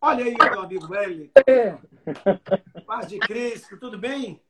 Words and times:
Olha 0.00 0.24
aí, 0.24 0.36
meu 0.36 0.60
amigo 0.60 0.94
Eli. 0.94 1.32
É. 1.44 1.76
Paz 2.86 3.08
de 3.08 3.18
Cristo, 3.18 3.76
tudo 3.80 3.98
bem? 3.98 4.40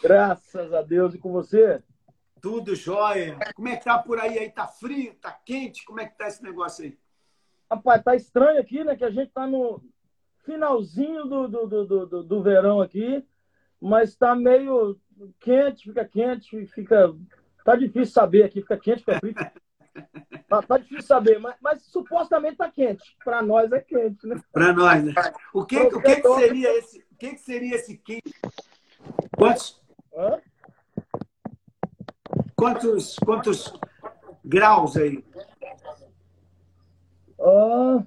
Graças 0.00 0.72
a 0.72 0.80
Deus 0.80 1.12
e 1.14 1.18
com 1.18 1.32
você. 1.32 1.82
Tudo 2.40 2.76
jóia. 2.76 3.36
Como 3.54 3.68
é 3.68 3.76
que 3.76 3.84
tá 3.84 3.98
por 3.98 4.20
aí? 4.20 4.38
aí? 4.38 4.48
Tá 4.48 4.68
frio? 4.68 5.14
Tá 5.14 5.32
quente? 5.32 5.84
Como 5.84 6.00
é 6.00 6.06
que 6.06 6.16
tá 6.16 6.28
esse 6.28 6.40
negócio 6.42 6.84
aí? 6.84 6.96
Rapaz, 7.68 8.02
tá 8.04 8.14
estranho 8.14 8.60
aqui, 8.60 8.84
né? 8.84 8.94
Que 8.94 9.04
a 9.04 9.10
gente 9.10 9.32
tá 9.32 9.44
no 9.44 9.82
finalzinho 10.44 11.24
do, 11.24 11.48
do, 11.48 11.66
do, 11.66 12.06
do, 12.06 12.22
do 12.22 12.42
verão 12.42 12.80
aqui, 12.80 13.26
mas 13.80 14.14
tá 14.14 14.36
meio 14.36 15.00
quente, 15.40 15.88
fica 15.88 16.04
quente, 16.04 16.66
fica. 16.66 17.12
Tá 17.64 17.74
difícil 17.74 18.12
saber 18.14 18.44
aqui, 18.44 18.60
fica 18.60 18.76
quente, 18.76 19.00
fica 19.00 19.18
frio. 19.18 19.34
Tá, 20.52 20.60
tá 20.60 20.76
difícil 20.76 21.04
saber, 21.04 21.38
mas, 21.38 21.54
mas 21.62 21.82
supostamente 21.84 22.58
tá 22.58 22.70
quente. 22.70 23.16
Para 23.24 23.40
nós 23.40 23.72
é 23.72 23.80
quente, 23.80 24.26
né? 24.26 24.38
Para 24.52 24.70
nós, 24.74 25.02
né? 25.02 25.14
O 25.54 25.64
que, 25.64 25.78
o 25.78 26.02
que, 26.02 26.16
que 26.16 26.34
seria 26.34 26.78
esse? 26.78 26.98
O 26.98 27.16
que, 27.16 27.30
que 27.30 27.38
seria 27.38 27.74
esse 27.74 27.96
quente? 27.96 28.34
Quantos? 29.34 29.82
Hã? 30.14 30.38
Quantos, 32.54 33.16
quantos 33.24 33.72
graus 34.44 34.94
aí? 34.98 35.24
Ah, 37.40 38.04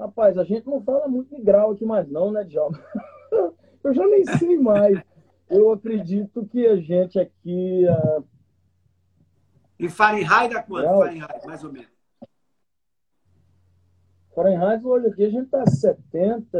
rapaz, 0.00 0.36
a 0.36 0.42
gente 0.42 0.66
não 0.66 0.82
fala 0.82 1.06
muito 1.06 1.36
de 1.36 1.40
grau 1.40 1.70
aqui 1.70 1.84
mais 1.84 2.10
não, 2.10 2.32
né, 2.32 2.42
Djalma? 2.42 2.80
Eu 3.84 3.94
já 3.94 4.04
nem 4.08 4.24
sei 4.24 4.58
mais. 4.58 5.00
Eu 5.48 5.70
acredito 5.70 6.44
que 6.46 6.66
a 6.66 6.74
gente 6.78 7.16
aqui... 7.16 7.86
ah, 7.86 8.22
Em 9.82 9.88
Fahrenheit 9.88 10.54
dá 10.54 10.62
quanto? 10.62 10.82
Grau? 10.84 11.00
Fahrenheit, 11.00 11.44
mais 11.46 11.64
ou 11.64 11.72
menos. 11.72 11.90
Fahrenheit, 14.32 14.84
hoje 14.86 15.08
aqui 15.08 15.24
a 15.24 15.30
gente 15.30 15.50
tá 15.50 15.66
70, 15.66 16.58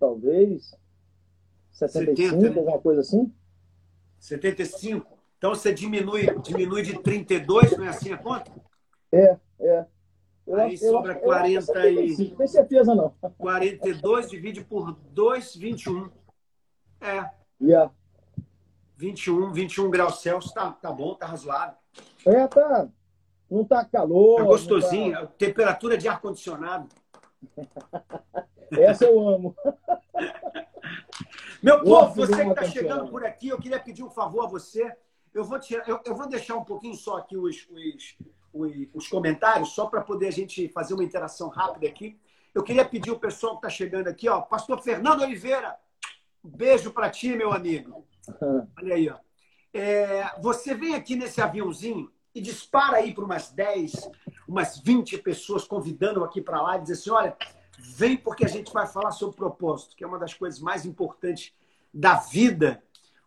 talvez. 0.00 0.74
75, 1.70 2.30
70, 2.30 2.50
né? 2.50 2.58
alguma 2.58 2.80
coisa 2.80 3.00
assim. 3.02 3.32
75. 4.18 5.06
Então 5.38 5.54
você 5.54 5.72
diminui, 5.72 6.26
diminui 6.40 6.82
de 6.82 7.00
32, 7.00 7.76
não 7.76 7.84
é 7.84 7.88
assim 7.88 8.12
a 8.12 8.18
conta? 8.18 8.50
É, 9.12 9.36
é. 9.60 9.86
Eu 10.46 10.56
Aí 10.56 10.72
eu 10.72 10.78
sobra 10.78 11.12
eu 11.12 11.30
acho 11.32 11.44
que 11.44 11.50
é 11.50 11.62
40 11.62 11.88
e- 11.88 12.10
75, 12.16 12.30
Não 12.30 12.36
tenho 12.36 12.48
certeza, 12.48 12.94
não. 12.94 13.14
42 13.38 14.28
divide 14.28 14.64
por 14.64 14.92
2, 14.92 15.54
21. 15.54 16.10
É, 17.00 17.30
Yeah. 17.60 17.92
21, 18.96 19.52
21 19.52 19.90
graus 19.90 20.20
Celsius, 20.20 20.52
tá, 20.52 20.72
tá 20.72 20.90
bom, 20.92 21.14
tá 21.14 21.26
razoável. 21.26 21.76
É, 22.26 22.46
tá. 22.46 22.88
Não 23.50 23.64
tá 23.64 23.84
calor. 23.84 24.38
Tá 24.38 24.44
gostosinho, 24.44 25.26
temperatura 25.38 25.96
de 25.96 26.08
ar-condicionado. 26.08 26.88
tá- 27.56 28.44
Essa 28.72 29.04
eu 29.04 29.28
amo. 29.28 29.54
Meu 31.62 31.76
Eu 31.76 31.84
povo, 31.84 32.14
você 32.14 32.44
que 32.44 32.50
está 32.50 32.64
chegando 32.64 33.08
por 33.08 33.24
aqui, 33.24 33.48
eu 33.48 33.58
queria 33.58 33.80
pedir 33.80 34.02
um 34.02 34.10
favor 34.10 34.44
a 34.44 34.48
você. 34.48 34.92
Eu 35.32 35.44
vou, 35.44 35.58
tirar, 35.58 35.88
eu, 35.88 36.00
eu 36.04 36.14
vou 36.14 36.28
deixar 36.28 36.56
um 36.56 36.64
pouquinho 36.64 36.94
só 36.94 37.16
aqui 37.18 37.36
os, 37.36 37.66
os, 37.70 38.16
os, 38.52 38.72
os 38.94 39.08
comentários, 39.08 39.70
só 39.70 39.86
para 39.86 40.00
poder 40.00 40.28
a 40.28 40.32
gente 40.32 40.68
fazer 40.68 40.94
uma 40.94 41.04
interação 41.04 41.48
rápida 41.48 41.86
aqui. 41.86 42.18
Eu 42.54 42.62
queria 42.62 42.84
pedir 42.84 43.10
o 43.10 43.18
pessoal 43.18 43.52
que 43.54 43.66
está 43.66 43.70
chegando 43.70 44.08
aqui, 44.08 44.28
ó, 44.28 44.40
Pastor 44.42 44.80
Fernando 44.80 45.22
Oliveira, 45.22 45.76
um 46.44 46.50
beijo 46.50 46.92
para 46.92 47.10
ti, 47.10 47.34
meu 47.34 47.52
amigo. 47.52 48.06
Olha 48.78 48.94
aí, 48.94 49.08
ó. 49.08 49.16
É, 49.72 50.40
você 50.40 50.74
vem 50.74 50.94
aqui 50.94 51.16
nesse 51.16 51.40
aviãozinho 51.40 52.12
e 52.34 52.40
dispara 52.40 52.96
aí 52.96 53.14
para 53.14 53.24
umas 53.24 53.50
10, 53.50 54.10
umas 54.48 54.78
20 54.78 55.18
pessoas 55.18 55.64
convidando 55.64 56.24
aqui 56.24 56.40
para 56.40 56.60
lá 56.60 56.76
e 56.76 56.82
diz 56.82 56.98
assim: 56.98 57.10
olha, 57.10 57.36
vem 57.78 58.16
porque 58.16 58.44
a 58.44 58.48
gente 58.48 58.72
vai 58.72 58.86
falar 58.86 59.12
sobre 59.12 59.36
propósito, 59.36 59.94
que 59.94 60.02
é 60.02 60.06
uma 60.06 60.18
das 60.18 60.34
coisas 60.34 60.60
mais 60.60 60.84
importantes 60.84 61.54
da 61.92 62.16
vida. 62.16 62.82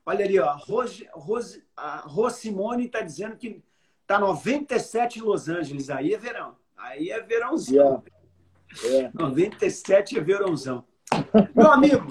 Olha 0.05 0.25
ali, 0.25 0.39
ó, 0.39 0.55
Rose, 0.55 1.07
Rose, 1.13 1.63
a 1.75 1.99
Rose 1.99 2.39
Simone 2.39 2.85
está 2.85 3.01
dizendo 3.01 3.35
que 3.35 3.61
tá 4.05 4.19
97 4.19 5.19
em 5.19 5.21
Los 5.21 5.49
Angeles. 5.49 5.89
Aí 5.89 6.13
é 6.13 6.17
verão. 6.17 6.55
Aí 6.77 7.09
é 7.09 7.21
verãozão. 7.21 8.03
Yeah. 8.83 9.07
É. 9.07 9.11
97 9.13 10.17
é 10.17 10.21
verãozão. 10.21 10.85
Meu 11.55 11.71
amigo, 11.71 12.05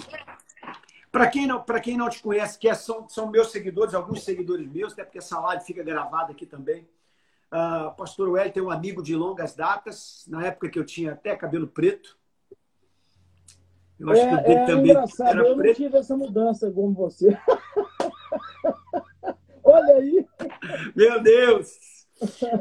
para 1.11 1.27
quem, 1.29 1.47
não, 1.47 1.65
quem 1.83 1.97
não 1.97 2.09
te 2.11 2.21
conhece, 2.23 2.59
que 2.59 2.69
é- 2.69 2.75
são, 2.75 3.09
são 3.09 3.31
meus 3.31 3.51
seguidores, 3.51 3.95
alguns 3.95 4.23
seguidores 4.25 4.71
meus, 4.71 4.93
até 4.93 5.05
porque 5.05 5.19
essa 5.19 5.39
live 5.41 5.65
fica 5.65 5.83
gravada 5.83 6.33
aqui 6.33 6.45
também. 6.47 6.87
Ah, 7.51 7.95
Pastor 7.97 8.29
Wellington 8.29 8.61
é 8.61 8.63
um 8.65 8.71
amigo 8.71 9.03
de 9.03 9.15
longas 9.15 9.55
datas, 9.55 10.25
na 10.29 10.45
época 10.47 10.69
que 10.69 10.79
eu 10.79 10.85
tinha 10.85 11.13
até 11.13 11.35
cabelo 11.37 11.67
preto. 11.69 12.19
Eu 13.99 14.11
acho 14.11 14.29
que 14.29 14.35
o 14.35 14.39
É, 14.39 14.43
dele 14.43 14.55
é 14.61 14.67
também 14.67 14.91
engraçado, 14.91 15.29
era 15.31 15.41
eu 15.43 15.51
não 15.51 15.57
preto. 15.63 15.77
tive 15.77 15.97
essa 15.97 16.17
mudança 16.17 16.71
como 16.71 16.93
você. 16.93 17.29
Olha 19.65 19.97
aí. 19.97 20.27
Meu 20.95 21.23
Deus! 21.23 21.71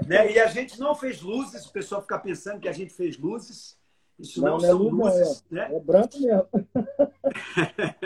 Né? 0.07 0.34
E 0.34 0.39
a 0.39 0.47
gente 0.47 0.79
não 0.79 0.95
fez 0.95 1.22
luzes, 1.22 1.66
o 1.66 1.72
pessoal 1.72 2.01
fica 2.01 2.17
pensando 2.19 2.59
que 2.59 2.67
a 2.67 2.72
gente 2.73 2.94
fez 2.94 3.17
luzes. 3.17 3.78
Isso 4.19 4.41
não, 4.41 4.51
Não, 4.51 4.57
não 4.57 4.65
é 4.65 4.67
são 4.69 4.77
luz, 4.77 4.91
não, 4.93 5.05
luzes. 5.05 5.45
né? 5.51 5.69
É 5.75 5.79
branco 5.79 6.17
mesmo. 6.19 6.47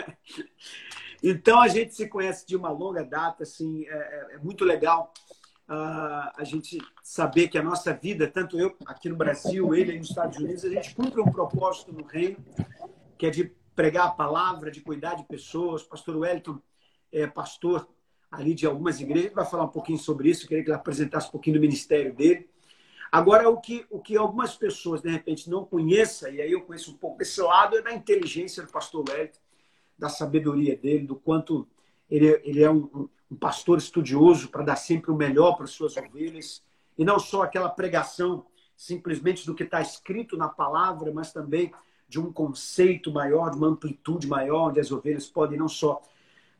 Então 1.22 1.60
a 1.60 1.68
gente 1.68 1.94
se 1.94 2.08
conhece 2.08 2.46
de 2.46 2.56
uma 2.56 2.70
longa 2.70 3.04
data, 3.04 3.42
assim, 3.42 3.84
é, 3.86 3.92
é- 3.92 4.34
é 4.36 4.38
muito 4.38 4.64
legal 4.64 5.12
ah, 5.68 6.32
a 6.36 6.44
gente 6.44 6.78
saber 7.02 7.48
que 7.48 7.58
a 7.58 7.62
nossa 7.62 7.92
vida, 7.92 8.26
tanto 8.26 8.58
eu 8.58 8.74
aqui 8.86 9.08
no 9.08 9.16
Brasil, 9.16 9.74
ele 9.74 9.98
nos 9.98 10.08
Estados 10.08 10.38
Unidos, 10.38 10.64
a 10.64 10.70
gente 10.70 10.94
cumpre 10.94 11.20
um 11.20 11.30
propósito 11.30 11.92
no 11.92 12.04
reino, 12.04 12.38
que 13.18 13.26
é 13.26 13.30
de 13.30 13.52
pregar 13.76 14.06
a 14.06 14.10
palavra, 14.10 14.70
de 14.70 14.80
cuidar 14.80 15.14
de 15.14 15.22
pessoas. 15.24 15.82
Pastor 15.82 16.16
Wellington 16.16 16.58
é 17.12 17.26
pastor 17.26 17.86
ali 18.30 18.54
de 18.54 18.66
algumas 18.66 18.98
igrejas, 19.00 19.26
ele 19.26 19.34
vai 19.34 19.44
falar 19.44 19.64
um 19.64 19.68
pouquinho 19.68 19.98
sobre 19.98 20.30
isso, 20.30 20.44
eu 20.44 20.48
queria 20.48 20.64
que 20.64 20.70
ele 20.70 20.76
apresentasse 20.76 21.28
um 21.28 21.32
pouquinho 21.32 21.56
do 21.56 21.60
ministério 21.60 22.14
dele. 22.14 22.48
Agora, 23.10 23.48
o 23.48 23.60
que, 23.60 23.84
o 23.90 23.98
que 24.00 24.16
algumas 24.16 24.56
pessoas, 24.56 25.02
de 25.02 25.10
repente, 25.10 25.50
não 25.50 25.64
conheçam, 25.64 26.30
e 26.30 26.40
aí 26.40 26.52
eu 26.52 26.62
conheço 26.62 26.92
um 26.92 26.96
pouco 26.96 27.18
desse 27.18 27.40
lado, 27.40 27.76
é 27.76 27.82
da 27.82 27.92
inteligência 27.92 28.62
do 28.62 28.70
pastor 28.70 29.04
Wellington, 29.08 29.38
da 29.98 30.08
sabedoria 30.08 30.76
dele, 30.76 31.06
do 31.06 31.16
quanto 31.16 31.66
ele, 32.08 32.40
ele 32.44 32.62
é 32.62 32.70
um, 32.70 32.88
um- 32.94 33.08
um 33.32 33.36
pastor 33.36 33.78
estudioso 33.78 34.48
para 34.48 34.64
dar 34.64 34.76
sempre 34.76 35.10
o 35.10 35.16
melhor 35.16 35.54
para 35.54 35.64
as 35.64 35.70
suas 35.70 35.96
ovelhas, 35.96 36.62
e 36.98 37.04
não 37.04 37.18
só 37.18 37.42
aquela 37.42 37.68
pregação 37.68 38.44
simplesmente 38.76 39.46
do 39.46 39.54
que 39.54 39.62
está 39.62 39.80
escrito 39.80 40.36
na 40.36 40.48
palavra, 40.48 41.12
mas 41.12 41.32
também 41.32 41.72
de 42.08 42.18
um 42.18 42.32
conceito 42.32 43.12
maior, 43.12 43.50
de 43.50 43.56
uma 43.56 43.68
amplitude 43.68 44.26
maior, 44.26 44.70
onde 44.70 44.80
as 44.80 44.90
ovelhas 44.90 45.28
podem 45.28 45.58
não 45.58 45.68
só 45.68 46.02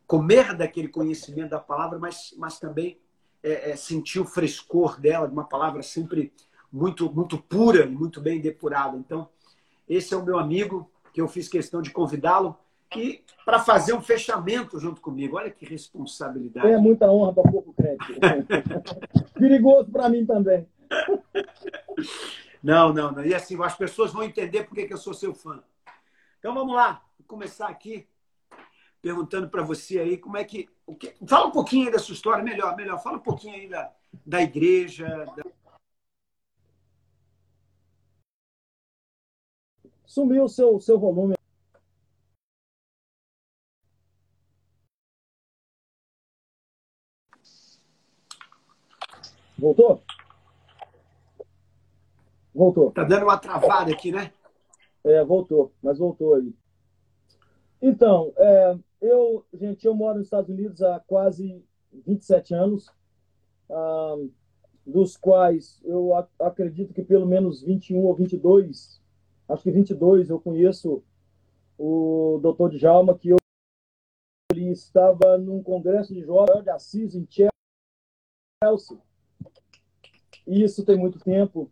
comer 0.06 0.55
daquele 0.56 0.89
conhecimento 0.89 1.50
da 1.50 1.59
palavra, 1.59 1.99
mas, 1.99 2.34
mas 2.37 2.59
também 2.60 2.99
é, 3.43 3.71
é, 3.71 3.77
sentir 3.77 4.21
o 4.21 4.25
frescor 4.25 5.01
dela, 5.01 5.27
de 5.27 5.33
uma 5.33 5.45
palavra 5.45 5.83
sempre 5.83 6.33
muito, 6.73 7.12
muito 7.12 7.39
pura 7.39 7.84
e 7.84 7.89
muito 7.89 8.21
bem 8.21 8.41
depurada. 8.41 8.97
Então, 8.97 9.28
esse 9.89 10.15
é 10.15 10.17
o 10.17 10.25
meu 10.25 10.39
amigo, 10.39 10.91
que 11.12 11.21
eu 11.21 11.28
fiz 11.28 11.48
questão 11.48 11.83
de 11.83 11.91
convidá-lo 11.91 12.57
e 12.97 13.22
para 13.45 13.60
fazer 13.60 13.92
um 13.92 14.01
fechamento 14.01 14.78
junto 14.78 15.01
comigo. 15.01 15.37
Olha 15.37 15.51
que 15.51 15.65
responsabilidade. 15.65 16.69
É 16.69 16.78
muita 16.78 17.10
honra 17.10 17.33
para 17.33 17.51
pouco 17.51 17.72
crente. 17.72 18.04
Perigoso 19.34 19.91
para 19.91 20.09
mim 20.09 20.27
também. 20.27 20.66
Não, 22.63 22.92
não, 22.92 23.13
não. 23.13 23.25
E 23.25 23.34
assim, 23.34 23.60
as 23.63 23.77
pessoas 23.77 24.13
vão 24.13 24.22
entender 24.22 24.65
por 24.65 24.75
que 24.75 24.87
que 24.87 24.92
eu 24.92 24.98
sou 24.98 25.15
seu 25.15 25.34
fã. 25.34 25.63
Então 26.39 26.54
vamos 26.54 26.75
lá, 26.75 27.03
vou 27.19 27.27
começar 27.27 27.69
aqui 27.69 28.07
perguntando 29.03 29.49
para 29.49 29.63
você 29.63 29.99
aí 29.99 30.19
como 30.19 30.37
é 30.37 30.45
que, 30.45 30.69
o 30.87 30.95
que. 30.95 31.15
Fala 31.27 31.47
um 31.47 31.51
pouquinho 31.53 31.87
aí 31.87 31.93
da 31.93 31.99
sua 31.99 32.15
história, 32.15 32.45
melhor, 32.45 32.77
melhor. 32.77 33.03
Fala 33.03 33.17
um 33.19 33.21
pouquinho 33.21 33.55
aí 33.55 33.69
da, 33.69 33.91
da 34.27 34.43
igreja. 34.43 35.07
da- 35.37 35.45
Sumiu 40.07 40.45
o 40.45 40.49
seu, 40.49 40.79
seu 40.79 40.99
volume. 40.99 41.35
Voltou? 49.59 50.03
Voltou. 52.55 52.91
Tá 52.93 53.05
dando 53.05 53.25
uma 53.25 53.39
travada 53.39 53.93
aqui, 53.93 54.13
né? 54.13 54.33
É, 55.05 55.25
voltou, 55.25 55.73
mas 55.83 55.99
voltou 55.99 56.35
aí. 56.37 56.55
Então, 57.80 58.32
é, 58.36 58.78
eu, 59.00 59.44
gente, 59.54 59.86
eu 59.86 59.94
moro 59.94 60.18
nos 60.18 60.27
Estados 60.27 60.50
Unidos 60.50 60.82
há 60.82 61.00
quase 61.00 61.65
27 61.92 62.54
anos, 62.54 62.86
dos 64.84 65.16
quais 65.16 65.80
eu 65.84 66.12
acredito 66.38 66.92
que 66.92 67.03
pelo 67.03 67.27
menos 67.27 67.62
21 67.62 68.04
ou 68.04 68.15
22, 68.15 69.00
acho 69.48 69.62
que 69.62 69.71
22 69.71 70.30
eu 70.30 70.41
conheço 70.41 71.03
o 71.78 72.38
doutor 72.42 72.71
Djalma, 72.71 73.16
que 73.16 73.30
eu 73.30 73.36
ele 74.53 74.71
estava 74.71 75.38
num 75.38 75.62
congresso 75.62 76.12
de 76.12 76.22
jovens 76.22 76.65
de 76.65 76.71
Assis, 76.71 77.15
em 77.15 77.27
Chelsea. 77.30 78.98
Isso 80.47 80.84
tem 80.84 80.98
muito 80.98 81.21
tempo. 81.21 81.71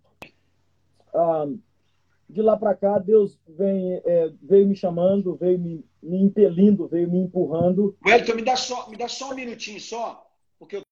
De 2.29 2.43
lá 2.43 2.57
para 2.57 2.75
cá, 2.75 2.99
Deus 2.99 3.39
vem, 3.49 4.01
é, 4.05 4.31
veio 4.43 4.67
me 4.67 4.77
chamando, 4.77 5.37
veio 5.37 5.59
me, 5.59 5.85
me 6.03 6.23
impelindo, 6.23 6.87
veio 6.87 7.11
me 7.11 7.19
empurrando. 7.19 7.97
Wellington, 8.05 8.35
me 8.35 8.43
dá 8.43 8.57
só, 8.57 8.89
me 8.91 8.97
dá 8.97 9.09
só 9.09 9.33
um 9.33 9.35
minutinho 9.35 9.81
só, 9.81 10.27
porque 10.59 10.77
eu 10.77 10.83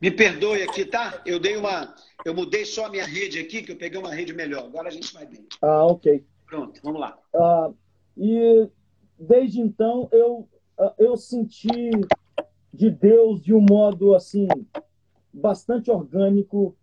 Me 0.00 0.12
perdoe 0.12 0.62
aqui, 0.62 0.84
tá? 0.84 1.20
Eu 1.26 1.40
dei 1.40 1.56
uma. 1.56 1.92
Eu 2.24 2.32
mudei 2.32 2.64
só 2.64 2.86
a 2.86 2.90
minha 2.90 3.04
rede 3.04 3.38
aqui, 3.38 3.62
que 3.62 3.72
eu 3.72 3.76
peguei 3.76 3.98
uma 3.98 4.14
rede 4.14 4.32
melhor. 4.32 4.64
Agora 4.64 4.88
a 4.88 4.92
gente 4.92 5.12
vai 5.12 5.26
bem. 5.26 5.44
Ah, 5.60 5.86
ok. 5.86 6.24
Pronto, 6.46 6.80
vamos 6.82 7.00
lá. 7.00 7.18
Ah, 7.34 7.70
e 8.16 8.68
desde 9.18 9.60
então 9.60 10.08
eu, 10.12 10.48
ah, 10.78 10.94
eu 10.98 11.16
senti 11.16 11.90
de 12.72 12.90
Deus 12.90 13.42
de 13.42 13.52
um 13.52 13.64
modo 13.68 14.14
assim 14.14 14.46
bastante 15.32 15.90
orgânico, 15.90 16.76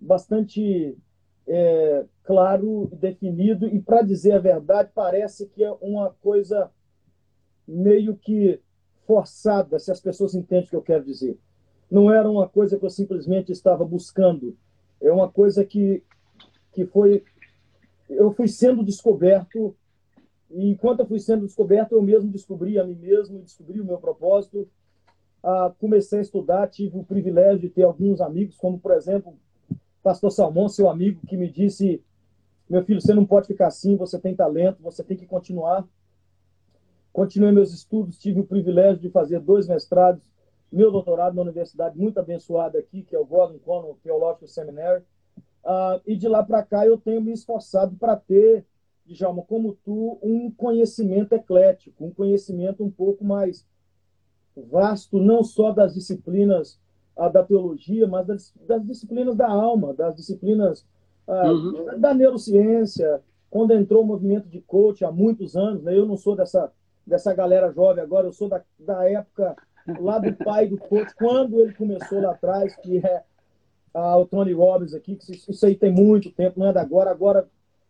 bastante 0.00 0.96
é, 1.46 2.06
claro, 2.24 2.90
definido 2.94 3.66
e 3.66 3.80
para 3.80 4.02
dizer 4.02 4.32
a 4.32 4.38
verdade 4.38 4.90
parece 4.94 5.46
que 5.46 5.62
é 5.62 5.70
uma 5.80 6.10
coisa 6.22 6.70
meio 7.68 8.16
que 8.16 8.60
forçada, 9.06 9.78
se 9.78 9.90
as 9.90 10.00
pessoas 10.00 10.34
entendem 10.34 10.66
o 10.66 10.70
que 10.70 10.76
eu 10.76 10.82
quero 10.82 11.04
dizer 11.04 11.38
não 11.92 12.10
era 12.10 12.28
uma 12.28 12.48
coisa 12.48 12.78
que 12.78 12.86
eu 12.86 12.90
simplesmente 12.90 13.52
estava 13.52 13.84
buscando. 13.84 14.56
É 14.98 15.12
uma 15.12 15.28
coisa 15.28 15.62
que, 15.62 16.02
que 16.72 16.86
foi. 16.86 17.22
Eu 18.08 18.32
fui 18.32 18.48
sendo 18.48 18.82
descoberto, 18.82 19.76
e 20.50 20.70
enquanto 20.70 21.00
eu 21.00 21.06
fui 21.06 21.20
sendo 21.20 21.44
descoberto, 21.44 21.92
eu 21.92 22.00
mesmo 22.00 22.30
descobri 22.30 22.78
a 22.78 22.84
mim 22.84 22.94
mesmo, 22.94 23.40
descobri 23.40 23.78
o 23.78 23.84
meu 23.84 23.98
propósito. 23.98 24.66
Ah, 25.42 25.70
comecei 25.78 26.20
a 26.20 26.22
estudar, 26.22 26.66
tive 26.68 26.96
o 26.96 27.04
privilégio 27.04 27.58
de 27.58 27.68
ter 27.68 27.82
alguns 27.82 28.22
amigos, 28.22 28.56
como, 28.56 28.78
por 28.78 28.92
exemplo, 28.92 29.34
Pastor 30.02 30.30
Salmão, 30.30 30.70
seu 30.70 30.88
amigo, 30.88 31.20
que 31.26 31.36
me 31.36 31.50
disse: 31.50 32.02
Meu 32.70 32.82
filho, 32.82 33.02
você 33.02 33.12
não 33.12 33.26
pode 33.26 33.48
ficar 33.48 33.66
assim, 33.66 33.96
você 33.96 34.18
tem 34.18 34.34
talento, 34.34 34.82
você 34.82 35.04
tem 35.04 35.16
que 35.16 35.26
continuar. 35.26 35.86
Continuei 37.12 37.52
meus 37.52 37.74
estudos, 37.74 38.18
tive 38.18 38.40
o 38.40 38.46
privilégio 38.46 38.98
de 38.98 39.10
fazer 39.10 39.40
dois 39.40 39.68
mestrados 39.68 40.31
meu 40.72 40.90
doutorado 40.90 41.34
na 41.34 41.42
universidade 41.42 41.98
muito 41.98 42.18
abençoada 42.18 42.78
aqui, 42.78 43.02
que 43.02 43.14
é 43.14 43.18
o 43.18 43.26
Gordon 43.26 43.58
Conwell 43.58 43.98
Theological 44.02 44.48
Seminary. 44.48 45.04
Uh, 45.62 46.00
e 46.06 46.16
de 46.16 46.26
lá 46.26 46.42
para 46.42 46.62
cá 46.62 46.86
eu 46.86 46.96
tenho 46.96 47.20
me 47.20 47.32
esforçado 47.32 47.94
para 47.96 48.16
ter, 48.16 48.64
Djalma, 49.06 49.42
como 49.42 49.76
tu, 49.84 50.18
um 50.22 50.50
conhecimento 50.50 51.34
eclético, 51.34 52.04
um 52.04 52.10
conhecimento 52.10 52.82
um 52.82 52.90
pouco 52.90 53.24
mais 53.24 53.66
vasto, 54.56 55.20
não 55.20 55.44
só 55.44 55.72
das 55.72 55.94
disciplinas 55.94 56.80
uh, 57.16 57.30
da 57.30 57.44
teologia, 57.44 58.08
mas 58.08 58.26
das, 58.26 58.54
das, 58.66 58.84
disciplinas 58.84 59.36
da 59.36 59.48
alma, 59.48 59.92
das 59.92 60.16
disciplinas 60.16 60.86
uh, 61.28 61.52
uhum. 61.52 62.00
da 62.00 62.14
neurociência. 62.14 63.22
Quando 63.50 63.72
entrou 63.72 64.02
o 64.02 64.06
movimento 64.06 64.48
de 64.48 64.62
coach 64.62 65.04
há 65.04 65.12
muitos 65.12 65.54
anos, 65.54 65.82
né, 65.82 65.96
eu 65.96 66.06
não 66.06 66.16
sou 66.16 66.34
dessa, 66.34 66.72
dessa 67.06 67.34
galera 67.34 67.70
jovem 67.70 68.02
agora, 68.02 68.26
eu 68.26 68.32
sou 68.32 68.48
da, 68.48 68.62
da 68.78 69.08
época 69.08 69.54
lá 70.00 70.18
do 70.18 70.32
pai 70.32 70.66
do 70.66 70.78
coach, 70.78 71.14
quando 71.14 71.60
ele 71.60 71.74
começou 71.74 72.20
lá 72.20 72.32
atrás, 72.32 72.74
que 72.76 72.98
é 72.98 73.22
ah, 73.94 74.16
o 74.16 74.26
Tony 74.26 74.52
Robbins 74.52 74.94
aqui, 74.94 75.16
que 75.16 75.32
isso 75.32 75.66
aí 75.66 75.74
tem 75.74 75.92
muito 75.92 76.30
tempo, 76.30 76.58
não 76.58 76.68
é 76.68 76.72
da 76.72 76.80
agora, 76.80 77.10
agora 77.10 77.48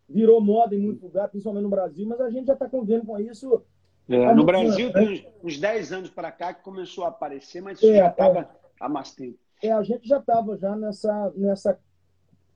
virou 0.09 0.41
moda 0.41 0.75
em 0.75 0.79
muito 0.79 1.05
lugar, 1.05 1.29
principalmente 1.29 1.63
no 1.63 1.71
Brasil, 1.71 2.07
mas 2.07 2.21
a 2.21 2.31
gente 2.31 2.47
já 2.47 2.53
está 2.55 2.69
convivendo 2.69 3.07
com 3.07 3.19
isso. 3.19 3.63
É, 4.09 4.35
no 4.35 4.45
Brasil 4.45 4.89
né? 4.89 4.93
tem 4.93 5.29
uns 5.43 5.59
10 5.59 5.93
anos 5.93 6.11
para 6.11 6.31
cá 6.33 6.53
que 6.53 6.63
começou 6.63 7.05
a 7.05 7.09
aparecer, 7.09 7.63
mas 7.63 7.79
isso 7.79 7.91
é, 7.91 7.99
já 7.99 8.09
estava 8.09 8.41
é, 8.41 8.49
há 8.81 8.89
mais 8.89 9.13
tempo. 9.15 9.39
É, 9.63 9.71
a 9.71 9.83
gente 9.83 10.07
já 10.09 10.19
estava 10.19 10.57
já 10.57 10.75
nessa, 10.75 11.33
nessa, 11.37 11.79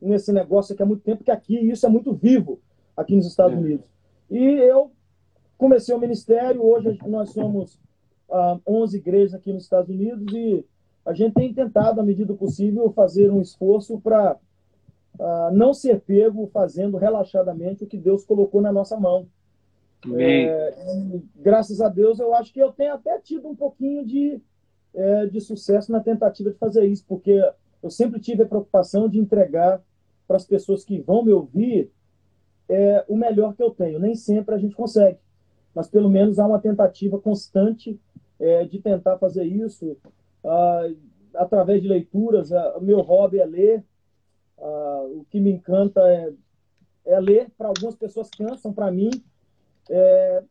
nesse 0.01 0.33
negócio 0.33 0.75
aqui 0.75 0.83
há 0.83 0.87
muito 0.87 1.03
tempo, 1.03 1.23
que 1.23 1.31
aqui 1.31 1.57
isso 1.57 1.87
é 1.87 1.89
muito 1.89 2.13
vivo, 2.13 2.61
aqui 2.97 3.15
nos 3.15 3.27
Estados 3.27 3.57
é. 3.57 3.61
Unidos. 3.61 3.87
E 4.29 4.39
eu 4.39 4.91
comecei 5.57 5.95
o 5.95 6.01
ministério, 6.01 6.65
hoje 6.65 6.99
nós 7.07 7.31
somos 7.31 7.81
uh, 8.29 8.61
11 8.67 8.97
igrejas 8.97 9.35
aqui 9.35 9.53
nos 9.53 9.65
Estados 9.65 9.91
Unidos 9.91 10.33
e 10.33 10.65
a 11.05 11.13
gente 11.13 11.35
tem 11.35 11.55
tentado, 11.55 12.01
à 12.01 12.05
medida 12.05 12.35
possível, 12.35 12.91
fazer 12.93 13.31
um 13.31 13.41
esforço 13.41 14.01
para 14.01 14.37
uh, 15.19 15.55
não 15.55 15.73
ser 15.73 16.01
pego 16.01 16.49
fazendo 16.53 16.97
relaxadamente 16.97 17.85
o 17.85 17.87
que 17.87 17.97
Deus 17.97 18.25
colocou 18.25 18.61
na 18.61 18.73
nossa 18.73 18.99
mão. 18.99 19.27
É, 20.15 20.75
graças 21.37 21.81
a 21.81 21.89
Deus, 21.89 22.19
eu 22.19 22.35
acho 22.35 22.53
que 22.53 22.61
eu 22.61 22.71
tenho 22.71 22.95
até 22.95 23.19
tido 23.19 23.49
um 23.49 23.57
pouquinho 23.57 24.05
de, 24.05 24.41
é, 24.95 25.27
de 25.27 25.41
sucesso 25.41 25.91
na 25.91 26.01
tentativa 26.01 26.51
de 26.51 26.59
fazer 26.59 26.85
isso, 26.87 27.05
porque 27.09 27.43
eu 27.83 27.91
sempre 27.91 28.21
tive 28.21 28.43
a 28.43 28.47
preocupação 28.47 29.09
de 29.09 29.19
entregar 29.19 29.83
para 30.27 30.37
as 30.37 30.45
pessoas 30.45 30.85
que 30.85 31.01
vão 31.01 31.25
me 31.25 31.33
ouvir 31.33 31.91
é, 32.69 33.05
o 33.09 33.17
melhor 33.17 33.55
que 33.55 33.63
eu 33.63 33.71
tenho. 33.71 33.99
Nem 33.99 34.15
sempre 34.15 34.55
a 34.55 34.59
gente 34.59 34.75
consegue, 34.75 35.19
mas 35.75 35.89
pelo 35.89 36.11
menos 36.11 36.39
há 36.39 36.47
uma 36.47 36.61
tentativa 36.61 37.19
constante 37.19 37.99
é, 38.39 38.65
de 38.65 38.81
tentar 38.81 39.19
fazer 39.19 39.45
isso 39.45 39.97
ah, 40.45 40.89
através 41.35 41.83
de 41.83 41.89
leituras. 41.89 42.51
O 42.51 42.81
meu 42.81 43.01
hobby 43.01 43.39
é 43.39 43.47
ler. 43.47 43.85
Ah, 44.59 45.05
o 45.09 45.25
que 45.31 45.41
me 45.41 45.51
encanta 45.51 46.01
é, 46.09 46.33
é 47.05 47.21
ler. 47.21 47.51
Para 47.57 47.69
algumas 47.69 47.95
pessoas 47.95 48.31
cansam, 48.31 48.73
para 48.73 48.91
mim 48.91 49.11
é, 49.91 50.43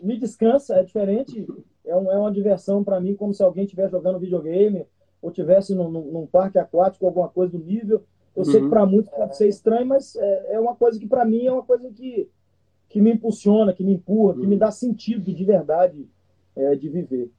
me 0.00 0.18
descansa, 0.18 0.76
é 0.76 0.82
diferente. 0.82 1.46
É, 1.84 1.96
um, 1.96 2.10
é 2.10 2.18
uma 2.18 2.32
diversão 2.32 2.84
para 2.84 3.00
mim, 3.00 3.14
como 3.14 3.34
se 3.34 3.42
alguém 3.42 3.64
estivesse 3.64 3.92
jogando 3.92 4.18
videogame 4.18 4.86
ou 5.22 5.30
tivesse 5.30 5.74
num, 5.74 5.90
num, 5.90 6.26
parque 6.26 6.58
aquático, 6.58 7.06
alguma 7.06 7.28
coisa 7.28 7.52
do 7.52 7.64
nível. 7.64 8.02
Eu 8.34 8.44
uhum. 8.44 8.44
sei 8.44 8.60
que 8.60 8.64
uhum. 8.64 8.70
para 8.70 8.86
muitos 8.86 9.12
pode 9.12 9.36
ser 9.36 9.48
estranho, 9.48 9.86
mas 9.86 10.16
é, 10.16 10.54
é 10.54 10.60
uma 10.60 10.74
coisa 10.74 10.98
que 10.98 11.06
para 11.06 11.24
mim 11.24 11.46
é 11.46 11.52
uma 11.52 11.62
coisa 11.62 11.90
que, 11.90 12.28
que 12.88 13.00
me 13.00 13.12
impulsiona, 13.12 13.72
que 13.72 13.84
me 13.84 13.94
empurra, 13.94 14.34
que 14.34 14.46
me 14.46 14.56
dá 14.56 14.70
sentido 14.70 15.32
de 15.32 15.44
verdade 15.44 16.08
é, 16.60 16.76
de 16.76 16.88
viver. 16.88 17.30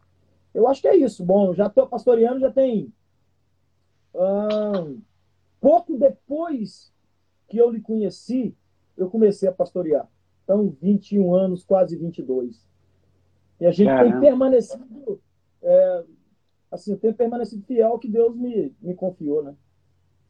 Eu 0.54 0.68
acho 0.68 0.82
que 0.82 0.88
é 0.88 0.96
isso. 0.96 1.24
Bom, 1.24 1.54
já 1.54 1.68
estou 1.68 1.88
pastoreando, 1.88 2.40
já 2.40 2.52
tem. 2.52 2.92
pouco 5.60 5.98
depois 5.98 6.92
que 7.48 7.58
eu 7.58 7.70
lhe 7.70 7.82
conheci, 7.82 8.56
eu 8.98 9.10
comecei 9.10 9.48
a 9.48 9.52
pastorear. 9.52 10.10
Então, 10.44 10.76
21 10.82 11.34
anos, 11.34 11.64
quase 11.64 11.96
22. 11.96 12.68
E 13.60 13.66
a 13.66 13.72
gente 13.72 13.88
Caramba. 13.88 14.12
tem 14.12 14.22
permanecido. 14.22 15.22
É, 15.62 16.04
assim, 16.72 16.96
tem 16.96 17.14
permanecido 17.14 17.64
fiel 17.66 17.90
ao 17.90 18.00
que 18.00 18.08
Deus 18.08 18.36
me, 18.36 18.76
me 18.82 18.96
confiou, 18.96 19.44
né? 19.44 19.56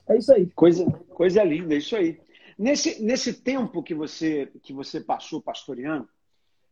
É 0.08 0.18
isso 0.18 0.34
aí. 0.34 0.48
Coisa, 0.52 0.86
coisa 1.10 1.44
linda, 1.44 1.74
é 1.74 1.78
isso 1.78 1.96
aí. 1.96 2.20
Nesse, 2.58 3.02
nesse 3.02 3.34
tempo 3.34 3.82
que 3.82 3.96
você, 3.96 4.48
que 4.62 4.74
você 4.74 5.00
passou 5.00 5.42
pastoreando, 5.42 6.08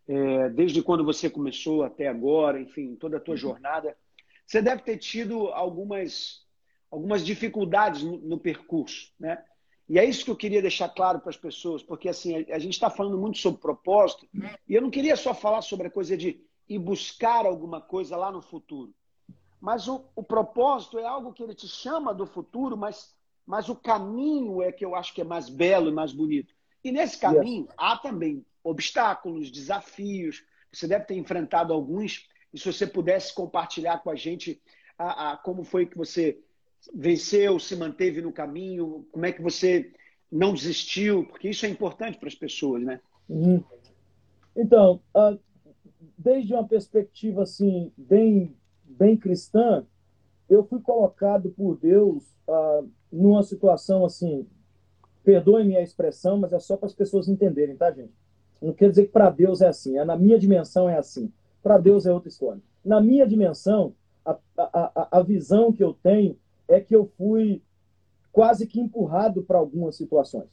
é, 0.09 0.49
desde 0.49 0.81
quando 0.81 1.05
você 1.05 1.29
começou 1.29 1.83
até 1.83 2.07
agora, 2.07 2.59
enfim, 2.59 2.95
toda 2.95 3.17
a 3.17 3.19
tua 3.19 3.33
uhum. 3.33 3.37
jornada, 3.37 3.95
você 4.43 4.59
deve 4.59 4.81
ter 4.81 4.97
tido 4.97 5.49
algumas, 5.49 6.47
algumas 6.89 7.23
dificuldades 7.23 8.01
no, 8.01 8.17
no 8.17 8.39
percurso, 8.39 9.13
né? 9.19 9.45
E 9.87 9.99
é 9.99 10.05
isso 10.05 10.25
que 10.25 10.31
eu 10.31 10.35
queria 10.35 10.63
deixar 10.63 10.89
claro 10.89 11.19
para 11.19 11.29
as 11.29 11.37
pessoas, 11.37 11.83
porque 11.83 12.09
assim 12.09 12.35
a, 12.35 12.55
a 12.55 12.59
gente 12.59 12.73
está 12.73 12.89
falando 12.89 13.19
muito 13.19 13.37
sobre 13.37 13.61
propósito 13.61 14.27
e 14.67 14.73
eu 14.73 14.81
não 14.81 14.89
queria 14.89 15.15
só 15.15 15.31
falar 15.31 15.61
sobre 15.61 15.87
a 15.87 15.91
coisa 15.91 16.17
de 16.17 16.43
ir 16.67 16.79
buscar 16.79 17.45
alguma 17.45 17.79
coisa 17.79 18.17
lá 18.17 18.31
no 18.31 18.41
futuro, 18.41 18.91
mas 19.61 19.87
o, 19.87 20.05
o 20.15 20.23
propósito 20.23 20.97
é 20.97 21.05
algo 21.05 21.33
que 21.33 21.43
ele 21.43 21.53
te 21.53 21.67
chama 21.67 22.15
do 22.15 22.25
futuro, 22.25 22.75
mas, 22.75 23.15
mas 23.45 23.69
o 23.69 23.75
caminho 23.75 24.63
é 24.63 24.71
que 24.71 24.83
eu 24.83 24.95
acho 24.95 25.13
que 25.13 25.21
é 25.21 25.23
mais 25.23 25.49
belo 25.49 25.89
e 25.89 25.93
mais 25.93 26.11
bonito. 26.11 26.51
E 26.83 26.91
nesse 26.91 27.19
caminho 27.19 27.65
yes. 27.65 27.73
há 27.77 27.97
também 27.97 28.43
obstáculos, 28.63 29.51
desafios. 29.51 30.43
Você 30.71 30.87
deve 30.87 31.05
ter 31.05 31.15
enfrentado 31.15 31.73
alguns. 31.73 32.27
E 32.53 32.59
se 32.59 32.65
você 32.65 32.85
pudesse 32.85 33.33
compartilhar 33.33 33.99
com 33.99 34.09
a 34.09 34.15
gente 34.15 34.61
a, 34.97 35.31
a, 35.31 35.37
como 35.37 35.63
foi 35.63 35.85
que 35.85 35.97
você 35.97 36.39
venceu, 36.93 37.59
se 37.59 37.75
manteve 37.75 38.21
no 38.21 38.31
caminho, 38.31 39.07
como 39.11 39.25
é 39.25 39.31
que 39.31 39.41
você 39.41 39.91
não 40.31 40.53
desistiu? 40.53 41.25
Porque 41.25 41.49
isso 41.49 41.65
é 41.65 41.69
importante 41.69 42.17
para 42.17 42.27
as 42.27 42.35
pessoas, 42.35 42.83
né? 42.83 42.99
Uhum. 43.27 43.63
Então, 44.55 45.01
uh, 45.15 45.39
desde 46.17 46.53
uma 46.53 46.67
perspectiva 46.67 47.43
assim 47.43 47.91
bem 47.97 48.55
bem 48.83 49.15
cristã, 49.15 49.85
eu 50.49 50.63
fui 50.65 50.81
colocado 50.81 51.51
por 51.51 51.77
Deus 51.77 52.23
uh, 52.47 52.89
numa 53.11 53.43
situação 53.43 54.03
assim, 54.03 54.47
perdoe 55.23 55.63
minha 55.63 55.81
expressão, 55.81 56.37
mas 56.37 56.51
é 56.51 56.59
só 56.59 56.75
para 56.75 56.87
as 56.87 56.93
pessoas 56.93 57.27
entenderem, 57.29 57.77
tá, 57.77 57.91
gente? 57.91 58.13
Não 58.61 58.73
quer 58.73 58.89
dizer 58.89 59.05
que 59.05 59.11
para 59.11 59.29
Deus 59.29 59.61
é 59.61 59.67
assim, 59.67 59.97
é 59.97 60.05
na 60.05 60.17
minha 60.17 60.37
dimensão 60.37 60.89
é 60.89 60.97
assim. 60.97 61.31
Para 61.61 61.77
Deus 61.77 62.05
é 62.05 62.13
outra 62.13 62.29
história. 62.29 62.61
Na 62.83 63.01
minha 63.01 63.27
dimensão, 63.27 63.93
a, 64.25 64.37
a, 64.57 65.19
a 65.19 65.21
visão 65.21 65.71
que 65.71 65.83
eu 65.83 65.93
tenho 65.93 66.37
é 66.67 66.79
que 66.79 66.95
eu 66.95 67.05
fui 67.17 67.61
quase 68.31 68.67
que 68.67 68.79
empurrado 68.79 69.43
para 69.43 69.57
algumas 69.57 69.95
situações. 69.95 70.47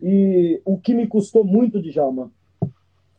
E 0.00 0.60
o 0.64 0.78
que 0.78 0.94
me 0.94 1.06
custou 1.06 1.44
muito, 1.44 1.82
Djalma, 1.82 2.32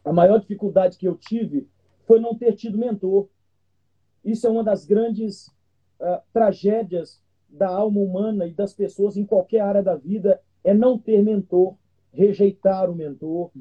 a 0.03 0.11
maior 0.11 0.39
dificuldade 0.39 0.97
que 0.97 1.07
eu 1.07 1.15
tive 1.15 1.67
foi 2.05 2.19
não 2.19 2.35
ter 2.35 2.53
tido 2.53 2.77
mentor. 2.77 3.27
Isso 4.25 4.47
é 4.47 4.49
uma 4.49 4.63
das 4.63 4.85
grandes 4.85 5.47
uh, 5.99 6.19
tragédias 6.33 7.21
da 7.47 7.69
alma 7.69 7.99
humana 7.99 8.47
e 8.47 8.53
das 8.53 8.73
pessoas 8.73 9.15
em 9.15 9.25
qualquer 9.25 9.59
área 9.59 9.83
da 9.83 9.95
vida, 9.95 10.41
é 10.63 10.73
não 10.73 10.97
ter 10.97 11.21
mentor, 11.21 11.75
rejeitar 12.11 12.89
o 12.89 12.95
mentor, 12.95 13.51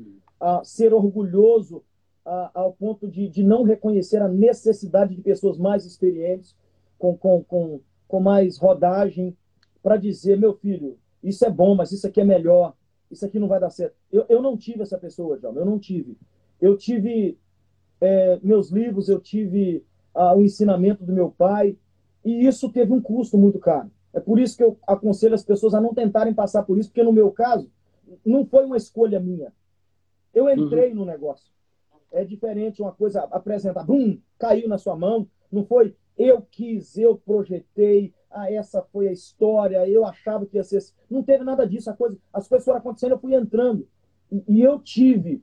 uh, 0.42 0.64
ser 0.64 0.92
orgulhoso 0.92 1.78
uh, 2.26 2.50
ao 2.52 2.72
ponto 2.72 3.08
de, 3.08 3.28
de 3.28 3.44
não 3.44 3.62
reconhecer 3.62 4.20
a 4.20 4.28
necessidade 4.28 5.14
de 5.14 5.22
pessoas 5.22 5.56
mais 5.56 5.86
experientes, 5.86 6.56
com, 6.98 7.16
com, 7.16 7.42
com, 7.44 7.80
com 8.08 8.20
mais 8.20 8.58
rodagem, 8.58 9.36
para 9.82 9.96
dizer, 9.96 10.36
meu 10.36 10.54
filho, 10.54 10.98
isso 11.22 11.44
é 11.44 11.50
bom, 11.50 11.74
mas 11.74 11.92
isso 11.92 12.06
aqui 12.06 12.20
é 12.20 12.24
melhor, 12.24 12.74
isso 13.10 13.24
aqui 13.24 13.38
não 13.38 13.48
vai 13.48 13.60
dar 13.60 13.70
certo. 13.70 13.94
Eu, 14.10 14.26
eu 14.28 14.42
não 14.42 14.56
tive 14.56 14.82
essa 14.82 14.98
pessoa, 14.98 15.38
João, 15.38 15.54
eu 15.56 15.64
não 15.64 15.78
tive. 15.78 16.16
Eu 16.60 16.76
tive 16.76 17.38
é, 18.00 18.38
meus 18.42 18.70
livros, 18.70 19.08
eu 19.08 19.20
tive 19.20 19.84
o 20.14 20.42
ensinamento 20.42 21.04
do 21.04 21.12
meu 21.12 21.30
pai, 21.30 21.76
e 22.24 22.46
isso 22.46 22.70
teve 22.70 22.92
um 22.92 23.00
custo 23.00 23.38
muito 23.38 23.58
caro. 23.58 23.90
É 24.12 24.20
por 24.20 24.38
isso 24.38 24.56
que 24.56 24.62
eu 24.62 24.78
aconselho 24.86 25.34
as 25.34 25.42
pessoas 25.42 25.74
a 25.74 25.80
não 25.80 25.94
tentarem 25.94 26.34
passar 26.34 26.62
por 26.64 26.78
isso, 26.78 26.90
porque 26.90 27.02
no 27.02 27.12
meu 27.12 27.30
caso, 27.30 27.70
não 28.24 28.44
foi 28.44 28.64
uma 28.66 28.76
escolha 28.76 29.18
minha. 29.18 29.52
Eu 30.34 30.48
entrei 30.50 30.90
uhum. 30.90 30.96
no 30.96 31.04
negócio. 31.04 31.52
É 32.10 32.24
diferente 32.24 32.82
uma 32.82 32.92
coisa 32.92 33.22
apresentar, 33.30 33.84
bum, 33.84 34.18
caiu 34.38 34.68
na 34.68 34.78
sua 34.78 34.96
mão. 34.96 35.26
Não 35.50 35.64
foi 35.64 35.94
eu 36.18 36.42
quis, 36.50 36.96
eu 36.96 37.16
projetei, 37.16 38.12
ah, 38.30 38.50
essa 38.50 38.82
foi 38.82 39.08
a 39.08 39.12
história, 39.12 39.88
eu 39.88 40.04
achava 40.04 40.46
que 40.46 40.56
ia 40.56 40.64
ser. 40.64 40.82
Não 41.10 41.22
teve 41.22 41.44
nada 41.44 41.66
disso. 41.66 41.90
A 41.90 41.94
coisa, 41.94 42.16
as 42.32 42.48
coisas 42.48 42.64
foram 42.64 42.78
acontecendo, 42.78 43.12
eu 43.12 43.18
fui 43.18 43.34
entrando. 43.34 43.88
E, 44.30 44.42
e 44.48 44.62
eu 44.62 44.78
tive 44.78 45.42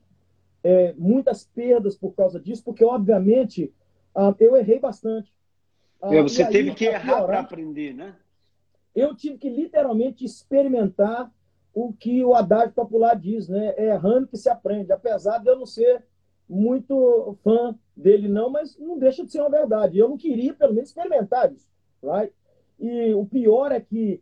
é, 0.63 0.93
muitas 0.97 1.43
perdas 1.43 1.95
por 1.95 2.13
causa 2.13 2.39
disso, 2.39 2.63
porque, 2.63 2.83
obviamente, 2.83 3.73
ah, 4.15 4.33
eu 4.39 4.55
errei 4.55 4.79
bastante. 4.79 5.33
Ah, 6.01 6.09
você 6.21 6.43
aí, 6.43 6.51
teve 6.51 6.73
que 6.73 6.85
errar 6.85 7.23
para 7.23 7.39
aprender, 7.39 7.93
né? 7.93 8.15
Eu 8.95 9.15
tive 9.15 9.37
que 9.37 9.49
literalmente 9.49 10.25
experimentar 10.25 11.31
o 11.79 11.93
que 11.93 12.25
o 12.25 12.33
Haddad 12.33 12.73
popular 12.73 13.15
diz, 13.15 13.47
né? 13.47 13.73
É 13.77 13.87
errando 13.87 14.27
que 14.27 14.37
se 14.37 14.49
aprende. 14.49 14.91
Apesar 14.91 15.37
de 15.37 15.49
eu 15.49 15.57
não 15.57 15.65
ser 15.65 16.03
muito 16.47 17.37
fã 17.41 17.73
dele, 17.95 18.27
não, 18.27 18.49
mas 18.49 18.77
não 18.77 18.99
deixa 18.99 19.25
de 19.25 19.31
ser 19.31 19.39
uma 19.39 19.49
verdade. 19.49 19.97
Eu 19.97 20.09
não 20.09 20.17
queria, 20.17 20.53
pelo 20.53 20.73
menos, 20.73 20.89
experimentar 20.89 21.51
isso. 21.53 21.69
Right? 22.03 22.33
E 22.77 23.13
o 23.13 23.25
pior 23.25 23.71
é 23.71 23.79
que 23.79 24.21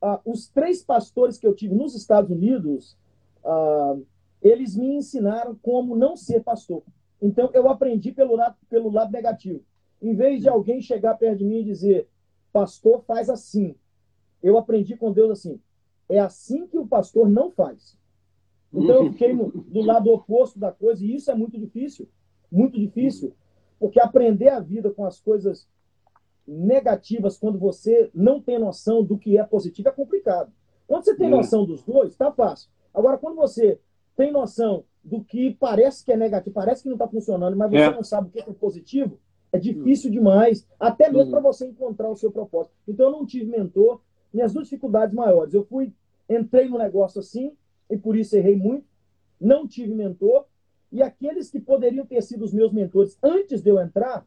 ah, 0.00 0.20
os 0.24 0.46
três 0.48 0.80
pastores 0.80 1.36
que 1.36 1.46
eu 1.46 1.54
tive 1.54 1.74
nos 1.74 1.96
Estados 1.96 2.30
Unidos, 2.30 2.96
ah, 3.44 3.96
eles 4.40 4.76
me 4.76 4.94
ensinaram 4.94 5.58
como 5.60 5.96
não 5.96 6.16
ser 6.16 6.44
pastor. 6.44 6.84
Então, 7.20 7.50
eu 7.54 7.68
aprendi 7.68 8.12
pelo 8.12 8.36
lado, 8.36 8.56
pelo 8.68 8.88
lado 8.88 9.10
negativo. 9.10 9.64
Em 10.00 10.14
vez 10.14 10.42
de 10.42 10.48
alguém 10.48 10.80
chegar 10.80 11.14
perto 11.14 11.38
de 11.38 11.44
mim 11.44 11.58
e 11.58 11.64
dizer, 11.64 12.08
pastor 12.52 13.02
faz 13.02 13.28
assim, 13.28 13.74
eu 14.40 14.56
aprendi 14.56 14.96
com 14.96 15.12
Deus 15.12 15.30
assim, 15.32 15.60
é 16.08 16.18
assim 16.18 16.66
que 16.66 16.78
o 16.78 16.86
pastor 16.86 17.28
não 17.28 17.50
faz. 17.50 17.98
Então, 18.72 19.06
eu 19.06 19.12
fiquei 19.12 19.32
no, 19.32 19.50
do 19.50 19.80
lado 19.80 20.10
oposto 20.10 20.58
da 20.58 20.70
coisa, 20.70 21.04
e 21.04 21.14
isso 21.14 21.30
é 21.30 21.34
muito 21.34 21.58
difícil. 21.58 22.08
Muito 22.50 22.78
difícil. 22.78 23.34
Porque 23.78 24.00
aprender 24.00 24.48
a 24.48 24.60
vida 24.60 24.90
com 24.90 25.04
as 25.04 25.20
coisas 25.20 25.68
negativas, 26.46 27.38
quando 27.38 27.58
você 27.58 28.10
não 28.14 28.40
tem 28.40 28.58
noção 28.58 29.04
do 29.04 29.18
que 29.18 29.38
é 29.38 29.44
positivo, 29.44 29.88
é 29.88 29.92
complicado. 29.92 30.52
Quando 30.86 31.04
você 31.04 31.14
tem 31.14 31.28
noção 31.28 31.66
dos 31.66 31.82
dois, 31.82 32.16
tá 32.16 32.32
fácil. 32.32 32.70
Agora, 32.92 33.18
quando 33.18 33.36
você 33.36 33.78
tem 34.16 34.32
noção 34.32 34.84
do 35.04 35.22
que 35.22 35.54
parece 35.60 36.04
que 36.04 36.10
é 36.10 36.16
negativo, 36.16 36.54
parece 36.54 36.82
que 36.82 36.88
não 36.88 36.96
está 36.96 37.06
funcionando, 37.06 37.56
mas 37.56 37.70
você 37.70 37.76
é. 37.76 37.90
não 37.90 38.02
sabe 38.02 38.28
o 38.28 38.30
que 38.30 38.40
é 38.40 38.52
positivo, 38.54 39.18
é 39.52 39.58
difícil 39.58 40.10
demais, 40.10 40.66
até 40.78 41.10
mesmo 41.10 41.30
para 41.30 41.40
você 41.40 41.66
encontrar 41.66 42.10
o 42.10 42.16
seu 42.16 42.30
propósito. 42.30 42.74
Então, 42.86 43.06
eu 43.06 43.12
não 43.12 43.26
tive 43.26 43.46
mentor. 43.46 44.00
Minhas 44.38 44.52
duas 44.52 44.68
dificuldades 44.68 45.12
maiores, 45.12 45.52
eu 45.52 45.64
fui, 45.64 45.92
entrei 46.30 46.68
no 46.68 46.78
negócio 46.78 47.18
assim, 47.18 47.56
e 47.90 47.96
por 47.98 48.16
isso 48.16 48.36
errei 48.36 48.54
muito, 48.54 48.86
não 49.40 49.66
tive 49.66 49.92
mentor, 49.92 50.44
e 50.92 51.02
aqueles 51.02 51.50
que 51.50 51.58
poderiam 51.58 52.06
ter 52.06 52.22
sido 52.22 52.44
os 52.44 52.54
meus 52.54 52.72
mentores 52.72 53.18
antes 53.20 53.60
de 53.60 53.68
eu 53.68 53.80
entrar, 53.80 54.24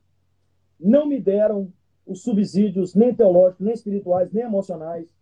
não 0.77 1.05
me 1.05 1.17
deram 1.17 1.71
os 2.05 2.23
subsídios 2.23 2.93
nem 2.93 3.15
teológicos, 3.15 3.65
nem 3.65 3.73
espirituais, 3.73 4.29
nem 4.33 4.43
emocionais, 4.43 5.15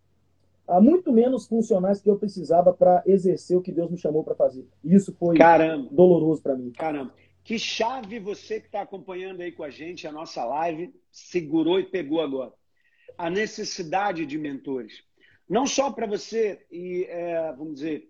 há 0.68 0.82
muito 0.82 1.14
menos 1.14 1.46
funcionais 1.46 2.02
que 2.02 2.10
eu 2.10 2.18
precisava 2.18 2.74
para 2.74 3.04
exercer 3.06 3.56
o 3.56 3.62
que 3.62 3.72
Deus 3.72 3.92
me 3.92 3.98
chamou 3.98 4.24
para 4.24 4.34
fazer. 4.34 4.68
E 4.84 4.96
isso 4.96 5.14
foi 5.20 5.38
Caramba. 5.38 5.88
doloroso 5.92 6.42
para 6.42 6.56
mim. 6.56 6.72
Caramba. 6.72 7.14
Que 7.44 7.60
chave 7.60 8.18
você 8.18 8.60
que 8.60 8.66
está 8.66 8.82
acompanhando 8.82 9.42
aí 9.42 9.52
com 9.52 9.62
a 9.62 9.70
gente 9.70 10.08
a 10.08 10.12
nossa 10.12 10.44
live 10.46 10.92
segurou 11.12 11.80
e 11.80 11.84
pegou 11.84 12.22
agora. 12.22 12.58
A 13.20 13.30
necessidade 13.30 14.26
de 14.26 14.38
mentores. 14.38 15.04
Não 15.48 15.68
só 15.68 15.92
para 15.92 16.08
você, 16.08 16.66
e, 16.72 17.06
é, 17.10 17.54
vamos 17.58 17.76
dizer, 17.76 18.10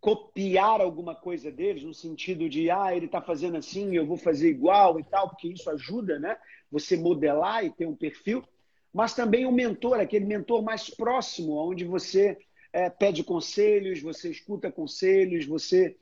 copiar 0.00 0.80
alguma 0.80 1.14
coisa 1.14 1.50
deles, 1.50 1.84
no 1.84 1.94
sentido 1.94 2.48
de, 2.48 2.70
ah, 2.70 2.94
ele 2.94 3.06
está 3.06 3.22
fazendo 3.22 3.56
assim, 3.56 3.94
eu 3.94 4.04
vou 4.04 4.16
fazer 4.16 4.50
igual 4.50 4.98
e 4.98 5.04
tal, 5.04 5.28
porque 5.28 5.48
isso 5.48 5.70
ajuda, 5.70 6.18
né? 6.18 6.36
Você 6.70 6.96
modelar 6.96 7.64
e 7.64 7.70
ter 7.70 7.86
um 7.86 7.94
perfil 7.94 8.44
mas 8.92 9.14
também 9.14 9.46
um 9.46 9.52
mentor, 9.52 9.98
aquele 10.00 10.26
mentor 10.26 10.62
mais 10.62 10.90
próximo, 10.90 11.56
onde 11.56 11.84
você 11.84 12.36
é, 12.72 12.90
pede 12.90 13.24
conselhos, 13.24 14.02
você 14.02 14.30
escuta 14.30 14.70
conselhos, 14.70 15.46
você 15.46 15.96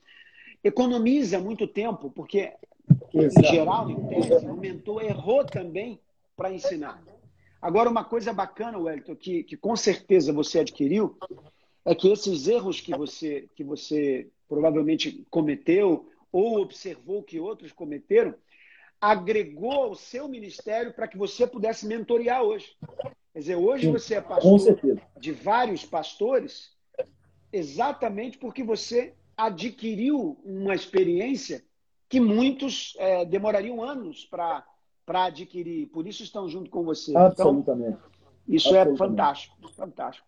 economiza 0.64 1.38
muito 1.38 1.68
tempo, 1.68 2.10
porque, 2.10 2.52
Exato. 3.14 3.46
em 3.46 3.50
geral, 3.50 3.90
em 3.90 4.08
tese, 4.08 4.46
o 4.46 4.56
mentor 4.56 5.04
errou 5.04 5.44
também 5.44 6.00
para 6.36 6.52
ensinar. 6.52 7.00
Agora, 7.60 7.90
uma 7.90 8.04
coisa 8.04 8.32
bacana, 8.32 8.78
Wellington, 8.78 9.14
que, 9.16 9.44
que 9.44 9.56
com 9.56 9.76
certeza 9.76 10.32
você 10.32 10.60
adquiriu, 10.60 11.16
é 11.84 11.94
que 11.94 12.10
esses 12.10 12.48
erros 12.48 12.80
que 12.80 12.96
você, 12.96 13.48
que 13.54 13.62
você 13.62 14.28
provavelmente 14.48 15.26
cometeu 15.30 16.08
ou 16.32 16.60
observou 16.60 17.22
que 17.22 17.38
outros 17.38 17.72
cometeram, 17.72 18.34
agregou 19.00 19.72
ao 19.72 19.94
seu 19.94 20.28
ministério 20.28 20.92
para 20.92 21.08
que 21.08 21.18
você 21.18 21.46
pudesse 21.46 21.86
mentorear 21.86 22.42
hoje. 22.42 22.76
Quer 23.32 23.38
dizer, 23.38 23.56
hoje 23.56 23.86
Sim, 23.86 23.92
você 23.92 24.14
é 24.14 24.20
pastor 24.20 24.78
de 25.18 25.32
vários 25.32 25.84
pastores, 25.84 26.72
exatamente 27.52 28.38
porque 28.38 28.62
você 28.62 29.14
adquiriu 29.36 30.38
uma 30.44 30.74
experiência 30.74 31.64
que 32.08 32.20
muitos 32.20 32.94
é, 32.98 33.24
demorariam 33.24 33.82
anos 33.82 34.24
para 34.24 34.66
adquirir. 35.16 35.88
Por 35.88 36.06
isso 36.06 36.22
estão 36.22 36.48
junto 36.48 36.70
com 36.70 36.82
você. 36.82 37.10
Então, 37.10 37.26
Absolutamente. 37.26 37.98
Então, 37.98 38.32
isso 38.48 38.74
é 38.74 38.80
Absolutamente. 38.80 38.94
é 38.94 38.96
fantástico, 38.96 39.72
fantástico. 39.72 40.26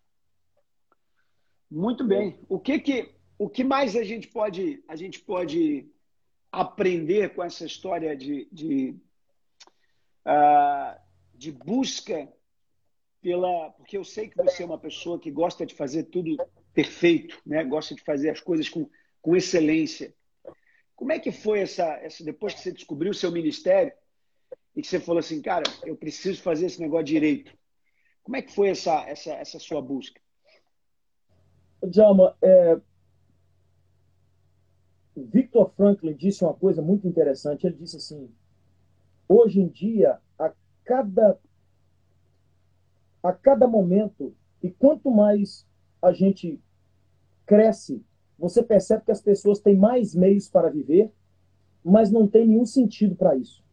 Muito 1.69 2.03
bem. 2.03 2.39
O 2.47 2.59
que 2.59 2.79
que 2.79 3.15
o 3.37 3.49
que 3.49 3.63
mais 3.63 3.95
a 3.95 4.03
gente 4.03 4.27
pode 4.27 4.83
a 4.87 4.95
gente 4.95 5.19
pode 5.19 5.89
aprender 6.53 7.33
com 7.33 7.43
essa 7.43 7.65
história 7.65 8.15
de, 8.15 8.47
de, 8.51 8.95
uh, 10.23 10.99
de 11.33 11.51
busca 11.51 12.31
pela. 13.19 13.71
Porque 13.71 13.97
eu 13.97 14.03
sei 14.03 14.29
que 14.29 14.37
você 14.37 14.61
é 14.61 14.65
uma 14.65 14.77
pessoa 14.77 15.19
que 15.19 15.31
gosta 15.31 15.65
de 15.65 15.73
fazer 15.73 16.03
tudo 16.03 16.37
perfeito, 16.71 17.41
né? 17.43 17.63
gosta 17.63 17.95
de 17.95 18.03
fazer 18.03 18.29
as 18.29 18.39
coisas 18.39 18.69
com, 18.69 18.87
com 19.19 19.35
excelência. 19.35 20.13
Como 20.95 21.11
é 21.11 21.17
que 21.17 21.31
foi 21.31 21.59
essa, 21.59 21.85
essa. 21.95 22.23
Depois 22.23 22.53
que 22.53 22.59
você 22.59 22.71
descobriu 22.71 23.11
o 23.11 23.15
seu 23.15 23.31
ministério 23.31 23.91
e 24.75 24.81
que 24.81 24.87
você 24.87 24.99
falou 24.99 25.19
assim, 25.19 25.41
cara, 25.41 25.63
eu 25.83 25.95
preciso 25.95 26.41
fazer 26.41 26.65
esse 26.65 26.81
negócio 26.81 27.05
direito. 27.05 27.55
Como 28.23 28.35
é 28.35 28.41
que 28.41 28.51
foi 28.51 28.69
essa, 28.69 29.07
essa, 29.07 29.31
essa 29.33 29.59
sua 29.59 29.81
busca? 29.81 30.19
Djalma, 31.83 32.35
é, 32.41 32.79
Victor 35.15 35.71
Franklin 35.75 36.15
disse 36.15 36.43
uma 36.43 36.53
coisa 36.53 36.81
muito 36.81 37.07
interessante. 37.07 37.67
Ele 37.67 37.75
disse 37.75 37.97
assim: 37.97 38.29
hoje 39.27 39.59
em 39.59 39.67
dia, 39.67 40.19
a 40.39 40.53
cada, 40.83 41.39
a 43.21 43.33
cada 43.33 43.67
momento, 43.67 44.35
e 44.61 44.71
quanto 44.71 45.11
mais 45.11 45.67
a 46.01 46.11
gente 46.11 46.59
cresce, 47.45 48.03
você 48.37 48.63
percebe 48.63 49.05
que 49.05 49.11
as 49.11 49.21
pessoas 49.21 49.59
têm 49.59 49.75
mais 49.75 50.15
meios 50.15 50.49
para 50.49 50.69
viver, 50.69 51.11
mas 51.83 52.09
não 52.09 52.27
tem 52.27 52.47
nenhum 52.47 52.65
sentido 52.65 53.15
para 53.15 53.35
isso. 53.35 53.63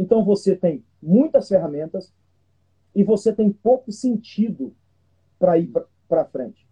Então 0.00 0.24
você 0.24 0.56
tem 0.56 0.82
muitas 1.02 1.46
ferramentas 1.46 2.10
e 2.94 3.04
você 3.04 3.34
tem 3.34 3.52
pouco 3.52 3.92
sentido 3.92 4.74
para 5.38 5.58
ir 5.58 5.70
para 6.08 6.24
frente. 6.24 6.66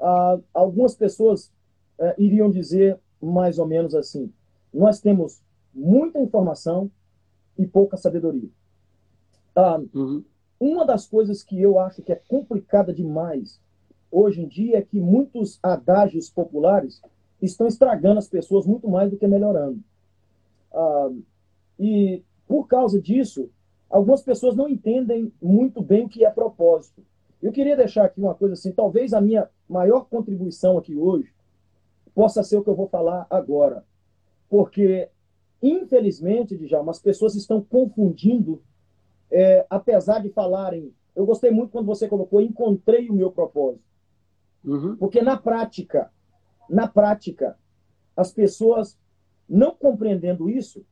Ah, 0.00 0.40
algumas 0.52 0.96
pessoas 0.96 1.52
eh, 1.96 2.14
iriam 2.18 2.50
dizer 2.50 2.98
mais 3.20 3.60
ou 3.60 3.68
menos 3.68 3.94
assim: 3.94 4.32
nós 4.74 5.00
temos 5.00 5.40
muita 5.72 6.18
informação 6.18 6.90
e 7.56 7.64
pouca 7.64 7.96
sabedoria. 7.96 8.50
Ah, 9.54 9.80
uhum. 9.94 10.24
Uma 10.58 10.84
das 10.84 11.06
coisas 11.06 11.40
que 11.44 11.60
eu 11.60 11.78
acho 11.78 12.02
que 12.02 12.12
é 12.12 12.16
complicada 12.16 12.92
demais 12.92 13.60
hoje 14.10 14.42
em 14.42 14.48
dia 14.48 14.78
é 14.78 14.82
que 14.82 14.98
muitos 14.98 15.60
adágios 15.62 16.28
populares 16.28 17.00
estão 17.40 17.68
estragando 17.68 18.18
as 18.18 18.28
pessoas 18.28 18.66
muito 18.66 18.88
mais 18.88 19.08
do 19.08 19.16
que 19.16 19.26
melhorando. 19.28 19.78
Ah, 20.74 21.10
e 21.78 22.24
por 22.52 22.68
causa 22.68 23.00
disso, 23.00 23.48
algumas 23.88 24.20
pessoas 24.20 24.54
não 24.54 24.68
entendem 24.68 25.32
muito 25.40 25.80
bem 25.80 26.04
o 26.04 26.08
que 26.08 26.22
é 26.22 26.28
propósito. 26.28 27.02
Eu 27.40 27.50
queria 27.50 27.74
deixar 27.74 28.04
aqui 28.04 28.20
uma 28.20 28.34
coisa 28.34 28.52
assim, 28.52 28.72
talvez 28.72 29.14
a 29.14 29.22
minha 29.22 29.48
maior 29.66 30.04
contribuição 30.04 30.76
aqui 30.76 30.94
hoje 30.94 31.32
possa 32.14 32.42
ser 32.42 32.58
o 32.58 32.62
que 32.62 32.68
eu 32.68 32.74
vou 32.74 32.88
falar 32.88 33.26
agora. 33.30 33.86
Porque, 34.50 35.08
infelizmente, 35.62 36.58
Djalma, 36.58 36.90
as 36.90 36.98
pessoas 36.98 37.34
estão 37.36 37.62
confundindo, 37.62 38.62
é, 39.30 39.64
apesar 39.70 40.18
de 40.18 40.28
falarem. 40.28 40.92
Eu 41.16 41.24
gostei 41.24 41.50
muito 41.50 41.72
quando 41.72 41.86
você 41.86 42.06
colocou, 42.06 42.42
encontrei 42.42 43.08
o 43.08 43.14
meu 43.14 43.32
propósito. 43.32 43.82
Uhum. 44.62 44.94
Porque 44.96 45.22
na 45.22 45.38
prática, 45.38 46.12
na 46.68 46.86
prática, 46.86 47.58
as 48.14 48.30
pessoas, 48.30 48.98
não 49.48 49.74
compreendendo 49.74 50.50
isso, 50.50 50.84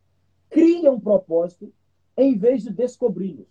criam 0.50 0.94
um 0.94 1.00
propósito 1.00 1.72
em 2.16 2.36
vez 2.36 2.62
de 2.62 2.72
descobri-los. 2.72 3.48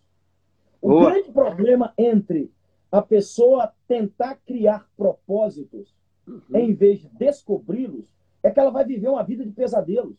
O 0.82 0.90
Boa. 0.90 1.12
grande 1.12 1.32
problema 1.32 1.94
entre 1.98 2.52
a 2.92 3.02
pessoa 3.02 3.74
tentar 3.88 4.36
criar 4.46 4.88
propósitos 4.96 5.96
uhum. 6.28 6.42
em 6.54 6.74
vez 6.74 7.02
de 7.02 7.10
descobri-los 7.10 8.14
é 8.44 8.52
que 8.52 8.60
ela 8.60 8.72
vai 8.72 8.86
viver 8.86 9.10
uma 9.10 9.24
vida 9.24 9.46
de 9.46 9.52
pesadelos. 9.52 10.16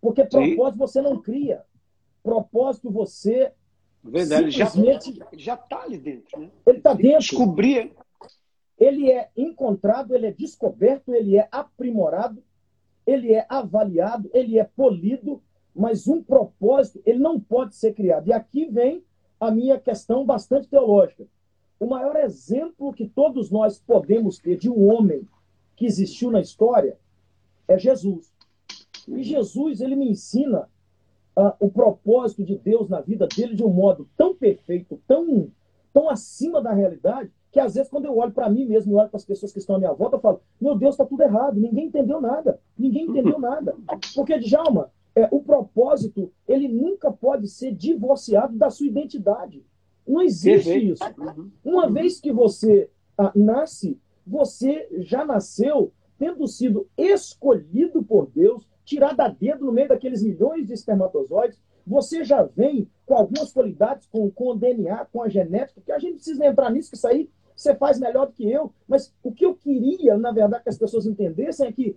Porque 0.00 0.24
propósito 0.24 0.72
Sim. 0.72 0.78
você 0.78 1.02
não 1.02 1.20
cria. 1.20 1.62
Propósito 2.22 2.90
você. 2.90 3.52
Verdade, 4.02 4.52
simplesmente... 4.52 5.20
já 5.32 5.54
está 5.54 5.82
ali 5.82 5.98
dentro. 5.98 6.40
Né? 6.40 6.50
Ele 6.66 6.78
está 6.78 6.94
dentro. 6.94 7.18
Descobrir 7.18 7.94
ele 8.80 9.12
é 9.12 9.28
encontrado, 9.36 10.14
ele 10.14 10.26
é 10.26 10.32
descoberto, 10.32 11.14
ele 11.14 11.36
é 11.36 11.46
aprimorado, 11.52 12.42
ele 13.06 13.34
é 13.34 13.44
avaliado, 13.46 14.30
ele 14.32 14.58
é 14.58 14.64
polido, 14.64 15.42
mas 15.74 16.08
um 16.08 16.22
propósito, 16.22 17.00
ele 17.06 17.18
não 17.18 17.38
pode 17.38 17.74
ser 17.74 17.94
criado. 17.94 18.28
E 18.28 18.32
aqui 18.32 18.66
vem 18.66 19.04
a 19.38 19.50
minha 19.50 19.78
questão 19.78 20.24
bastante 20.24 20.68
teológica. 20.68 21.26
O 21.78 21.86
maior 21.86 22.16
exemplo 22.16 22.92
que 22.92 23.08
todos 23.08 23.50
nós 23.50 23.78
podemos 23.78 24.38
ter 24.38 24.56
de 24.56 24.68
um 24.68 24.92
homem 24.92 25.26
que 25.76 25.86
existiu 25.86 26.30
na 26.30 26.40
história 26.40 26.98
é 27.66 27.78
Jesus. 27.78 28.30
E 29.08 29.22
Jesus, 29.22 29.80
ele 29.80 29.96
me 29.96 30.10
ensina 30.10 30.68
uh, 31.36 31.52
o 31.58 31.70
propósito 31.70 32.44
de 32.44 32.58
Deus 32.58 32.88
na 32.88 33.00
vida 33.00 33.26
dele 33.26 33.54
de 33.54 33.64
um 33.64 33.70
modo 33.70 34.06
tão 34.16 34.34
perfeito, 34.34 35.00
tão, 35.06 35.50
tão 35.92 36.10
acima 36.10 36.60
da 36.60 36.72
realidade, 36.72 37.30
que 37.50 37.58
às 37.58 37.74
vezes 37.74 37.90
quando 37.90 38.04
eu 38.04 38.16
olho 38.16 38.32
para 38.32 38.48
mim 38.48 38.66
mesmo 38.66 38.92
e 38.92 38.94
olho 38.94 39.08
para 39.08 39.16
as 39.16 39.24
pessoas 39.24 39.52
que 39.52 39.58
estão 39.58 39.76
à 39.76 39.78
minha 39.78 39.92
volta, 39.92 40.16
eu 40.16 40.20
falo, 40.20 40.40
meu 40.60 40.76
Deus, 40.76 40.94
está 40.94 41.04
tudo 41.04 41.22
errado, 41.22 41.58
ninguém 41.58 41.86
entendeu 41.86 42.20
nada, 42.20 42.60
ninguém 42.78 43.06
entendeu 43.06 43.38
nada. 43.40 43.74
Porque, 44.14 44.38
Djalma, 44.38 44.90
é, 45.20 45.28
o 45.30 45.40
propósito, 45.40 46.32
ele 46.46 46.68
nunca 46.68 47.10
pode 47.10 47.48
ser 47.48 47.74
divorciado 47.74 48.56
da 48.56 48.70
sua 48.70 48.86
identidade. 48.86 49.64
Não 50.06 50.22
existe 50.22 50.70
Perfeito. 50.70 50.92
isso. 50.94 51.04
Uhum. 51.18 51.50
Uma 51.64 51.86
uhum. 51.86 51.92
vez 51.92 52.20
que 52.20 52.32
você 52.32 52.90
ah, 53.16 53.32
nasce, 53.34 53.98
você 54.26 54.88
já 54.98 55.24
nasceu 55.24 55.92
tendo 56.18 56.46
sido 56.46 56.86
escolhido 56.98 58.02
por 58.02 58.26
Deus, 58.26 58.68
tirado 58.84 59.20
a 59.20 59.28
dedo 59.28 59.64
no 59.64 59.72
meio 59.72 59.88
daqueles 59.88 60.22
milhões 60.22 60.66
de 60.66 60.74
espermatozoides, 60.74 61.58
você 61.86 62.22
já 62.22 62.42
vem 62.42 62.86
com 63.06 63.14
algumas 63.14 63.52
qualidades, 63.52 64.06
com, 64.06 64.30
com 64.30 64.50
o 64.50 64.54
DNA, 64.54 65.06
com 65.06 65.22
a 65.22 65.28
genética, 65.28 65.80
que 65.80 65.92
a 65.92 65.98
gente 65.98 66.16
precisa 66.16 66.44
entrar 66.44 66.70
nisso, 66.70 66.90
que 66.90 66.96
isso 66.96 67.08
aí 67.08 67.30
você 67.56 67.74
faz 67.74 67.98
melhor 67.98 68.26
do 68.26 68.32
que 68.32 68.50
eu. 68.50 68.72
Mas 68.86 69.14
o 69.22 69.32
que 69.32 69.44
eu 69.44 69.54
queria, 69.54 70.16
na 70.16 70.30
verdade, 70.30 70.62
que 70.62 70.68
as 70.68 70.78
pessoas 70.78 71.06
entendessem 71.06 71.68
é 71.68 71.72
que 71.72 71.96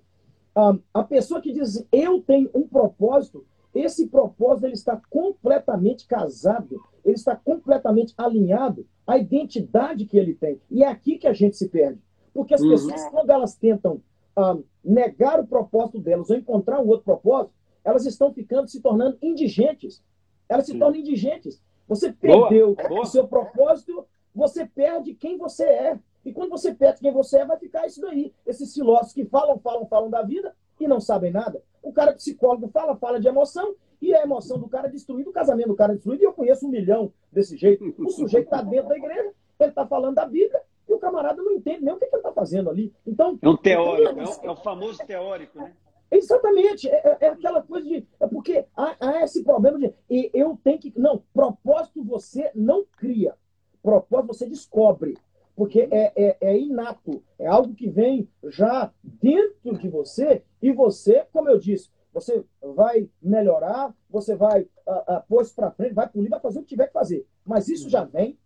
a 0.94 1.04
pessoa 1.04 1.42
que 1.42 1.52
diz 1.52 1.86
eu 1.92 2.22
tenho 2.22 2.50
um 2.54 2.68
propósito, 2.68 3.46
esse 3.74 4.08
propósito 4.08 4.66
ele 4.66 4.74
está 4.74 5.02
completamente 5.10 6.06
casado, 6.06 6.80
ele 7.04 7.16
está 7.16 7.36
completamente 7.36 8.13
alinhado 8.18 8.86
à 9.06 9.18
identidade 9.18 10.06
que 10.06 10.18
ele 10.18 10.36
tem. 10.36 10.62
E 10.70 10.84
é 10.84 10.88
aqui 10.88 11.18
que 11.18 11.28
a 11.28 11.34
gente 11.34 11.58
se 11.58 11.68
perde. 11.70 12.00
Porque 12.34 12.54
as 12.54 12.62
uhum. 12.62 12.70
pessoas, 12.70 13.10
quando 13.10 13.30
elas 13.30 13.56
tentam 13.56 14.02
ah, 14.36 14.58
negar 14.84 15.39
o 15.39 15.48
propósito 15.48 16.00
delas 16.00 16.30
ou 16.30 16.38
encontrar 16.38 16.80
um 16.80 16.88
outro 16.88 17.06
propósito, 17.06 17.54
elas 17.84 18.06
estão 18.06 18.34
ficando, 18.34 18.70
se 18.70 18.82
tornando 18.82 19.18
indigentes. 19.22 20.04
Elas 20.48 20.66
se 20.66 20.72
Sim. 20.74 20.80
tornam 20.80 21.00
indigentes. 21.00 21.62
Você 21.88 22.13
perdeu 22.13 22.76
boa, 22.76 22.89
boa. 22.89 23.02
o 23.02 23.06
seu 23.06 23.28
propósito 23.28 24.06
você 24.34 24.66
perde 24.66 25.13
quem 25.13 25.38
você 25.38 25.63
é. 25.63 26.00
E 26.26 26.32
quando 26.32 26.50
você 26.50 26.74
perde 26.74 27.02
quem 27.02 27.12
você 27.12 27.40
é, 27.40 27.46
vai 27.46 27.58
ficar 27.58 27.86
isso 27.86 28.02
daí. 28.02 28.34
Esses 28.46 28.74
filósofos 28.74 29.14
que 29.14 29.26
falam, 29.26 29.60
falam, 29.60 29.86
falam 29.86 30.10
da 30.10 30.22
vida 30.22 30.56
e 30.80 30.88
não 30.88 31.00
sabem 31.00 31.32
nada. 31.32 31.62
O 31.82 31.92
cara 31.92 32.14
psicólogo 32.14 32.70
fala, 32.70 32.96
fala 32.96 33.20
de 33.20 33.28
emoção, 33.28 33.76
e 34.02 34.14
a 34.14 34.22
emoção 34.24 34.58
do 34.58 34.68
cara 34.68 34.88
é 34.88 34.92
destruída, 34.92 35.30
o 35.30 35.34
casamento 35.34 35.70
do 35.70 35.76
cara 35.76 35.94
é 35.94 35.96
destruído, 35.96 36.22
e 36.22 36.26
eu 36.26 36.34
conheço 36.34 36.66
um 36.66 36.70
milhão 36.70 37.14
desse 37.32 37.56
jeito. 37.56 37.94
O 37.98 38.10
sujeito 38.10 38.46
está 38.46 38.62
dentro 38.62 38.90
da 38.90 38.98
igreja, 38.98 39.32
ele 39.60 39.70
está 39.70 39.86
falando 39.86 40.16
da 40.16 40.26
Bíblia, 40.26 40.62
e 40.88 40.94
o 40.94 41.00
camarada 41.00 41.42
não 41.42 41.54
entende 41.54 41.84
nem 41.84 41.94
o 41.94 41.98
que, 41.98 42.06
que 42.08 42.16
ele 42.16 42.20
está 42.20 42.34
fazendo 42.34 42.70
ali. 42.70 42.94
Então, 43.06 43.38
é 43.42 43.48
um 43.50 43.56
teórico, 43.56 44.20
é, 44.20 44.48
é 44.48 44.52
o 44.52 44.56
famoso 44.56 45.00
teórico, 45.06 45.58
né? 45.58 45.74
Exatamente, 46.12 46.90
é, 46.90 46.96
é, 46.96 47.18
é, 47.22 47.28
aquela 47.30 47.62
coisa 47.62 47.88
de. 47.88 48.06
É 48.20 48.28
porque 48.28 48.66
há, 48.76 48.96
há, 49.00 49.24
esse 49.24 49.44
problema 49.44 49.80
de. 49.80 49.94
E 50.10 50.30
eu 50.34 50.60
tenho 50.64 50.80
que. 50.80 50.94
Não, 50.96 51.24
propósito 51.34 52.04
você 52.04 52.52
não 52.54 52.86
cria 52.98 53.36
propósito 53.84 54.28
você 54.28 54.50
descobre, 54.50 55.18
porque 55.56 55.88
é, 55.92 56.12
é, 56.16 56.38
é, 56.42 56.58
inato, 56.58 57.24
é 57.38 57.48
algo 57.48 57.74
que 57.76 57.89
vem 57.89 58.28
já 58.46 58.92
dentro 59.04 59.78
de 59.78 59.88
você 59.88 60.44
e 60.62 60.72
você, 60.72 61.26
como 61.32 61.50
eu 61.50 61.60
disse, 61.60 61.89
você 62.12 62.44
vai 62.76 63.10
melhorar, 63.22 63.94
você 64.10 64.36
vai 64.36 64.68
a, 64.86 65.16
a, 65.16 65.20
pôr 65.22 65.42
isso 65.42 65.56
para 65.56 65.72
frente, 65.72 65.94
vai 65.94 66.08
polir, 66.08 66.30
vai 66.30 66.39
fazer 66.39 66.60
o 66.60 66.62
que 66.62 66.70
tiver 66.70 66.88
que 66.88 66.94
fazer. 66.94 67.26
Mas 67.46 67.68
isso 67.68 67.89
já 67.89 68.04
vem 68.04 68.38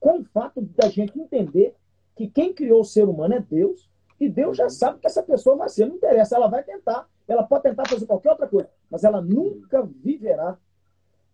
com 0.00 0.20
o 0.20 0.24
fato 0.24 0.60
da 0.60 0.88
gente 0.88 1.18
entender 1.18 1.74
que 2.16 2.28
quem 2.28 2.52
criou 2.52 2.80
o 2.80 2.84
ser 2.84 3.08
humano 3.08 3.34
é 3.34 3.40
Deus 3.40 3.90
e 4.18 4.28
Deus 4.28 4.56
já 4.56 4.68
sabe 4.68 5.00
que 5.00 5.06
essa 5.06 5.22
pessoa 5.22 5.56
vai 5.56 5.68
ser, 5.68 5.86
não 5.86 5.96
interessa, 5.96 6.36
ela 6.36 6.48
vai 6.48 6.62
tentar, 6.62 7.08
ela 7.26 7.42
pode 7.42 7.64
tentar 7.64 7.88
fazer 7.88 8.06
qualquer 8.06 8.30
outra 8.30 8.46
coisa, 8.46 8.68
mas 8.90 9.04
ela 9.04 9.20
nunca 9.20 9.82
viverá 9.82 10.58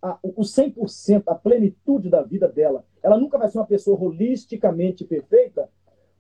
a, 0.01 0.19
o 0.23 0.43
100%, 0.43 1.25
a 1.27 1.35
plenitude 1.35 2.09
da 2.09 2.23
vida 2.23 2.49
dela. 2.49 2.85
Ela 3.03 3.19
nunca 3.19 3.39
vai 3.39 3.49
ser 3.49 3.59
uma 3.59 3.67
pessoa 3.67 3.99
holisticamente 4.01 5.05
perfeita, 5.05 5.69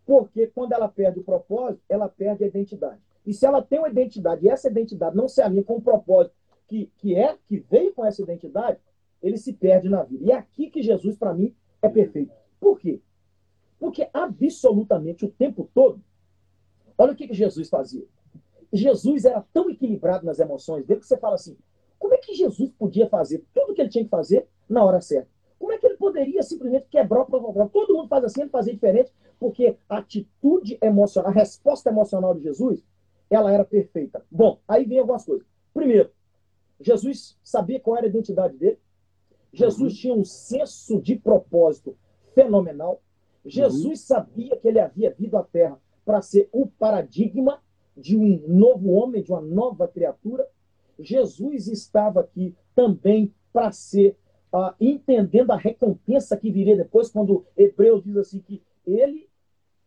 porque 0.04 0.46
quando 0.48 0.72
ela 0.72 0.88
perde 0.88 1.20
o 1.20 1.24
propósito, 1.24 1.82
ela 1.88 2.08
perde 2.08 2.44
a 2.44 2.46
identidade. 2.46 3.00
E 3.26 3.32
se 3.34 3.44
ela 3.44 3.60
tem 3.62 3.78
uma 3.78 3.88
identidade 3.88 4.44
e 4.44 4.48
essa 4.48 4.68
identidade 4.68 5.16
não 5.16 5.28
se 5.28 5.42
alinha 5.42 5.62
com 5.62 5.76
o 5.76 5.82
propósito 5.82 6.34
que, 6.66 6.90
que 6.98 7.14
é, 7.14 7.36
que 7.46 7.58
veio 7.58 7.92
com 7.92 8.04
essa 8.04 8.22
identidade, 8.22 8.78
ele 9.22 9.36
se 9.36 9.52
perde 9.52 9.88
na 9.88 10.02
vida. 10.02 10.24
E 10.24 10.30
é 10.30 10.34
aqui 10.34 10.70
que 10.70 10.82
Jesus, 10.82 11.16
para 11.16 11.34
mim, 11.34 11.54
é 11.82 11.88
perfeito. 11.88 12.32
Por 12.60 12.78
quê? 12.78 13.00
Porque 13.78 14.08
absolutamente 14.12 15.24
o 15.24 15.30
tempo 15.30 15.68
todo, 15.74 16.02
olha 16.96 17.12
o 17.12 17.16
que, 17.16 17.28
que 17.28 17.34
Jesus 17.34 17.68
fazia. 17.68 18.04
Jesus 18.72 19.24
era 19.24 19.44
tão 19.52 19.70
equilibrado 19.70 20.26
nas 20.26 20.38
emoções 20.38 20.84
dele 20.84 21.00
que 21.00 21.06
você 21.06 21.16
fala 21.16 21.34
assim: 21.34 21.56
como 21.98 22.14
é 22.14 22.18
que 22.18 22.34
Jesus 22.34 22.70
podia 22.78 23.08
fazer 23.08 23.44
tudo 23.52 23.72
o 23.72 23.74
que 23.74 23.82
ele 23.82 23.90
tinha 23.90 24.04
que 24.04 24.10
fazer 24.10 24.46
na 24.68 24.84
hora 24.84 25.00
certa? 25.00 25.28
Como 25.58 25.72
é 25.72 25.78
que 25.78 25.86
ele 25.86 25.96
poderia 25.96 26.42
simplesmente 26.42 26.86
quebrar 26.88 27.22
o 27.22 27.26
protocolo? 27.26 27.68
Todo 27.68 27.94
mundo 27.94 28.08
faz 28.08 28.24
assim, 28.24 28.42
ele 28.42 28.50
fazia 28.50 28.72
diferente, 28.72 29.12
porque 29.38 29.76
a 29.88 29.98
atitude 29.98 30.78
emocional, 30.80 31.30
a 31.30 31.34
resposta 31.34 31.90
emocional 31.90 32.34
de 32.34 32.42
Jesus, 32.42 32.84
ela 33.28 33.52
era 33.52 33.64
perfeita. 33.64 34.24
Bom, 34.30 34.60
aí 34.66 34.84
vem 34.84 34.98
algumas 34.98 35.24
coisas. 35.24 35.46
Primeiro, 35.74 36.10
Jesus 36.80 37.36
sabia 37.42 37.80
qual 37.80 37.96
era 37.96 38.06
a 38.06 38.08
identidade 38.08 38.56
dele. 38.56 38.78
Jesus 39.52 39.92
uhum. 39.92 39.98
tinha 39.98 40.14
um 40.14 40.24
senso 40.24 41.00
de 41.00 41.16
propósito 41.16 41.96
fenomenal. 42.34 43.02
Jesus 43.44 43.84
uhum. 43.84 43.96
sabia 43.96 44.56
que 44.56 44.68
ele 44.68 44.78
havia 44.78 45.14
vindo 45.18 45.36
à 45.36 45.42
Terra 45.42 45.80
para 46.04 46.22
ser 46.22 46.48
o 46.52 46.66
paradigma 46.66 47.60
de 47.96 48.16
um 48.16 48.46
novo 48.46 48.90
homem, 48.92 49.22
de 49.22 49.32
uma 49.32 49.40
nova 49.40 49.88
criatura. 49.88 50.46
Jesus 50.98 51.68
estava 51.68 52.20
aqui 52.20 52.54
também 52.74 53.34
para 53.52 53.70
ser, 53.72 54.16
uh, 54.52 54.74
entendendo 54.80 55.52
a 55.52 55.56
recompensa 55.56 56.36
que 56.36 56.50
viria 56.50 56.76
depois, 56.76 57.10
quando 57.10 57.46
Hebreus 57.56 58.02
diz 58.02 58.16
assim 58.16 58.40
que 58.40 58.62
ele 58.86 59.28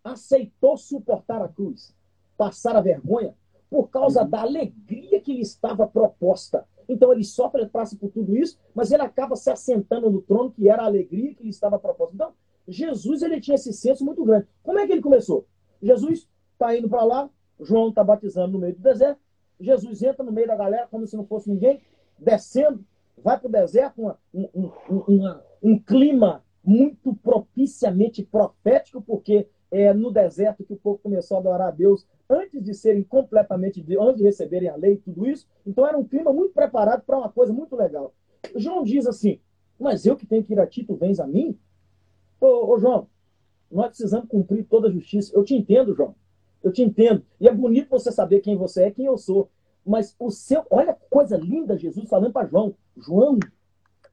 aceitou 0.04 0.78
suportar 0.78 1.42
a 1.42 1.48
cruz, 1.48 1.96
passar 2.38 2.76
a 2.76 2.82
vergonha, 2.82 3.36
por 3.70 3.90
causa 3.90 4.24
uhum. 4.24 4.30
da 4.30 4.42
alegria 4.42 5.22
que 5.22 5.34
lhe 5.34 5.42
estava 5.42 5.88
proposta. 5.88 6.66
Então 6.90 7.14
ele 7.14 7.24
sofre, 7.24 7.66
passa 7.68 7.96
por 7.96 8.12
tudo 8.12 8.36
isso, 8.36 8.60
mas 8.76 8.92
ele 8.92 9.02
acaba 9.02 9.36
se 9.36 9.50
assentando 9.50 10.10
no 10.10 10.22
trono, 10.22 10.52
que 10.52 10.68
era 10.68 10.84
a 10.84 10.88
alegria 10.88 11.34
que 11.34 11.44
lhe 11.44 11.50
estava 11.50 11.80
proposta. 11.80 12.14
Então, 12.14 12.34
Jesus 12.68 13.22
ele 13.22 13.40
tinha 13.40 13.56
esse 13.56 13.72
senso 13.72 14.04
muito 14.04 14.24
grande. 14.26 14.48
Como 14.62 14.78
é 14.78 14.86
que 14.86 14.92
ele 14.92 15.02
começou? 15.02 15.48
Jesus 15.82 16.28
está 16.54 16.76
indo 16.76 16.90
para 16.90 17.04
lá, 17.04 17.30
João 17.60 17.90
está 17.90 18.04
batizando 18.04 18.54
no 18.54 18.60
meio 18.60 18.76
do 18.76 18.82
deserto, 18.82 19.20
Jesus 19.62 20.02
entra 20.02 20.24
no 20.24 20.32
meio 20.32 20.48
da 20.48 20.56
galera 20.56 20.88
como 20.90 21.08
se 21.08 21.16
não 21.16 21.26
fosse 21.26 21.50
ninguém, 21.50 21.82
descendo, 22.18 22.84
vai 23.18 23.40
para 23.40 23.48
o 23.48 23.52
deserto, 23.52 24.02
uma, 24.02 24.18
um, 24.34 24.72
um, 24.90 25.40
um 25.62 25.80
clima 25.80 26.44
muito 26.64 27.16
propiciamente 27.16 28.24
profético, 28.24 29.02
porque 29.02 29.48
é 29.72 29.94
no 29.94 30.12
deserto 30.12 30.64
que 30.64 30.74
o 30.74 30.78
povo 30.78 31.00
começou 31.00 31.38
a 31.38 31.40
adorar 31.40 31.70
a 31.70 31.72
Deus 31.72 32.06
antes 32.30 32.62
de 32.64 32.74
serem 32.74 33.04
completamente, 33.04 33.84
antes 34.00 34.18
de 34.18 34.24
receberem 34.24 34.70
a 34.70 34.76
lei 34.76 34.94
e 34.94 34.98
tudo 34.98 35.26
isso. 35.26 35.48
Então 35.66 35.88
era 35.88 35.98
um 35.98 36.04
clima 36.04 36.34
muito 36.34 36.54
preparado 36.54 37.04
para 37.04 37.18
uma 37.18 37.30
coisa 37.30 37.54
muito 37.54 37.76
legal. 37.76 38.14
João 38.56 38.84
diz 38.84 39.08
assim, 39.08 39.40
mas 39.80 40.06
eu 40.06 40.16
que 40.16 40.26
tenho 40.26 40.44
que 40.44 40.54
ir 40.54 40.60
a 40.60 40.68
ti, 40.68 40.84
tu 40.84 40.96
vens 40.96 41.20
a 41.20 41.28
mim? 41.28 41.58
Ô, 42.40 42.74
ô 42.74 42.80
João, 42.80 43.08
nós 43.72 43.88
precisamos 43.88 44.28
cumprir 44.28 44.66
toda 44.66 44.88
a 44.88 44.92
justiça. 44.92 45.34
Eu 45.34 45.44
te 45.44 45.56
entendo, 45.56 45.96
João. 45.96 46.14
Eu 46.64 46.72
te 46.72 46.82
entendo. 46.82 47.26
E 47.40 47.48
é 47.48 47.54
bonito 47.54 47.90
você 47.90 48.12
saber 48.12 48.40
quem 48.42 48.56
você 48.56 48.84
é, 48.84 48.92
quem 48.92 49.06
eu 49.06 49.18
sou. 49.18 49.50
Mas 49.86 50.16
o 50.20 50.30
seu, 50.30 50.64
olha 50.70 50.94
que 50.94 51.06
coisa 51.10 51.38
linda 51.38 51.78
Jesus 51.78 52.08
falando 52.08 52.34
para 52.34 52.48
João. 52.48 52.76
João, 52.96 53.40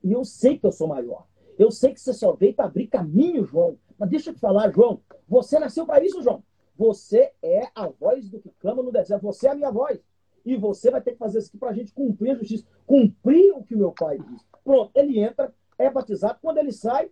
e 0.02 0.12
eu 0.12 0.24
sei 0.24 0.58
que 0.58 0.66
eu 0.66 0.72
sou 0.72 0.88
maior. 0.88 1.26
Eu 1.58 1.70
sei 1.70 1.92
que 1.92 2.00
você 2.00 2.12
só 2.12 2.32
veio 2.32 2.54
para 2.54 2.66
abrir 2.66 2.86
caminho, 2.86 3.44
João. 3.44 3.76
Mas 3.98 4.08
deixa 4.08 4.30
eu 4.30 4.34
te 4.34 4.40
falar, 4.40 4.72
João. 4.72 5.00
Você 5.28 5.58
nasceu 5.58 5.84
para 5.84 6.02
isso, 6.04 6.22
João. 6.22 6.42
Você 6.76 7.32
é 7.42 7.68
a 7.74 7.88
voz 7.88 8.30
do 8.30 8.38
que 8.38 8.50
clama 8.60 8.82
no 8.82 8.92
deserto. 8.92 9.22
Você 9.22 9.48
é 9.48 9.50
a 9.50 9.54
minha 9.54 9.70
voz. 9.70 10.00
E 10.46 10.56
você 10.56 10.90
vai 10.90 11.02
ter 11.02 11.12
que 11.12 11.18
fazer 11.18 11.40
isso 11.40 11.48
aqui 11.48 11.58
para 11.58 11.70
a 11.70 11.74
gente 11.74 11.92
cumprir 11.92 12.30
a 12.30 12.34
justiça. 12.36 12.64
Cumprir 12.86 13.52
o 13.52 13.62
que 13.62 13.74
meu 13.74 13.92
pai 13.92 14.18
diz. 14.18 14.46
Pronto, 14.64 14.90
ele 14.94 15.18
entra, 15.18 15.52
é 15.76 15.90
batizado. 15.90 16.38
Quando 16.40 16.58
ele 16.58 16.72
sai, 16.72 17.10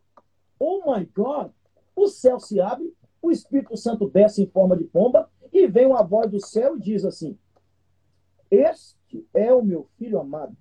oh 0.59 0.93
my 0.93 1.05
God, 1.07 1.51
o 1.95 2.07
céu 2.07 2.39
se 2.39 2.61
abre, 2.61 2.95
o 3.27 3.31
Espírito 3.31 3.77
Santo 3.77 4.09
desce 4.09 4.43
em 4.43 4.47
forma 4.47 4.77
de 4.77 4.85
pomba 4.85 5.29
e 5.53 5.67
vem 5.67 5.87
uma 5.87 6.03
voz 6.03 6.31
do 6.31 6.41
céu 6.41 6.77
e 6.77 6.81
diz 6.81 7.05
assim: 7.05 7.37
Este 8.51 9.27
é 9.35 9.53
o 9.53 9.63
meu 9.63 9.89
filho 9.99 10.21
amado, 10.21 10.57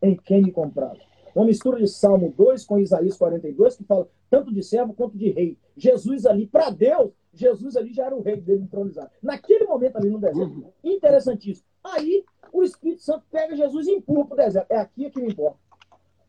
em 0.00 0.16
quem 0.16 0.42
me 0.42 0.52
comprado. 0.52 1.00
Uma 1.34 1.46
mistura 1.46 1.78
de 1.78 1.88
Salmo 1.88 2.32
2 2.36 2.66
com 2.66 2.78
Isaías 2.78 3.16
42, 3.16 3.76
que 3.76 3.84
fala 3.84 4.08
tanto 4.28 4.52
de 4.52 4.62
servo 4.62 4.92
quanto 4.92 5.16
de 5.16 5.30
rei. 5.30 5.58
Jesus 5.74 6.26
ali, 6.26 6.46
para 6.46 6.68
Deus, 6.68 7.12
Jesus 7.32 7.76
ali 7.76 7.94
já 7.94 8.06
era 8.06 8.14
o 8.14 8.20
rei 8.20 8.38
dele 8.38 8.64
entronizado. 8.64 9.10
Naquele 9.22 9.64
momento 9.64 9.96
ali 9.96 10.10
no 10.10 10.18
deserto. 10.18 10.66
Interessantíssimo. 10.84 11.66
Aí 11.82 12.24
o 12.52 12.62
Espírito 12.62 13.02
Santo 13.02 13.24
pega 13.30 13.56
Jesus 13.56 13.86
e 13.86 13.92
empurra 13.92 14.26
para 14.26 14.34
o 14.34 14.44
deserto. 14.44 14.70
É 14.70 14.76
aqui 14.76 15.10
que 15.10 15.20
me 15.20 15.32
importa. 15.32 15.58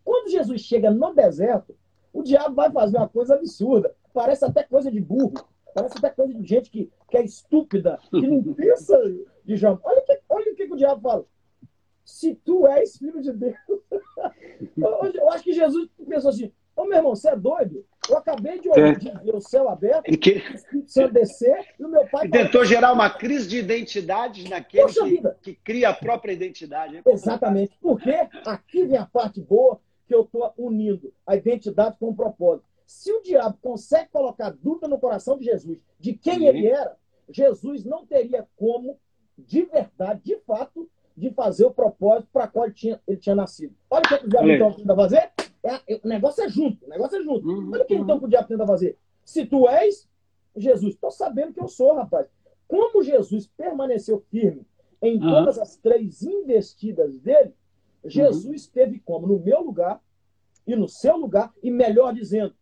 Quando 0.05 0.31
Jesus 0.31 0.61
chega 0.61 0.89
no 0.89 1.13
deserto, 1.13 1.75
o 2.13 2.23
diabo 2.23 2.55
vai 2.55 2.71
fazer 2.71 2.97
uma 2.97 3.09
coisa 3.09 3.35
absurda. 3.35 3.93
Parece 4.13 4.45
até 4.45 4.63
coisa 4.63 4.89
de 4.89 5.01
burro. 5.01 5.33
Parece 5.73 5.97
até 5.97 6.09
coisa 6.09 6.33
de 6.33 6.45
gente 6.45 6.69
que, 6.69 6.91
que 7.09 7.17
é 7.17 7.23
estúpida, 7.23 7.99
que 8.09 8.27
não 8.27 8.41
pensa 8.53 8.97
de 9.43 9.55
João. 9.55 9.79
Olha, 9.83 10.01
que, 10.01 10.19
olha 10.29 10.51
o 10.51 10.55
que, 10.55 10.63
o 10.63 10.75
diabo 10.75 11.01
fala. 11.01 11.25
Se 12.05 12.35
tu 12.35 12.67
és 12.67 12.97
filho 12.97 13.21
de 13.21 13.31
Deus. 13.31 13.55
eu 14.77 15.29
acho 15.31 15.43
que 15.43 15.53
Jesus 15.53 15.89
pensou 16.07 16.29
assim: 16.29 16.51
Ô 16.75 16.85
meu 16.85 16.97
irmão, 16.97 17.15
você 17.15 17.29
é 17.29 17.35
doido? 17.35 17.85
Eu 18.09 18.17
acabei 18.17 18.59
de 18.59 18.67
ouvir 18.67 19.11
é. 19.25 19.35
o 19.35 19.39
céu 19.39 19.69
aberto, 19.69 20.03
que... 20.17 20.31
o 20.33 20.55
Espírito 20.55 20.91
Santo 20.91 21.13
descer, 21.13 21.65
e 21.79 21.85
o 21.85 21.87
meu 21.87 22.05
pai. 22.07 22.25
E 22.25 22.29
tentou 22.29 22.65
gerar 22.65 22.91
uma 22.91 23.09
crise 23.09 23.47
de 23.47 23.57
identidade 23.57 24.49
naquele 24.49 24.91
que, 24.91 25.21
que, 25.41 25.55
cria 25.55 25.89
a 25.89 25.93
própria 25.93 26.33
identidade. 26.33 26.97
É 26.97 27.11
Exatamente. 27.11 27.77
Porque 27.79 28.11
aqui 28.45 28.85
vem 28.85 28.97
a 28.97 29.05
parte 29.05 29.39
boa 29.39 29.79
que 30.05 30.13
eu 30.13 30.23
estou 30.23 30.51
unindo 30.57 31.13
a 31.25 31.35
identidade 31.35 31.97
com 31.97 32.09
o 32.09 32.15
propósito. 32.15 32.67
Se 32.85 33.11
o 33.11 33.21
diabo 33.21 33.57
consegue 33.61 34.09
colocar 34.09 34.51
dúvida 34.51 34.87
no 34.87 34.99
coração 34.99 35.37
de 35.37 35.45
Jesus 35.45 35.79
de 35.99 36.13
quem 36.13 36.39
Sim. 36.39 36.47
ele 36.47 36.67
era, 36.67 36.97
Jesus 37.29 37.83
não 37.83 38.05
teria 38.05 38.47
como, 38.55 38.99
de 39.37 39.63
verdade, 39.63 40.21
de 40.23 40.37
fato, 40.39 40.89
de 41.15 41.31
fazer 41.31 41.65
o 41.65 41.71
propósito 41.71 42.29
para 42.31 42.47
qual 42.47 42.65
ele 42.65 42.73
tinha, 42.73 43.01
ele 43.07 43.17
tinha 43.17 43.35
nascido. 43.35 43.75
Olha 43.89 44.03
o 44.03 44.07
que 44.07 44.25
o 44.25 44.29
diabo 44.29 44.49
então 44.49 44.73
tenta 44.73 44.95
fazer. 44.95 45.31
É, 45.63 45.99
o 46.03 46.07
negócio 46.07 46.43
é 46.43 46.49
junto, 46.49 46.85
o 46.85 46.89
negócio 46.89 47.17
é 47.17 47.23
junto. 47.23 47.47
Uhum, 47.47 47.71
Olha 47.71 47.83
o 47.83 47.85
que 47.85 47.95
então 47.95 48.17
o 48.17 48.27
diabo 48.27 48.47
tenta 48.47 48.67
fazer. 48.67 48.97
Se 49.23 49.45
tu 49.45 49.67
és 49.69 50.09
Jesus, 50.55 50.95
estou 50.95 51.11
sabendo 51.11 51.53
que 51.53 51.61
eu 51.61 51.67
sou, 51.67 51.95
rapaz. 51.95 52.27
Como 52.67 53.03
Jesus 53.03 53.47
permaneceu 53.47 54.19
firme 54.29 54.65
em 55.01 55.15
uhum. 55.15 55.29
todas 55.29 55.57
as 55.57 55.75
três 55.77 56.23
investidas 56.23 57.19
dele, 57.19 57.53
Jesus 58.05 58.65
uhum. 58.65 58.71
teve 58.73 58.99
como 58.99 59.27
no 59.27 59.39
meu 59.39 59.61
lugar 59.61 60.01
e 60.65 60.75
no 60.75 60.87
seu 60.87 61.17
lugar, 61.17 61.53
e 61.61 61.69
melhor 61.69 62.13
dizendo, 62.13 62.55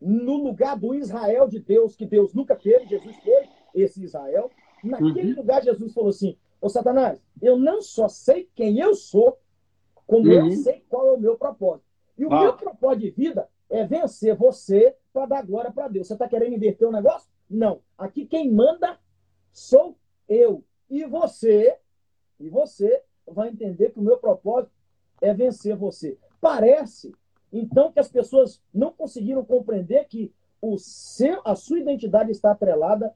no 0.00 0.36
lugar 0.36 0.78
do 0.78 0.94
Israel 0.94 1.48
de 1.48 1.58
Deus, 1.58 1.96
que 1.96 2.06
Deus 2.06 2.32
nunca 2.34 2.54
teve, 2.54 2.86
Jesus 2.86 3.16
foi 3.16 3.48
esse 3.74 4.02
Israel. 4.02 4.50
Naquele 4.82 5.32
uhum. 5.32 5.36
lugar, 5.36 5.62
Jesus 5.62 5.92
falou 5.92 6.10
assim: 6.10 6.36
Ô 6.60 6.68
Satanás, 6.68 7.20
eu 7.42 7.58
não 7.58 7.80
só 7.80 8.08
sei 8.08 8.48
quem 8.54 8.78
eu 8.78 8.94
sou, 8.94 9.38
como 10.06 10.28
uhum. 10.28 10.46
eu 10.46 10.50
sei 10.52 10.84
qual 10.88 11.08
é 11.08 11.12
o 11.12 11.20
meu 11.20 11.36
propósito. 11.36 11.86
E 12.16 12.24
o 12.24 12.32
ah. 12.32 12.40
meu 12.40 12.52
propósito 12.54 13.00
de 13.00 13.10
vida 13.10 13.48
é 13.70 13.84
vencer 13.84 14.34
você 14.34 14.96
para 15.12 15.26
dar 15.26 15.46
glória 15.46 15.70
para 15.70 15.88
Deus. 15.88 16.06
Você 16.06 16.14
está 16.14 16.28
querendo 16.28 16.54
inverter 16.54 16.88
o 16.88 16.92
negócio? 16.92 17.28
Não. 17.48 17.80
Aqui 17.96 18.26
quem 18.26 18.50
manda 18.50 18.98
sou 19.52 19.96
eu. 20.28 20.64
E 20.88 21.04
você, 21.04 21.76
e 22.40 22.48
você 22.48 23.02
vai 23.26 23.50
entender 23.50 23.90
que 23.90 23.98
o 23.98 24.02
meu 24.02 24.16
propósito 24.16 24.72
é 25.20 25.34
vencer 25.34 25.76
você. 25.76 26.18
Parece, 26.40 27.14
então, 27.52 27.92
que 27.92 28.00
as 28.00 28.08
pessoas 28.08 28.60
não 28.72 28.92
conseguiram 28.92 29.44
compreender 29.44 30.04
que 30.06 30.32
o 30.60 30.76
seu, 30.78 31.40
a 31.44 31.54
sua 31.54 31.78
identidade 31.78 32.30
está 32.30 32.50
atrelada 32.50 33.14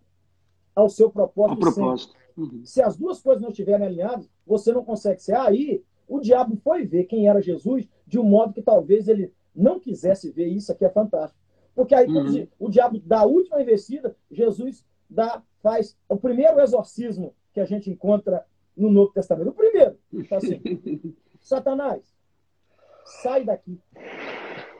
ao 0.75 0.89
seu 0.89 1.11
propósito. 1.11 1.67
Ao 1.67 1.73
propósito. 1.73 2.15
Uhum. 2.37 2.63
Se 2.65 2.81
as 2.81 2.97
duas 2.97 3.21
coisas 3.21 3.43
não 3.43 3.51
estiverem 3.51 3.87
alinhadas, 3.87 4.29
você 4.47 4.73
não 4.73 4.85
consegue 4.85 5.21
ser. 5.23 5.35
Aí, 5.35 5.85
o 6.09 6.21
diabo 6.21 6.57
foi 6.57 6.87
ver 6.87 7.05
quem 7.05 7.29
era 7.29 7.43
Jesus 7.43 7.89
de 8.07 8.19
um 8.19 8.25
modo 8.25 8.53
que 8.53 8.63
talvez 8.63 9.09
ele 9.09 9.33
não 9.55 9.79
quisesse 9.79 10.31
ver. 10.31 10.47
Isso 10.47 10.73
aqui 10.73 10.85
é 10.85 10.91
fantástico. 10.91 11.41
Porque 11.75 11.95
aí, 11.95 12.07
uhum. 12.07 12.47
o 12.59 12.69
diabo 12.69 13.01
dá 13.05 13.21
a 13.21 13.27
última 13.27 13.61
investida, 13.61 14.17
Jesus 14.31 14.85
dá, 15.09 15.43
faz 15.63 15.97
o 16.09 16.17
primeiro 16.17 16.61
exorcismo 16.61 17.35
que 17.53 17.61
a 17.61 17.65
gente 17.65 17.91
encontra 17.91 18.45
no 18.77 18.91
Novo 18.91 19.13
Testamento. 19.13 19.51
O 19.51 19.55
primeiro. 19.55 19.99
Então, 20.13 20.39
assim, 20.39 20.61
Satanás, 21.41 22.03
sai 23.05 23.45
daqui. 23.45 23.79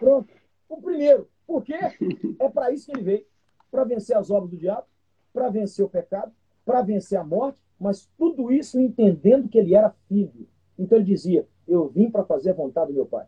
Pronto. 0.03 0.35
O 0.69 0.83
primeiro. 0.83 1.29
Por 1.47 1.63
quê? 1.63 1.79
É 2.41 2.49
para 2.49 2.73
isso 2.73 2.87
que 2.87 2.93
ele 2.93 3.05
veio. 3.05 3.27
Para 3.71 3.85
vencer 3.85 4.17
as 4.17 4.31
obras 4.31 4.51
do 4.51 4.57
diabo, 4.57 4.87
para 5.33 5.49
vencer 5.49 5.85
o 5.85 5.89
pecado, 5.89 6.33
para 6.65 6.83
vencer 6.83 7.19
a 7.19 7.25
morte, 7.25 7.61
mas 7.79 8.09
tudo 8.19 8.53
isso 8.53 8.81
entendendo 8.81 9.49
que 9.49 9.59
ele 9.59 9.75
era 9.75 9.95
filho. 10.09 10.49
Então 10.77 10.99
ele 10.99 11.07
dizia: 11.07 11.47
Eu 11.67 11.89
vim 11.89 12.11
para 12.11 12.25
fazer 12.25 12.51
a 12.51 12.55
vontade 12.55 12.89
do 12.89 12.95
meu 12.95 13.07
pai. 13.07 13.27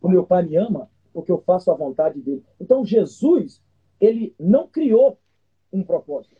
O 0.00 0.08
meu 0.08 0.26
pai 0.26 0.42
me 0.42 0.56
ama 0.56 0.90
porque 1.12 1.30
eu 1.30 1.38
faço 1.38 1.70
a 1.70 1.74
vontade 1.74 2.20
dele. 2.20 2.44
Então 2.60 2.84
Jesus, 2.84 3.62
ele 4.00 4.34
não 4.38 4.66
criou 4.66 5.18
um 5.72 5.82
propósito. 5.82 6.36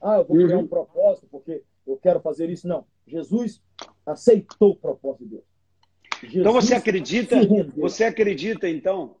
Ah, 0.00 0.18
eu 0.18 0.24
vou 0.24 0.36
criar 0.36 0.58
um 0.58 0.60
uhum. 0.60 0.66
propósito 0.68 1.26
porque 1.30 1.62
eu 1.86 1.96
quero 1.96 2.20
fazer 2.20 2.50
isso. 2.50 2.68
Não. 2.68 2.84
Jesus 3.06 3.62
aceitou 4.04 4.72
o 4.72 4.76
propósito 4.76 5.24
de 5.24 5.30
Deus. 5.30 5.53
Jesus 6.22 6.36
então 6.36 6.52
você 6.52 6.74
acredita, 6.74 7.36
você 7.76 8.04
acredita 8.04 8.68
então 8.68 9.16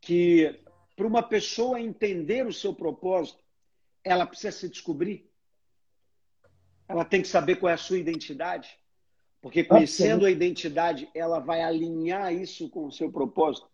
que 0.00 0.60
para 0.96 1.06
uma 1.06 1.22
pessoa 1.22 1.80
entender 1.80 2.46
o 2.46 2.52
seu 2.52 2.74
propósito, 2.74 3.42
ela 4.04 4.26
precisa 4.26 4.52
se 4.52 4.68
descobrir? 4.68 5.32
ela 6.92 7.04
tem 7.04 7.22
que 7.22 7.28
saber 7.28 7.56
qual 7.56 7.70
é 7.70 7.74
a 7.74 7.78
sua 7.78 7.98
identidade. 7.98 8.78
Porque 9.40 9.64
conhecendo 9.64 10.24
a 10.24 10.30
identidade, 10.30 11.08
ela 11.14 11.40
vai 11.40 11.62
alinhar 11.62 12.32
isso 12.32 12.68
com 12.68 12.86
o 12.86 12.92
seu 12.92 13.10
propósito. 13.10 13.66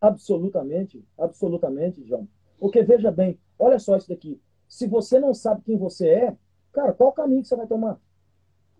Absolutamente, 0.00 1.04
absolutamente, 1.18 2.02
João. 2.06 2.26
Porque 2.58 2.82
veja 2.82 3.10
bem, 3.10 3.38
olha 3.58 3.78
só 3.78 3.96
isso 3.96 4.08
daqui. 4.08 4.40
Se 4.66 4.86
você 4.86 5.18
não 5.18 5.34
sabe 5.34 5.62
quem 5.62 5.76
você 5.76 6.08
é, 6.08 6.36
cara, 6.72 6.92
qual 6.92 7.12
caminho 7.12 7.42
que 7.42 7.48
você 7.48 7.56
vai 7.56 7.66
tomar? 7.66 8.00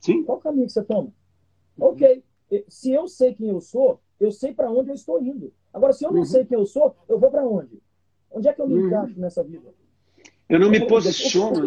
Sim. 0.01 0.23
Qual 0.25 0.39
caminho 0.39 0.67
que 0.67 0.73
você 0.73 0.83
toma? 0.83 1.13
Uhum. 1.77 1.89
Ok. 1.89 2.25
Se 2.69 2.93
eu 2.93 3.09
sei 3.09 3.35
quem 3.35 3.49
eu 3.49 3.61
sou, 3.61 4.01
eu 4.21 4.31
sei 4.31 4.53
para 4.53 4.71
onde 4.71 4.91
eu 4.91 4.95
estou 4.95 5.21
indo. 5.23 5.53
Agora, 5.73 5.93
se 5.93 6.05
eu 6.05 6.13
não 6.13 6.21
uhum. 6.21 6.25
sei 6.25 6.45
quem 6.45 6.59
eu 6.59 6.67
sou, 6.67 6.97
eu 7.09 7.19
vou 7.19 7.31
para 7.31 7.47
onde? 7.47 7.83
Onde 8.31 8.49
é 8.49 8.53
que 8.53 8.61
eu 8.61 8.69
me 8.69 8.75
uhum. 8.75 8.87
encaixo 8.87 9.19
nessa 9.19 9.43
vida? 9.43 9.75
Eu 10.49 10.59
não 10.61 10.71
me 10.71 10.87
posiciono, 10.87 11.63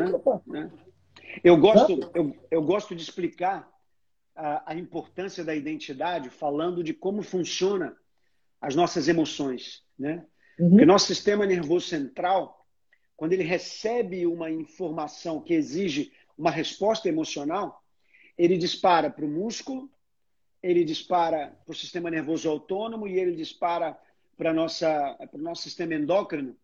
né? 0.46 0.72
Eu 1.44 1.58
gosto, 1.58 2.12
eu, 2.14 2.36
eu 2.50 2.62
gosto 2.64 2.96
de 2.96 3.02
explicar 3.02 3.70
a, 4.36 4.72
a, 4.72 4.76
importância 4.76 5.44
da 5.44 5.56
identidade 5.56 6.30
falando 6.30 6.84
de 6.84 6.94
como 6.94 7.22
funciona 7.22 7.96
as 8.62 8.76
nossas 8.76 9.08
emoções, 9.08 9.84
né? 9.98 10.26
Uhum. 10.60 10.70
Porque 10.70 10.86
nosso 10.86 11.08
sistema 11.08 11.46
nervoso 11.46 11.88
central, 11.88 12.66
quando 13.16 13.34
ele 13.34 13.44
recebe 13.44 14.26
uma 14.26 14.50
informação 14.50 15.42
que 15.42 15.54
exige 15.54 16.12
uma 16.38 16.52
resposta 16.52 17.08
emocional, 17.10 17.84
ele 18.38 18.58
dispara 18.58 19.10
para 19.10 19.26
o 19.26 19.30
músculo, 19.30 19.90
ele 20.62 20.84
dispara 20.84 21.54
para 21.66 21.72
o 21.72 21.76
sistema 21.76 22.10
nervoso 22.10 22.50
autônomo 22.50 23.08
e 23.08 23.20
ele 23.20 23.36
dispara 23.36 23.98
para, 24.38 24.54
nossa, 24.54 25.16
para 25.16 25.40
o 25.40 25.42
nosso 25.42 25.64
sistema 25.64 25.96
endócrino 25.96 26.56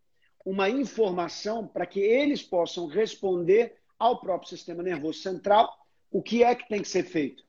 uma 0.46 0.70
informação 0.70 1.68
para 1.68 1.86
que 1.86 2.00
eles 2.00 2.44
possam 2.44 2.86
responder 2.86 3.76
ao 3.98 4.20
próprio 4.20 4.50
sistema 4.50 4.84
nervoso 4.84 5.20
central 5.20 5.74
o 6.12 6.22
que 6.22 6.44
é 6.44 6.54
que 6.54 6.68
tem 6.68 6.82
que 6.82 6.88
ser 6.88 7.04
feito. 7.04 7.44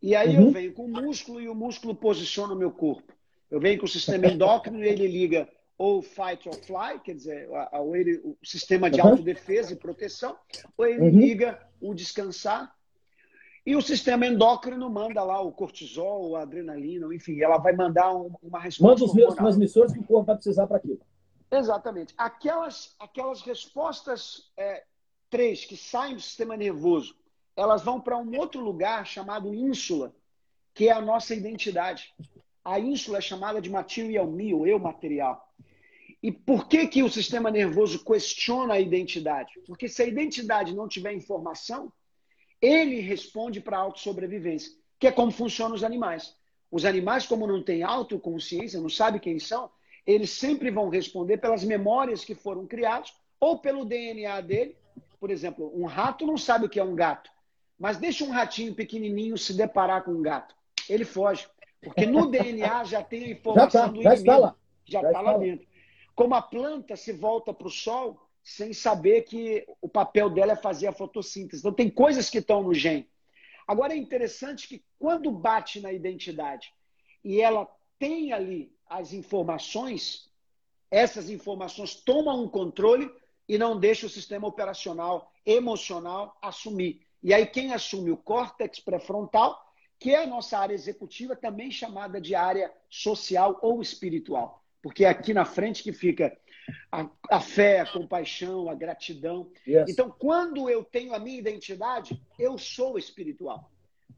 E 0.00 0.14
aí 0.14 0.36
uhum. 0.36 0.46
eu 0.46 0.50
venho 0.52 0.72
com 0.72 0.84
o 0.84 0.88
músculo 0.88 1.40
e 1.40 1.48
o 1.48 1.54
músculo 1.54 1.94
posiciona 1.94 2.54
o 2.54 2.58
meu 2.58 2.70
corpo. 2.70 3.12
Eu 3.50 3.58
venho 3.58 3.78
com 3.78 3.86
o 3.86 3.88
sistema 3.88 4.26
endócrino 4.28 4.84
e 4.84 4.88
ele 4.88 5.08
liga 5.08 5.48
ou 5.76 6.02
fight 6.02 6.48
or 6.48 6.54
fly, 6.56 7.00
quer 7.02 7.14
dizer, 7.14 7.48
ou 7.72 7.94
ele, 7.94 8.18
o 8.18 8.36
sistema 8.42 8.90
de 8.90 9.00
autodefesa 9.00 9.72
e 9.72 9.76
proteção, 9.76 10.36
ou 10.76 10.84
ele 10.84 11.00
uhum. 11.00 11.18
liga 11.20 11.58
o 11.80 11.94
descansar. 11.94 12.76
E 13.68 13.76
o 13.76 13.82
sistema 13.82 14.26
endócrino 14.26 14.88
manda 14.88 15.22
lá 15.22 15.42
o 15.42 15.52
cortisol, 15.52 16.36
a 16.36 16.40
adrenalina, 16.40 17.14
enfim, 17.14 17.42
ela 17.42 17.58
vai 17.58 17.74
mandar 17.74 18.10
uma 18.42 18.58
resposta. 18.58 19.04
Manda 19.04 19.28
os 19.28 19.34
transmissores 19.34 19.92
que 19.92 19.98
o 19.98 20.04
corpo 20.04 20.24
vai 20.24 20.36
precisar 20.36 20.66
para 20.66 20.78
aquilo. 20.78 20.98
Exatamente. 21.50 22.14
Aquelas, 22.16 22.96
aquelas 22.98 23.42
respostas 23.42 24.50
é, 24.56 24.84
três 25.28 25.66
que 25.66 25.76
saem 25.76 26.14
do 26.14 26.20
sistema 26.22 26.56
nervoso, 26.56 27.14
elas 27.54 27.82
vão 27.82 28.00
para 28.00 28.16
um 28.16 28.38
outro 28.38 28.58
lugar 28.58 29.06
chamado 29.06 29.52
ínsula, 29.52 30.14
que 30.72 30.88
é 30.88 30.92
a 30.92 31.02
nossa 31.02 31.34
identidade. 31.34 32.14
A 32.64 32.80
ínsula 32.80 33.18
é 33.18 33.20
chamada 33.20 33.60
de 33.60 33.68
material 33.68 34.26
me, 34.26 34.54
ou 34.54 34.66
eu 34.66 34.78
material. 34.78 35.46
E 36.22 36.32
por 36.32 36.68
que, 36.68 36.86
que 36.86 37.02
o 37.02 37.10
sistema 37.10 37.50
nervoso 37.50 38.02
questiona 38.02 38.72
a 38.72 38.80
identidade? 38.80 39.52
Porque 39.66 39.90
se 39.90 40.00
a 40.00 40.06
identidade 40.06 40.74
não 40.74 40.88
tiver 40.88 41.12
informação, 41.12 41.92
ele 42.60 43.00
responde 43.00 43.60
para 43.60 43.76
a 43.76 43.80
autossobrevivência, 43.80 44.72
que 44.98 45.06
é 45.06 45.12
como 45.12 45.30
funcionam 45.30 45.74
os 45.74 45.84
animais. 45.84 46.34
Os 46.70 46.84
animais, 46.84 47.26
como 47.26 47.46
não 47.46 47.62
têm 47.62 47.82
autoconsciência, 47.82 48.80
não 48.80 48.88
sabem 48.88 49.20
quem 49.20 49.38
são, 49.38 49.70
eles 50.06 50.30
sempre 50.30 50.70
vão 50.70 50.88
responder 50.88 51.38
pelas 51.38 51.64
memórias 51.64 52.24
que 52.24 52.34
foram 52.34 52.66
criadas 52.66 53.12
ou 53.40 53.58
pelo 53.58 53.84
DNA 53.84 54.40
dele. 54.40 54.76
Por 55.20 55.30
exemplo, 55.30 55.72
um 55.74 55.86
rato 55.86 56.26
não 56.26 56.36
sabe 56.36 56.66
o 56.66 56.68
que 56.68 56.80
é 56.80 56.84
um 56.84 56.94
gato, 56.94 57.30
mas 57.78 57.96
deixa 57.96 58.24
um 58.24 58.30
ratinho 58.30 58.74
pequenininho 58.74 59.36
se 59.38 59.54
deparar 59.54 60.04
com 60.04 60.12
um 60.12 60.22
gato. 60.22 60.54
Ele 60.88 61.04
foge, 61.04 61.46
porque 61.82 62.06
no 62.06 62.26
DNA 62.30 62.84
já 62.84 63.02
tem 63.02 63.24
a 63.24 63.30
informação 63.30 63.80
já 63.80 63.86
tá, 63.86 63.92
do 63.92 64.02
já 64.02 64.14
inimigo. 64.14 64.30
Está 64.30 64.38
lá. 64.38 64.56
Já 64.84 65.02
está 65.02 65.20
lá 65.20 65.38
dentro. 65.38 65.66
Como 66.14 66.34
a 66.34 66.42
planta 66.42 66.96
se 66.96 67.12
volta 67.12 67.52
para 67.52 67.68
o 67.68 67.70
sol 67.70 68.27
sem 68.48 68.72
saber 68.72 69.24
que 69.24 69.66
o 69.78 69.86
papel 69.86 70.30
dela 70.30 70.54
é 70.54 70.56
fazer 70.56 70.86
a 70.86 70.92
fotossíntese. 70.92 71.60
Então, 71.60 71.70
tem 71.70 71.90
coisas 71.90 72.30
que 72.30 72.38
estão 72.38 72.62
no 72.62 72.72
gene. 72.72 73.06
Agora, 73.66 73.92
é 73.92 73.96
interessante 73.98 74.66
que 74.66 74.82
quando 74.98 75.30
bate 75.30 75.80
na 75.80 75.92
identidade 75.92 76.72
e 77.22 77.42
ela 77.42 77.68
tem 77.98 78.32
ali 78.32 78.72
as 78.86 79.12
informações, 79.12 80.30
essas 80.90 81.28
informações 81.28 81.94
tomam 81.94 82.42
um 82.42 82.48
controle 82.48 83.10
e 83.46 83.58
não 83.58 83.78
deixam 83.78 84.06
o 84.06 84.10
sistema 84.10 84.48
operacional 84.48 85.30
emocional 85.44 86.34
assumir. 86.40 87.02
E 87.22 87.34
aí, 87.34 87.44
quem 87.44 87.74
assume 87.74 88.10
o 88.10 88.16
córtex 88.16 88.80
pré-frontal, 88.80 89.62
que 89.98 90.14
é 90.14 90.22
a 90.22 90.26
nossa 90.26 90.58
área 90.58 90.74
executiva, 90.74 91.36
também 91.36 91.70
chamada 91.70 92.18
de 92.18 92.34
área 92.34 92.72
social 92.88 93.58
ou 93.60 93.82
espiritual 93.82 94.64
porque 94.82 95.04
é 95.04 95.08
aqui 95.08 95.34
na 95.34 95.44
frente 95.44 95.82
que 95.82 95.92
fica 95.92 96.36
a, 96.90 97.08
a 97.30 97.40
fé, 97.40 97.80
a 97.80 97.86
compaixão, 97.86 98.68
a 98.68 98.74
gratidão. 98.74 99.50
Yes. 99.66 99.88
Então, 99.88 100.14
quando 100.18 100.68
eu 100.68 100.84
tenho 100.84 101.14
a 101.14 101.18
minha 101.18 101.38
identidade, 101.38 102.20
eu 102.38 102.58
sou 102.58 102.98
espiritual. 102.98 103.70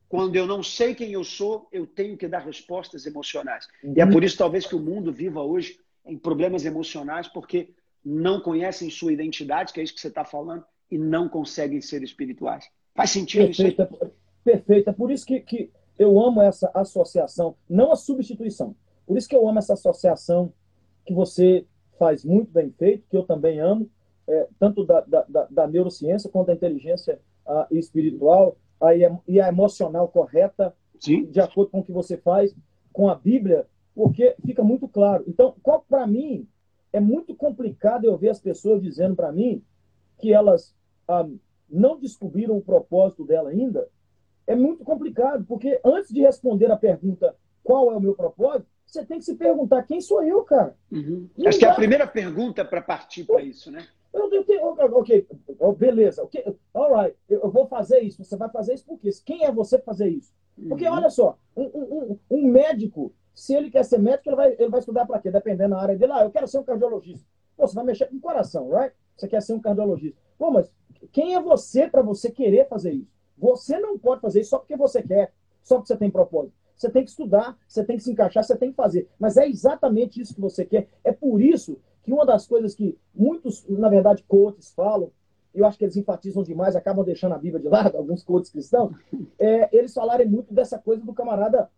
Quando 0.08 0.34
eu 0.34 0.46
não 0.46 0.62
sei 0.62 0.94
quem 0.94 1.12
eu 1.12 1.22
sou, 1.22 1.68
eu 1.70 1.86
tenho 1.86 2.16
que 2.16 2.26
dar 2.26 2.40
respostas 2.40 3.06
emocionais. 3.06 3.68
Uhum. 3.82 3.94
E 3.96 4.00
é 4.00 4.06
por 4.06 4.24
isso, 4.24 4.36
talvez, 4.36 4.66
que 4.66 4.74
o 4.74 4.80
mundo 4.80 5.12
viva 5.12 5.40
hoje 5.40 5.78
em 6.04 6.18
problemas 6.18 6.64
emocionais, 6.64 7.28
porque 7.28 7.72
não 8.04 8.40
conhecem 8.40 8.90
sua 8.90 9.12
identidade, 9.12 9.72
que 9.72 9.80
é 9.80 9.84
isso 9.84 9.94
que 9.94 10.00
você 10.00 10.08
está 10.08 10.24
falando, 10.24 10.64
e 10.90 10.98
não 10.98 11.28
conseguem 11.28 11.80
ser 11.80 12.02
espirituais. 12.02 12.64
Faz 12.94 13.10
sentido 13.10 13.46
Perfeita, 13.46 13.88
isso? 13.92 14.12
Perfeito. 14.42 14.90
É 14.90 14.92
por 14.92 15.10
isso 15.10 15.24
que, 15.24 15.40
que 15.40 15.70
eu 15.98 16.18
amo 16.18 16.42
essa 16.42 16.70
associação, 16.74 17.54
não 17.68 17.92
a 17.92 17.96
substituição. 17.96 18.74
Por 19.06 19.16
isso 19.16 19.28
que 19.28 19.36
eu 19.36 19.46
amo 19.48 19.58
essa 19.58 19.74
associação 19.74 20.52
que 21.06 21.14
você 21.14 21.66
faz 22.00 22.24
muito 22.24 22.50
bem 22.50 22.70
feito, 22.70 23.04
que 23.10 23.16
eu 23.16 23.24
também 23.24 23.60
amo, 23.60 23.86
é, 24.26 24.48
tanto 24.58 24.86
da, 24.86 25.02
da, 25.02 25.46
da, 25.50 25.66
neurociência 25.66 26.30
quanto 26.30 26.46
da 26.46 26.54
inteligência 26.54 27.20
a, 27.46 27.66
espiritual 27.70 28.56
a, 28.80 28.94
e 29.28 29.38
a 29.38 29.48
emocional 29.48 30.08
correta, 30.08 30.74
Sim. 30.98 31.26
de 31.26 31.40
acordo 31.40 31.70
com 31.70 31.80
o 31.80 31.84
que 31.84 31.92
você 31.92 32.16
faz 32.16 32.56
com 32.90 33.10
a 33.10 33.14
Bíblia, 33.14 33.66
porque 33.94 34.34
fica 34.46 34.64
muito 34.64 34.88
claro. 34.88 35.24
Então, 35.28 35.54
qual 35.62 35.84
para 35.86 36.06
mim 36.06 36.48
é 36.90 37.00
muito 37.00 37.34
complicado 37.34 38.06
eu 38.06 38.16
ver 38.16 38.30
as 38.30 38.40
pessoas 38.40 38.82
dizendo 38.82 39.14
para 39.14 39.30
mim 39.30 39.62
que 40.18 40.32
elas 40.32 40.74
ah, 41.06 41.28
não 41.68 41.98
descobriram 42.00 42.56
o 42.56 42.62
propósito 42.62 43.26
dela 43.26 43.50
ainda. 43.50 43.88
É 44.46 44.54
muito 44.54 44.84
complicado, 44.84 45.44
porque 45.46 45.78
antes 45.84 46.10
de 46.12 46.22
responder 46.22 46.70
a 46.70 46.76
pergunta 46.76 47.36
qual 47.62 47.92
é 47.92 47.96
o 47.96 48.00
meu 48.00 48.14
propósito, 48.14 48.69
você 48.90 49.04
tem 49.04 49.18
que 49.18 49.24
se 49.24 49.36
perguntar 49.36 49.84
quem 49.84 50.00
sou 50.00 50.22
eu, 50.22 50.42
cara. 50.42 50.76
Uhum. 50.90 51.28
Acho 51.46 51.58
que 51.58 51.64
é 51.64 51.68
a 51.68 51.74
primeira 51.74 52.06
pergunta 52.06 52.64
para 52.64 52.82
partir 52.82 53.24
para 53.24 53.40
isso, 53.40 53.70
né? 53.70 53.86
Eu, 54.12 54.28
eu 54.32 54.44
tenho, 54.44 54.66
ok, 54.66 55.26
beleza, 55.78 56.24
ok, 56.24 56.44
alright, 56.74 57.16
eu, 57.28 57.42
eu 57.42 57.50
vou 57.50 57.68
fazer 57.68 58.00
isso. 58.00 58.24
Você 58.24 58.36
vai 58.36 58.48
fazer 58.50 58.74
isso 58.74 58.84
por 58.84 58.98
quê? 58.98 59.10
Quem 59.24 59.44
é 59.44 59.52
você 59.52 59.78
para 59.78 59.86
fazer 59.86 60.08
isso? 60.08 60.34
Porque 60.68 60.86
uhum. 60.86 60.94
olha 60.94 61.08
só, 61.08 61.38
um, 61.56 61.62
um, 61.62 62.18
um, 62.30 62.46
médico, 62.48 63.14
se 63.32 63.54
ele 63.54 63.70
quer 63.70 63.84
ser 63.84 63.98
médico, 63.98 64.28
ele 64.28 64.36
vai, 64.36 64.52
ele 64.58 64.68
vai 64.68 64.80
estudar 64.80 65.06
para 65.06 65.20
quê? 65.20 65.30
Dependendo 65.30 65.70
da 65.76 65.80
área 65.80 65.96
dele. 65.96 66.12
Ah, 66.12 66.24
eu 66.24 66.30
quero 66.30 66.48
ser 66.48 66.58
um 66.58 66.64
cardiologista. 66.64 67.24
Pô, 67.56 67.66
você 67.66 67.74
vai 67.74 67.84
mexer 67.84 68.06
com 68.06 68.16
o 68.16 68.20
coração, 68.20 68.68
right? 68.70 68.94
Você 69.16 69.28
quer 69.28 69.40
ser 69.40 69.52
um 69.52 69.60
cardiologista. 69.60 70.18
Pô, 70.36 70.50
mas 70.50 70.70
quem 71.12 71.34
é 71.36 71.40
você 71.40 71.88
para 71.88 72.02
você 72.02 72.30
querer 72.30 72.66
fazer 72.68 72.92
isso? 72.92 73.10
Você 73.38 73.78
não 73.78 73.96
pode 73.96 74.20
fazer 74.20 74.40
isso 74.40 74.50
só 74.50 74.58
porque 74.58 74.76
você 74.76 75.02
quer, 75.02 75.32
só 75.62 75.76
porque 75.76 75.88
você 75.88 75.96
tem 75.96 76.10
propósito. 76.10 76.54
Você 76.80 76.88
tem 76.88 77.04
que 77.04 77.10
estudar, 77.10 77.58
você 77.68 77.84
tem 77.84 77.98
que 77.98 78.02
se 78.02 78.10
encaixar, 78.10 78.42
você 78.42 78.56
tem 78.56 78.70
que 78.70 78.76
fazer. 78.76 79.06
Mas 79.18 79.36
é 79.36 79.46
exatamente 79.46 80.18
isso 80.18 80.34
que 80.34 80.40
você 80.40 80.64
quer. 80.64 80.88
É 81.04 81.12
por 81.12 81.38
isso 81.42 81.78
que 82.02 82.10
uma 82.10 82.24
das 82.24 82.46
coisas 82.46 82.74
que 82.74 82.96
muitos, 83.14 83.68
na 83.68 83.90
verdade, 83.90 84.24
coaches 84.26 84.72
falam, 84.72 85.12
eu 85.54 85.66
acho 85.66 85.76
que 85.76 85.84
eles 85.84 85.98
enfatizam 85.98 86.42
demais, 86.42 86.74
acabam 86.74 87.04
deixando 87.04 87.34
a 87.34 87.38
Bíblia 87.38 87.60
de 87.60 87.68
lado, 87.68 87.98
alguns 87.98 88.22
coaches 88.24 88.50
cristãos, 88.50 88.96
é, 89.38 89.68
eles 89.76 89.92
falarem 89.92 90.26
muito 90.26 90.54
dessa 90.54 90.78
coisa 90.78 91.04
do 91.04 91.12
camarada 91.12 91.68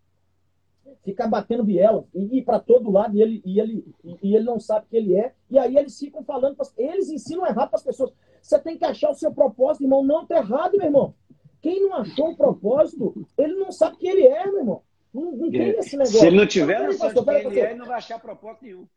ficar 1.02 1.26
batendo 1.26 1.64
biela 1.64 2.06
e 2.14 2.38
ir 2.38 2.44
para 2.44 2.60
todo 2.60 2.92
lado 2.92 3.16
e 3.16 3.22
ele, 3.22 3.42
e, 3.44 3.58
ele, 3.58 3.84
e 4.22 4.36
ele 4.36 4.44
não 4.44 4.60
sabe 4.60 4.86
que 4.88 4.96
ele 4.96 5.16
é. 5.16 5.34
E 5.50 5.58
aí 5.58 5.76
eles 5.76 5.98
ficam 5.98 6.22
falando, 6.22 6.56
eles 6.78 7.10
ensinam 7.10 7.44
errado 7.44 7.70
para 7.70 7.78
as 7.78 7.82
pessoas. 7.82 8.12
Você 8.40 8.56
tem 8.60 8.78
que 8.78 8.84
achar 8.84 9.10
o 9.10 9.16
seu 9.16 9.34
propósito, 9.34 9.82
irmão. 9.82 10.04
Não 10.04 10.22
está 10.22 10.36
errado, 10.36 10.76
meu 10.76 10.86
irmão. 10.86 11.12
Quem 11.60 11.80
não 11.80 11.94
achou 11.94 12.30
o 12.30 12.36
propósito, 12.36 13.26
ele 13.36 13.54
não 13.54 13.72
sabe 13.72 13.96
quem 13.96 14.10
ele 14.10 14.28
é, 14.28 14.46
meu 14.46 14.58
irmão. 14.58 14.82
Não, 15.12 15.33
não 15.33 15.51
tem 15.51 15.61
é. 15.61 15.79
esse 15.79 15.96
negócio. 15.96 16.18
Se 16.18 16.27
ele 16.27 16.37
não 16.37 16.46
tiver 16.46 16.79
não 16.79 16.87
noção 16.87 17.12
de 17.12 17.31
ele 17.31 17.61
ele 17.61 17.75
não 17.75 17.87
vai 17.87 17.96
achar 17.96 18.18
propósito 18.18 18.64
nenhum. 18.64 18.88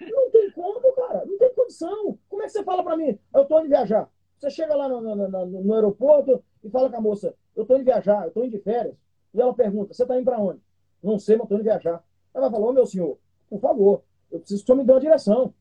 Não 0.00 0.30
tem 0.30 0.50
como, 0.52 0.92
cara. 0.94 1.26
Não 1.26 1.38
tem 1.38 1.54
condição. 1.54 2.18
Como 2.28 2.42
é 2.42 2.46
que 2.46 2.52
você 2.52 2.64
fala 2.64 2.82
para 2.82 2.96
mim? 2.96 3.18
Eu 3.34 3.44
tô 3.44 3.60
indo 3.60 3.68
viajar. 3.68 4.08
Você 4.38 4.48
chega 4.50 4.74
lá 4.74 4.88
no, 4.88 5.02
no, 5.02 5.14
no, 5.14 5.46
no, 5.46 5.74
aeroporto 5.74 6.42
e 6.64 6.70
fala 6.70 6.88
com 6.88 6.96
a 6.96 7.00
moça, 7.00 7.34
eu 7.54 7.66
tô 7.66 7.76
indo 7.76 7.84
viajar, 7.84 8.24
eu 8.24 8.30
tô 8.30 8.42
indo 8.42 8.56
de 8.56 8.62
férias. 8.62 8.94
E 9.34 9.40
ela 9.40 9.52
pergunta, 9.52 9.92
você 9.92 10.06
tá 10.06 10.16
indo 10.16 10.24
para 10.24 10.40
onde? 10.40 10.60
Não 11.02 11.18
sei, 11.18 11.36
mas 11.36 11.46
tô 11.46 11.56
indo 11.56 11.64
viajar. 11.64 12.02
Ela 12.32 12.50
falou, 12.50 12.70
oh, 12.70 12.72
meu 12.72 12.86
senhor, 12.86 13.18
por 13.50 13.60
favor, 13.60 14.02
eu 14.32 14.38
preciso 14.40 14.64
que 14.64 14.64
o 14.64 14.66
senhor 14.74 14.78
me 14.78 14.86
dê 14.86 14.92
uma 14.92 15.00
direção. 15.00 15.52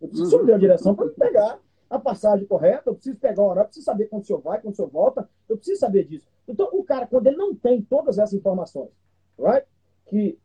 Eu 0.00 0.08
preciso 0.08 0.22
que 0.22 0.26
o 0.26 0.30
senhor 0.30 0.40
me 0.40 0.46
dê 0.46 0.52
uma 0.52 0.58
direção 0.58 0.94
para 0.96 1.06
me 1.06 1.12
pegar 1.12 1.60
a 1.88 1.98
passagem 1.98 2.44
correta, 2.44 2.90
eu 2.90 2.94
preciso 2.94 3.18
pegar 3.18 3.42
o 3.42 3.46
horário, 3.46 3.62
eu 3.62 3.66
preciso 3.66 3.86
saber 3.86 4.06
quando 4.06 4.22
o 4.22 4.26
senhor 4.26 4.40
vai, 4.40 4.60
quando 4.60 4.72
o 4.74 4.76
senhor 4.76 4.90
volta, 4.90 5.28
eu 5.48 5.56
preciso 5.56 5.80
saber 5.80 6.04
disso. 6.04 6.26
Então, 6.48 6.68
o 6.72 6.82
cara, 6.82 7.06
quando 7.06 7.26
ele 7.26 7.36
não 7.36 7.54
tem 7.54 7.82
todas 7.82 8.18
essas 8.18 8.34
informações, 8.34 8.90
right, 9.38 9.66
que 10.08 10.38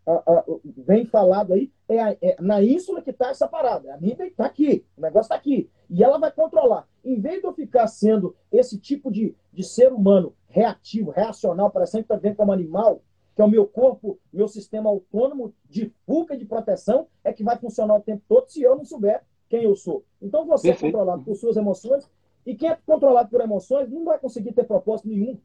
vem 0.78 1.06
falado 1.06 1.54
aí, 1.54 1.72
é, 1.88 2.00
a, 2.00 2.18
é, 2.22 2.36
na 2.40 2.62
ínsula 2.62 3.02
que 3.02 3.12
está 3.12 3.30
essa 3.30 3.48
parada. 3.48 3.94
A 3.94 3.98
Bíblia 3.98 4.28
está 4.28 4.46
aqui, 4.46 4.86
o 4.98 5.02
negócio 5.02 5.22
está 5.22 5.36
aqui. 5.36 5.70
E 5.90 6.04
ela 6.04 6.18
vai 6.18 6.32
controlar. 6.32 6.88
Em 7.04 7.20
vez 7.20 7.40
de 7.40 7.48
eu 7.48 7.54
ficar 7.54 7.88
sendo 7.88 8.36
esse 8.52 8.78
tipo 8.78 9.10
de, 9.10 9.36
de 9.52 9.64
ser 9.64 9.92
humano 9.92 10.36
reativo, 10.48 11.12
reacional, 11.12 11.72
parecendo 11.72 12.06
também 12.06 12.36
como 12.36 12.52
animal, 12.52 13.02
que 13.36 13.42
é 13.42 13.46
o 13.46 13.50
meu 13.50 13.66
corpo, 13.66 14.20
meu 14.32 14.48
sistema 14.48 14.90
autônomo 14.90 15.54
de 15.70 15.92
fuga 16.06 16.38
de 16.38 16.46
proteção, 16.46 17.08
é 17.24 17.34
que 17.34 17.44
vai 17.44 17.58
funcionar 17.58 17.96
o 17.96 18.02
tempo 18.02 18.24
todo 18.28 18.50
se 18.50 18.62
eu 18.62 18.76
não 18.76 18.86
souber 18.86 19.24
quem 19.50 19.64
eu 19.64 19.76
sou. 19.76 20.04
Então 20.22 20.46
você 20.46 20.72
é 20.72 20.76
controlado 20.76 21.24
por 21.24 21.36
suas 21.36 21.58
emoções, 21.58 22.10
e 22.46 22.56
quem 22.56 22.70
é 22.70 22.78
controlado 22.86 23.30
por 23.30 23.42
emoções 23.42 23.90
não 23.90 24.04
vai 24.04 24.20
conseguir 24.20 24.54
ter 24.54 24.66
propósito 24.66 25.08
nenhum. 25.08 25.40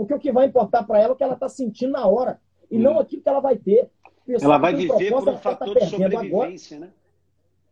Porque 0.00 0.14
o 0.14 0.18
que 0.18 0.32
vai 0.32 0.46
importar 0.46 0.82
para 0.84 0.98
ela 0.98 1.08
é 1.08 1.12
o 1.12 1.14
que 1.14 1.22
ela 1.22 1.34
está 1.34 1.46
sentindo 1.46 1.92
na 1.92 2.06
hora, 2.06 2.40
e 2.70 2.78
hum. 2.78 2.80
não 2.80 2.98
aquilo 2.98 3.20
que 3.20 3.28
ela 3.28 3.40
vai 3.40 3.58
ter. 3.58 3.86
Pessoa 4.24 4.54
ela 4.54 4.58
vai 4.58 4.74
viver 4.74 5.10
por 5.10 5.20
um 5.20 5.24
tá 5.26 5.36
fator 5.36 5.74
tá 5.74 5.84
de 5.84 5.90
sobrevivência, 5.90 6.78
agora. 6.78 6.90
né? 6.90 6.96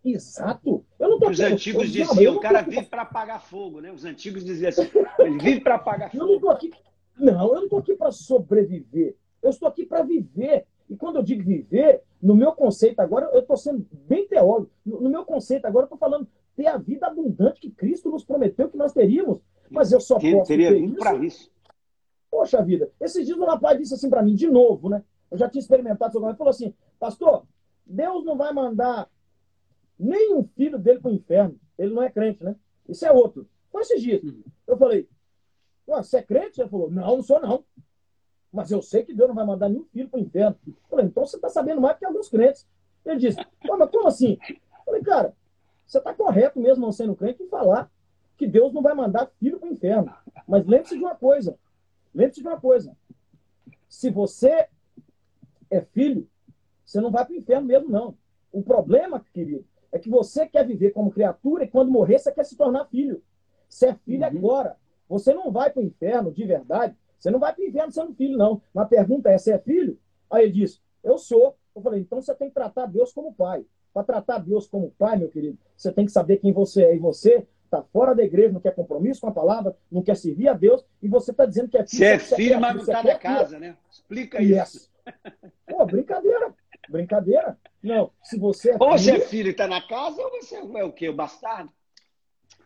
Exato. 0.05 0.85
Eu 0.99 1.09
não 1.09 1.31
os 1.31 1.41
antigos 1.41 1.91
diziam, 1.91 2.37
o 2.37 2.39
cara 2.39 2.61
vive 2.61 2.85
para 2.85 3.01
apagar 3.01 3.41
fogo, 3.41 3.81
né? 3.81 3.91
Os 3.91 4.05
antigos 4.05 4.45
diziam 4.45 4.69
assim, 4.69 4.91
ele 5.19 5.39
vive 5.39 5.61
para 5.61 5.77
apagar 5.77 6.11
fogo. 6.11 6.23
Eu 6.23 6.29
não, 6.29 6.39
tô 6.39 6.51
aqui... 6.51 6.71
não, 7.19 7.49
eu 7.49 7.55
não 7.55 7.65
estou 7.65 7.79
aqui 7.79 7.95
para 7.95 8.13
sobreviver. 8.13 9.17
Eu 9.43 9.49
estou 9.49 9.67
aqui 9.67 9.87
para 9.87 10.03
viver. 10.03 10.67
E 10.91 10.97
quando 10.97 11.17
eu 11.17 11.23
digo 11.23 11.43
viver, 11.43 12.03
no 12.21 12.35
meu 12.35 12.53
conceito 12.53 13.01
agora, 13.01 13.31
eu 13.33 13.41
estou 13.41 13.57
sendo 13.57 13.87
bem 14.07 14.29
teólogo. 14.29 14.71
No, 14.85 15.09
meu 15.09 15.25
conceito 15.25 15.65
agora, 15.65 15.85
eu 15.85 15.87
estou 15.87 15.99
falando 15.99 16.29
ter 16.55 16.67
a 16.67 16.77
vida 16.77 17.07
abundante 17.07 17.59
que 17.59 17.71
Cristo 17.71 18.11
nos 18.11 18.23
prometeu 18.23 18.69
que 18.69 18.77
nós 18.77 18.93
teríamos. 18.93 19.39
Mas 19.71 19.93
eu 19.93 20.01
só 20.01 20.19
posso 20.19 20.45
teria 20.45 20.69
ter 20.69 20.79
isso. 20.79 21.25
isso. 21.25 21.58
Poxa 22.31 22.63
vida, 22.63 22.91
esses 23.01 23.27
dias 23.27 23.39
um 23.39 23.45
rapaz 23.45 23.79
disse 23.79 23.95
assim 23.95 24.11
para 24.11 24.23
mim, 24.23 24.35
de 24.35 24.49
novo, 24.49 24.89
né? 24.89 25.03
Eu 25.31 25.39
já 25.39 25.49
tinha 25.49 25.61
experimentado 25.61 26.17
isso, 26.17 26.27
ele 26.27 26.37
falou 26.37 26.51
assim, 26.51 26.75
pastor, 26.99 27.45
Deus 27.85 28.25
não 28.25 28.37
vai 28.37 28.53
mandar 28.53 29.09
nem 29.99 30.35
um 30.35 30.45
filho 30.45 30.79
dele 30.79 31.01
para 31.01 31.11
o 31.11 31.15
inferno. 31.15 31.59
Ele 31.79 31.95
não 31.95 32.03
é 32.03 32.11
crente, 32.11 32.45
né? 32.45 32.55
Isso 32.89 33.05
é 33.05 33.13
outro. 33.13 33.49
Foi 33.71 33.83
esses 33.83 34.01
dias. 34.01 34.23
Uhum. 34.23 34.43
Eu 34.67 34.77
falei, 34.77 35.09
você 35.87 36.19
é 36.19 36.23
crente? 36.23 36.61
Ele 36.61 36.69
falou, 36.69 36.91
não, 36.91 37.17
não 37.17 37.23
sou 37.23 37.41
não. 37.41 37.65
Mas 38.53 38.71
eu 38.71 38.81
sei 38.81 39.05
que 39.05 39.15
Deus 39.15 39.29
não 39.29 39.35
vai 39.35 39.45
mandar 39.45 39.69
nenhum 39.69 39.85
filho 39.85 40.09
para 40.09 40.19
o 40.19 40.23
inferno. 40.23 40.57
Eu 40.67 40.75
falei, 40.89 41.07
então 41.07 41.27
você 41.27 41.37
está 41.37 41.49
sabendo 41.49 41.81
mais 41.81 41.99
que 41.99 42.05
alguns 42.05 42.29
crentes. 42.29 42.67
Ele 43.05 43.19
disse, 43.19 43.39
mas 43.63 43.91
como 43.91 44.09
assim? 44.09 44.39
Eu 44.49 44.85
falei, 44.85 45.03
cara, 45.03 45.35
você 45.87 45.99
está 45.99 46.15
correto 46.15 46.59
mesmo 46.61 46.85
não 46.85 46.93
sendo 46.93 47.17
crente 47.17 47.43
em 47.43 47.49
falar 47.49 47.91
que 48.37 48.47
Deus 48.47 48.73
não 48.73 48.83
vai 48.83 48.95
mandar 48.95 49.31
filho 49.39 49.59
para 49.59 49.69
o 49.69 49.73
inferno. 49.73 50.13
Mas 50.47 50.67
lembre-se 50.67 50.97
de 50.97 51.03
uma 51.03 51.15
coisa. 51.15 51.59
Lembre-se 52.15 52.41
de 52.41 52.49
uma 52.49 52.61
coisa. 52.61 52.97
Se 53.89 54.11
você 54.11 54.69
é 55.71 55.81
filho, 55.81 56.29
você 56.85 57.01
não 57.01 57.11
vai 57.11 57.25
para 57.25 57.35
o 57.35 57.37
inferno 57.37 57.67
mesmo, 57.67 57.89
não. 57.89 58.17
O 58.53 58.63
problema, 58.63 59.25
querido, 59.33 59.65
é 59.93 59.99
que 59.99 60.09
você 60.09 60.47
quer 60.47 60.67
viver 60.67 60.91
como 60.93 61.11
criatura 61.11 61.65
e 61.65 61.69
quando 61.69 61.91
morrer 61.91 62.19
você 62.19 62.33
quer 62.33 62.45
se 62.45 62.57
tornar 62.57 62.87
filho. 62.87 63.23
Você 63.69 63.89
é 63.89 63.95
filho 63.95 64.21
uhum. 64.21 64.27
agora. 64.27 64.77
Você 65.09 65.33
não 65.33 65.51
vai 65.51 65.71
para 65.71 65.81
o 65.81 65.85
inferno 65.85 66.33
de 66.33 66.45
verdade. 66.45 66.97
Você 67.19 67.31
não 67.31 67.39
vai 67.39 67.55
para 67.55 67.63
o 67.63 67.67
inferno 67.67 67.93
sendo 67.93 68.15
filho, 68.15 68.37
não. 68.37 68.63
Mas 68.73 68.87
a 68.87 68.89
pergunta 68.89 69.31
é: 69.31 69.39
você 69.39 69.53
é 69.53 69.59
filho? 69.59 69.99
Aí 70.31 70.45
ele 70.45 70.53
disse: 70.53 70.81
Eu 71.03 71.19
sou. 71.19 71.57
Eu 71.75 71.83
falei: 71.83 72.01
então 72.01 72.21
você 72.21 72.35
tem 72.35 72.49
que 72.49 72.55
tratar 72.55 72.87
Deus 72.87 73.13
como 73.13 73.35
pai. 73.35 73.65
Para 73.93 74.05
tratar 74.05 74.39
Deus 74.39 74.67
como 74.67 74.93
pai, 74.99 75.17
meu 75.19 75.29
querido, 75.29 75.59
você 75.77 75.91
tem 75.91 76.05
que 76.05 76.13
saber 76.13 76.37
quem 76.39 76.53
você 76.53 76.85
é. 76.85 76.97
E 76.97 76.99
você 76.99 77.47
está 77.69 77.83
fora 77.83 78.15
da 78.15 78.25
igreja, 78.25 78.53
não 78.53 78.61
quer 78.61 78.75
compromisso 78.75 79.21
com 79.21 79.29
a 79.29 79.33
palavra, 79.33 79.77
não 79.91 80.03
quer 80.03 80.17
servir 80.17 80.49
a 80.49 80.55
Deus, 80.55 80.85
e 81.03 81.09
você 81.09 81.31
está 81.31 81.47
dizendo 81.47 81.69
que 81.69 81.77
é 81.77 81.87
filho. 81.87 81.99
Você 81.99 82.05
é 82.05 82.19
filho, 82.19 82.61
mas 82.61 82.75
não 82.75 82.81
está 82.81 83.03
na 83.03 83.19
casa, 83.19 83.59
né? 83.59 83.77
Explica 83.91 84.43
yes. 84.43 84.75
isso. 84.75 84.91
Pô, 85.69 85.85
brincadeira. 85.87 86.55
Brincadeira. 86.89 87.59
Não, 87.83 88.11
se 88.23 88.39
você 88.39 88.73
é 88.73 88.77
Ou 88.81 88.99
você 88.99 89.13
é 89.13 89.21
filho 89.21 89.49
e 89.49 89.51
está 89.51 89.69
na 89.69 89.81
casa, 89.87 90.21
ou 90.21 90.31
você 90.31 90.57
é 90.57 90.85
o 90.85 90.93
quê? 90.93 91.09
O 91.09 91.15
bastardo? 91.15 91.71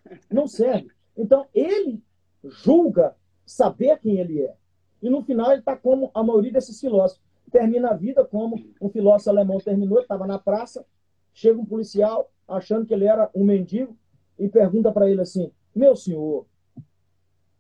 Não 0.31 0.47
serve. 0.47 0.89
Então, 1.17 1.47
ele 1.53 2.03
julga 2.45 3.15
saber 3.45 3.99
quem 3.99 4.19
ele 4.19 4.43
é. 4.43 4.55
E 5.03 5.11
no 5.11 5.23
final 5.23 5.51
ele 5.51 5.61
está 5.61 5.77
como 5.77 6.11
a 6.15 6.23
maioria 6.23 6.53
desses 6.53 6.81
filósofos. 6.81 7.23
Termina 7.51 7.91
a 7.91 7.95
vida 7.95 8.25
como 8.25 8.57
um 8.81 8.89
filósofo 8.89 9.31
alemão 9.31 9.59
terminou, 9.59 10.01
estava 10.01 10.27
na 10.27 10.39
praça, 10.39 10.87
chega 11.35 11.61
um 11.61 11.67
policial 11.67 12.31
achando 12.49 12.87
que 12.87 12.95
ele 12.95 13.05
era 13.05 13.29
um 13.35 13.45
mendigo 13.45 13.97
e 14.43 14.49
pergunta 14.49 14.91
para 14.91 15.09
ele 15.09 15.21
assim: 15.21 15.53
Meu 15.75 15.95
senhor, 15.95 16.47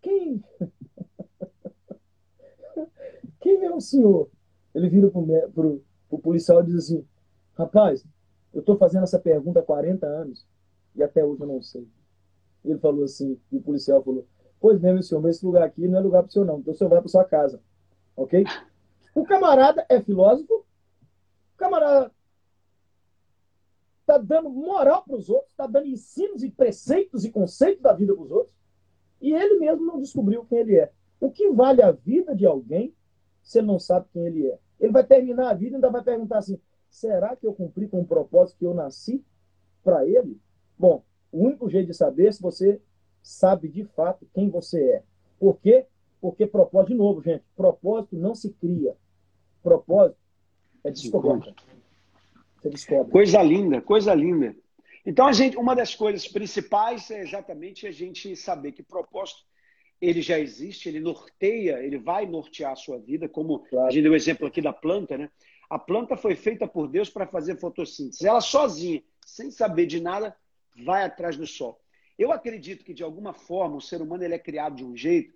quem. 0.00 0.42
quem 3.40 3.64
é 3.64 3.72
o 3.72 3.80
senhor? 3.80 4.28
Ele 4.74 4.88
vira 4.88 5.10
para 5.10 5.68
o 6.10 6.18
policial 6.18 6.60
e 6.60 6.66
diz 6.66 6.76
assim: 6.76 7.06
Rapaz, 7.54 8.04
eu 8.52 8.60
estou 8.60 8.76
fazendo 8.76 9.04
essa 9.04 9.18
pergunta 9.18 9.60
há 9.60 9.62
40 9.62 10.06
anos 10.06 10.46
e 10.96 11.02
até 11.02 11.24
hoje 11.24 11.40
eu 11.40 11.46
não 11.46 11.62
sei. 11.62 11.86
Ele 12.64 12.78
falou 12.78 13.04
assim, 13.04 13.38
e 13.50 13.56
o 13.56 13.62
policial 13.62 14.02
falou: 14.02 14.26
Pois 14.60 14.80
mesmo, 14.80 15.02
senhor, 15.02 15.20
mas 15.20 15.36
esse 15.36 15.46
lugar 15.46 15.62
aqui 15.62 15.86
não 15.86 15.98
é 15.98 16.02
lugar 16.02 16.22
para 16.22 16.30
o 16.30 16.32
senhor, 16.32 16.44
não. 16.44 16.58
Então 16.58 16.74
o 16.74 16.76
senhor 16.76 16.90
vai 16.90 17.00
para 17.00 17.08
sua 17.08 17.24
casa. 17.24 17.60
Ok? 18.16 18.44
O 19.14 19.24
camarada 19.24 19.86
é 19.88 20.00
filósofo, 20.00 20.54
o 20.54 21.56
camarada 21.56 22.10
está 24.12 24.18
dando 24.18 24.50
moral 24.50 25.02
para 25.02 25.16
os 25.16 25.30
outros, 25.30 25.50
está 25.50 25.66
dando 25.66 25.86
ensinos 25.86 26.42
e 26.42 26.50
preceitos 26.50 27.24
e 27.24 27.30
conceitos 27.30 27.82
da 27.82 27.92
vida 27.92 28.14
para 28.14 28.22
os 28.22 28.30
outros, 28.30 28.54
e 29.20 29.32
ele 29.32 29.58
mesmo 29.58 29.86
não 29.86 30.00
descobriu 30.00 30.44
quem 30.44 30.58
ele 30.58 30.76
é. 30.76 30.92
O 31.20 31.30
que 31.30 31.48
vale 31.50 31.82
a 31.82 31.92
vida 31.92 32.34
de 32.34 32.44
alguém 32.44 32.94
se 33.42 33.58
ele 33.58 33.66
não 33.66 33.78
sabe 33.78 34.06
quem 34.12 34.26
ele 34.26 34.46
é? 34.48 34.58
Ele 34.78 34.92
vai 34.92 35.04
terminar 35.04 35.50
a 35.50 35.54
vida 35.54 35.72
e 35.72 35.74
ainda 35.76 35.90
vai 35.90 36.02
perguntar 36.02 36.38
assim: 36.38 36.60
será 36.90 37.34
que 37.36 37.46
eu 37.46 37.54
cumpri 37.54 37.88
com 37.88 38.00
o 38.00 38.06
propósito 38.06 38.58
que 38.58 38.66
eu 38.66 38.74
nasci 38.74 39.24
para 39.82 40.06
ele? 40.06 40.40
Bom, 40.76 41.04
o 41.30 41.44
único 41.44 41.68
jeito 41.70 41.86
de 41.86 41.94
saber 41.94 42.26
é 42.26 42.32
se 42.32 42.42
você 42.42 42.80
sabe 43.22 43.68
de 43.68 43.84
fato 43.84 44.26
quem 44.34 44.50
você 44.50 44.82
é. 44.82 45.02
Por 45.38 45.58
quê? 45.60 45.86
Porque 46.20 46.46
propósito, 46.46 46.92
de 46.92 46.98
novo, 46.98 47.22
gente, 47.22 47.44
propósito 47.56 48.16
não 48.16 48.34
se 48.34 48.50
cria. 48.50 48.96
Propósito 49.62 50.18
é 50.84 50.90
descoberta. 50.90 51.54
Coisa 53.10 53.42
linda, 53.42 53.80
coisa 53.80 54.14
linda. 54.14 54.54
Então, 55.04 55.26
a 55.26 55.32
gente, 55.32 55.56
uma 55.56 55.74
das 55.74 55.94
coisas 55.94 56.28
principais 56.28 57.10
é 57.10 57.20
exatamente 57.20 57.86
a 57.86 57.90
gente 57.90 58.36
saber 58.36 58.72
que 58.72 58.82
propósito 58.82 59.42
ele 60.00 60.20
já 60.20 60.38
existe, 60.38 60.88
ele 60.88 61.00
norteia, 61.00 61.80
ele 61.82 61.98
vai 61.98 62.26
nortear 62.26 62.72
a 62.72 62.76
sua 62.76 62.98
vida, 62.98 63.28
como 63.28 63.60
claro. 63.60 63.86
a 63.86 63.90
gente 63.90 64.02
deu 64.02 64.12
o 64.12 64.16
exemplo 64.16 64.46
aqui 64.46 64.60
da 64.60 64.72
planta, 64.72 65.16
né? 65.16 65.30
A 65.70 65.78
planta 65.78 66.16
foi 66.16 66.34
feita 66.34 66.66
por 66.66 66.88
Deus 66.88 67.08
para 67.08 67.26
fazer 67.26 67.58
fotossíntese. 67.58 68.26
Ela 68.26 68.40
sozinha, 68.40 69.02
sem 69.24 69.50
saber 69.50 69.86
de 69.86 70.00
nada, 70.00 70.36
vai 70.84 71.04
atrás 71.04 71.36
do 71.36 71.46
sol. 71.46 71.80
Eu 72.18 72.32
acredito 72.32 72.84
que, 72.84 72.92
de 72.92 73.02
alguma 73.02 73.32
forma, 73.32 73.76
o 73.76 73.80
ser 73.80 74.02
humano 74.02 74.24
ele 74.24 74.34
é 74.34 74.38
criado 74.38 74.76
de 74.76 74.84
um 74.84 74.96
jeito, 74.96 75.34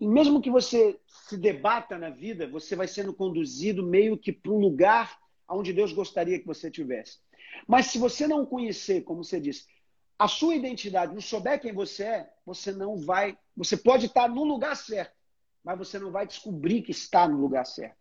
e 0.00 0.06
mesmo 0.06 0.40
que 0.40 0.50
você 0.50 0.96
se 1.06 1.36
debata 1.36 1.98
na 1.98 2.08
vida, 2.08 2.46
você 2.46 2.76
vai 2.76 2.86
sendo 2.86 3.12
conduzido 3.12 3.84
meio 3.84 4.16
que 4.16 4.32
para 4.32 4.52
um 4.52 4.58
lugar 4.58 5.18
onde 5.48 5.72
Deus 5.72 5.92
gostaria 5.92 6.38
que 6.38 6.46
você 6.46 6.70
tivesse. 6.70 7.18
Mas 7.66 7.86
se 7.86 7.98
você 7.98 8.26
não 8.26 8.44
conhecer, 8.44 9.02
como 9.02 9.24
você 9.24 9.40
disse, 9.40 9.66
a 10.18 10.26
sua 10.26 10.54
identidade, 10.54 11.14
não 11.14 11.20
souber 11.20 11.60
quem 11.60 11.72
você 11.72 12.04
é, 12.04 12.30
você 12.44 12.72
não 12.72 12.96
vai. 12.96 13.38
Você 13.56 13.76
pode 13.76 14.06
estar 14.06 14.28
no 14.28 14.44
lugar 14.44 14.76
certo, 14.76 15.14
mas 15.64 15.78
você 15.78 15.98
não 15.98 16.10
vai 16.10 16.26
descobrir 16.26 16.82
que 16.82 16.90
está 16.90 17.28
no 17.28 17.38
lugar 17.38 17.64
certo. 17.64 17.96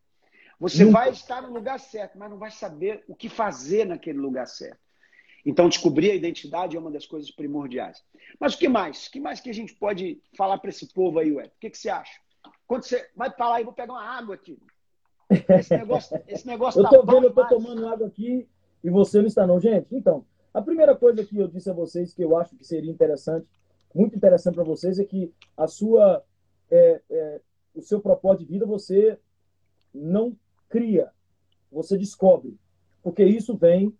Você 0.60 0.84
Nunca. 0.84 1.00
vai 1.00 1.10
estar 1.12 1.42
no 1.42 1.54
lugar 1.54 1.80
certo, 1.80 2.18
mas 2.18 2.30
não 2.30 2.40
vai 2.40 2.50
saber 2.50 3.04
o 3.08 3.16
que 3.16 3.30
fazer 3.30 3.86
naquele 3.86 4.18
lugar 4.18 4.48
certo. 4.48 4.80
Então, 5.46 5.70
descobrir 5.70 6.12
a 6.12 6.16
identidade 6.16 6.76
é 6.76 6.80
uma 6.80 6.92
das 6.92 7.06
coisas 7.06 7.32
primordiais. 7.32 8.04
Mas 8.40 8.56
o 8.56 8.58
que 8.58 8.68
mais? 8.68 9.06
O 9.06 9.12
que 9.12 9.20
mais 9.20 9.40
que 9.40 9.50
a 9.50 9.54
gente 9.54 9.74
pode 9.76 10.22
falar 10.36 10.58
para 10.58 10.72
esse 10.72 10.92
povo 10.92 11.20
aí, 11.20 11.32
Ué? 11.32 11.46
O 11.46 11.52
que, 11.60 11.70
que 11.70 11.78
você 11.78 11.90
acha? 11.90 12.20
Quando 12.66 12.84
você 12.84 13.10
vai 13.16 13.32
para 13.32 13.50
lá 13.50 13.62
e 13.62 13.64
vou 13.64 13.72
pegar 13.72 13.94
uma 13.94 14.04
água 14.04 14.36
aqui. 14.36 14.60
Esse 15.30 15.78
negócio, 15.78 16.20
esse 16.28 16.48
negócio 16.48 16.80
eu 16.80 16.90
tô 16.90 17.06
tá 17.06 17.14
vendo, 17.14 17.26
eu 17.26 17.34
tô 17.34 17.48
tomando 17.48 17.88
água 17.88 18.08
aqui 18.08 18.48
e 18.84 18.90
você 18.90 19.20
não 19.20 19.28
está 19.28 19.46
não, 19.46 19.60
gente. 19.60 19.88
Então, 19.94 20.26
a 20.54 20.62
primeira 20.62 20.96
coisa 20.96 21.24
que 21.24 21.38
eu 21.38 21.48
disse 21.48 21.70
a 21.70 21.74
vocês 21.74 22.14
que 22.14 22.22
eu 22.22 22.38
acho 22.38 22.56
que 22.56 22.66
seria 22.66 22.92
interessante, 22.92 23.48
muito 23.94 24.16
interessante 24.16 24.56
para 24.56 24.64
vocês, 24.64 25.00
é 25.00 25.06
que 25.06 25.34
a 25.56 25.68
sua, 25.68 26.24
é, 26.72 27.02
é, 27.10 27.42
o 27.76 27.82
seu 27.82 28.00
propósito 28.00 28.46
de 28.46 28.54
vida 28.54 28.66
você 28.66 29.20
não 29.94 30.36
cria, 30.70 31.12
você 31.72 31.98
descobre. 31.98 32.58
Porque 33.04 33.24
isso 33.24 33.56
vem 33.56 33.94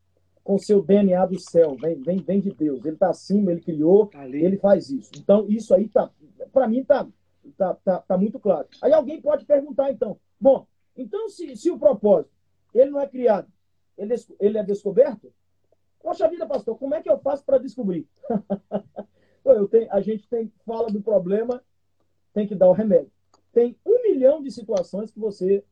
com 0.44 0.56
o 0.56 0.60
seu 0.60 0.82
DNA 0.82 1.26
do 1.26 1.40
céu, 1.40 1.76
vem, 1.76 2.02
vem, 2.02 2.18
vem 2.18 2.40
de 2.40 2.52
Deus. 2.52 2.86
Ele 2.86 2.96
está 2.96 3.10
acima, 3.10 3.52
ele 3.52 3.62
criou, 3.62 4.08
tá 4.08 4.28
ele 4.28 4.58
faz 4.58 4.90
isso. 4.90 5.12
Então, 5.18 5.46
isso 5.50 5.74
aí, 5.74 5.90
tá, 5.90 6.10
para 6.54 6.68
mim, 6.68 6.84
tá, 6.84 7.08
tá, 7.58 7.74
tá, 7.84 8.00
tá 8.00 8.18
muito 8.18 8.40
claro. 8.40 8.68
Aí 8.82 8.94
alguém 8.94 9.22
pode 9.22 9.46
perguntar, 9.46 9.92
então, 9.92 10.18
bom, 10.40 10.66
então 10.98 11.30
se, 11.30 11.56
se 11.56 11.70
o 11.70 11.80
propósito 11.80 12.36
ele 12.74 12.92
não 12.92 13.00
é 13.00 13.08
criado, 13.08 13.52
ele, 13.98 14.16
ele 14.40 14.58
é 14.58 14.64
descoberto? 14.64 15.34
Poxa 16.02 16.30
vida, 16.30 16.46
pastor, 16.46 16.78
como 16.78 16.96
é 16.96 17.02
que 17.02 17.10
eu 17.10 17.18
faço 17.20 17.44
para 17.44 17.58
descobrir? 17.58 18.08
eu 19.44 19.68
tenho, 19.68 19.92
a 19.92 20.02
gente 20.02 20.28
tem 20.28 20.52
fala 20.66 20.90
do 20.90 21.02
problema, 21.02 21.64
tem 22.34 22.48
que 22.48 22.56
dar 22.56 22.70
o 22.70 22.74
remédio. 22.74 23.12
Tem 23.52 23.76
um 23.86 24.04
milhão 24.04 24.42
de 24.42 24.52
situações 24.52 25.12
que 25.12 25.20
você 25.20 25.64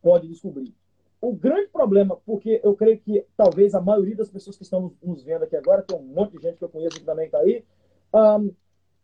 pode 0.00 0.26
descobrir. 0.28 0.74
O 1.20 1.32
grande 1.32 1.68
problema, 1.68 2.16
porque 2.24 2.60
eu 2.62 2.74
creio 2.74 2.98
que 3.00 3.26
talvez 3.36 3.74
a 3.74 3.80
maioria 3.80 4.16
das 4.16 4.30
pessoas 4.30 4.56
que 4.56 4.62
estão 4.62 4.94
nos 5.02 5.22
vendo 5.22 5.44
aqui 5.44 5.56
agora, 5.56 5.82
tem 5.82 5.98
um 5.98 6.02
monte 6.02 6.36
de 6.36 6.42
gente 6.42 6.58
que 6.58 6.64
eu 6.64 6.68
conheço 6.68 6.98
que 6.98 7.04
também 7.04 7.26
está 7.26 7.38
aí, 7.38 7.64
um, 8.14 8.54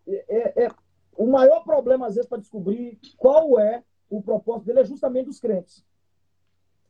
é, 0.07 0.65
é, 0.65 0.69
o 1.17 1.27
maior 1.27 1.63
problema, 1.65 2.07
às 2.07 2.15
vezes, 2.15 2.29
para 2.29 2.39
descobrir 2.39 2.99
qual 3.17 3.59
é 3.59 3.83
o 4.11 4.21
propósito 4.21 4.67
dele 4.67 4.81
é 4.81 4.85
justamente 4.85 5.27
dos 5.27 5.41
crentes. 5.41 5.85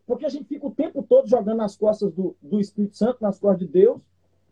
Porque 0.06 0.26
a 0.26 0.28
gente 0.28 0.46
fica 0.46 0.66
o 0.66 0.74
tempo 0.74 1.02
todo 1.02 1.28
jogando 1.28 1.58
nas 1.58 1.76
costas 1.76 2.12
do, 2.12 2.34
do 2.42 2.58
Espírito 2.58 2.96
Santo, 2.96 3.18
nas 3.20 3.38
costas 3.38 3.60
de 3.60 3.72
Deus, 3.72 4.02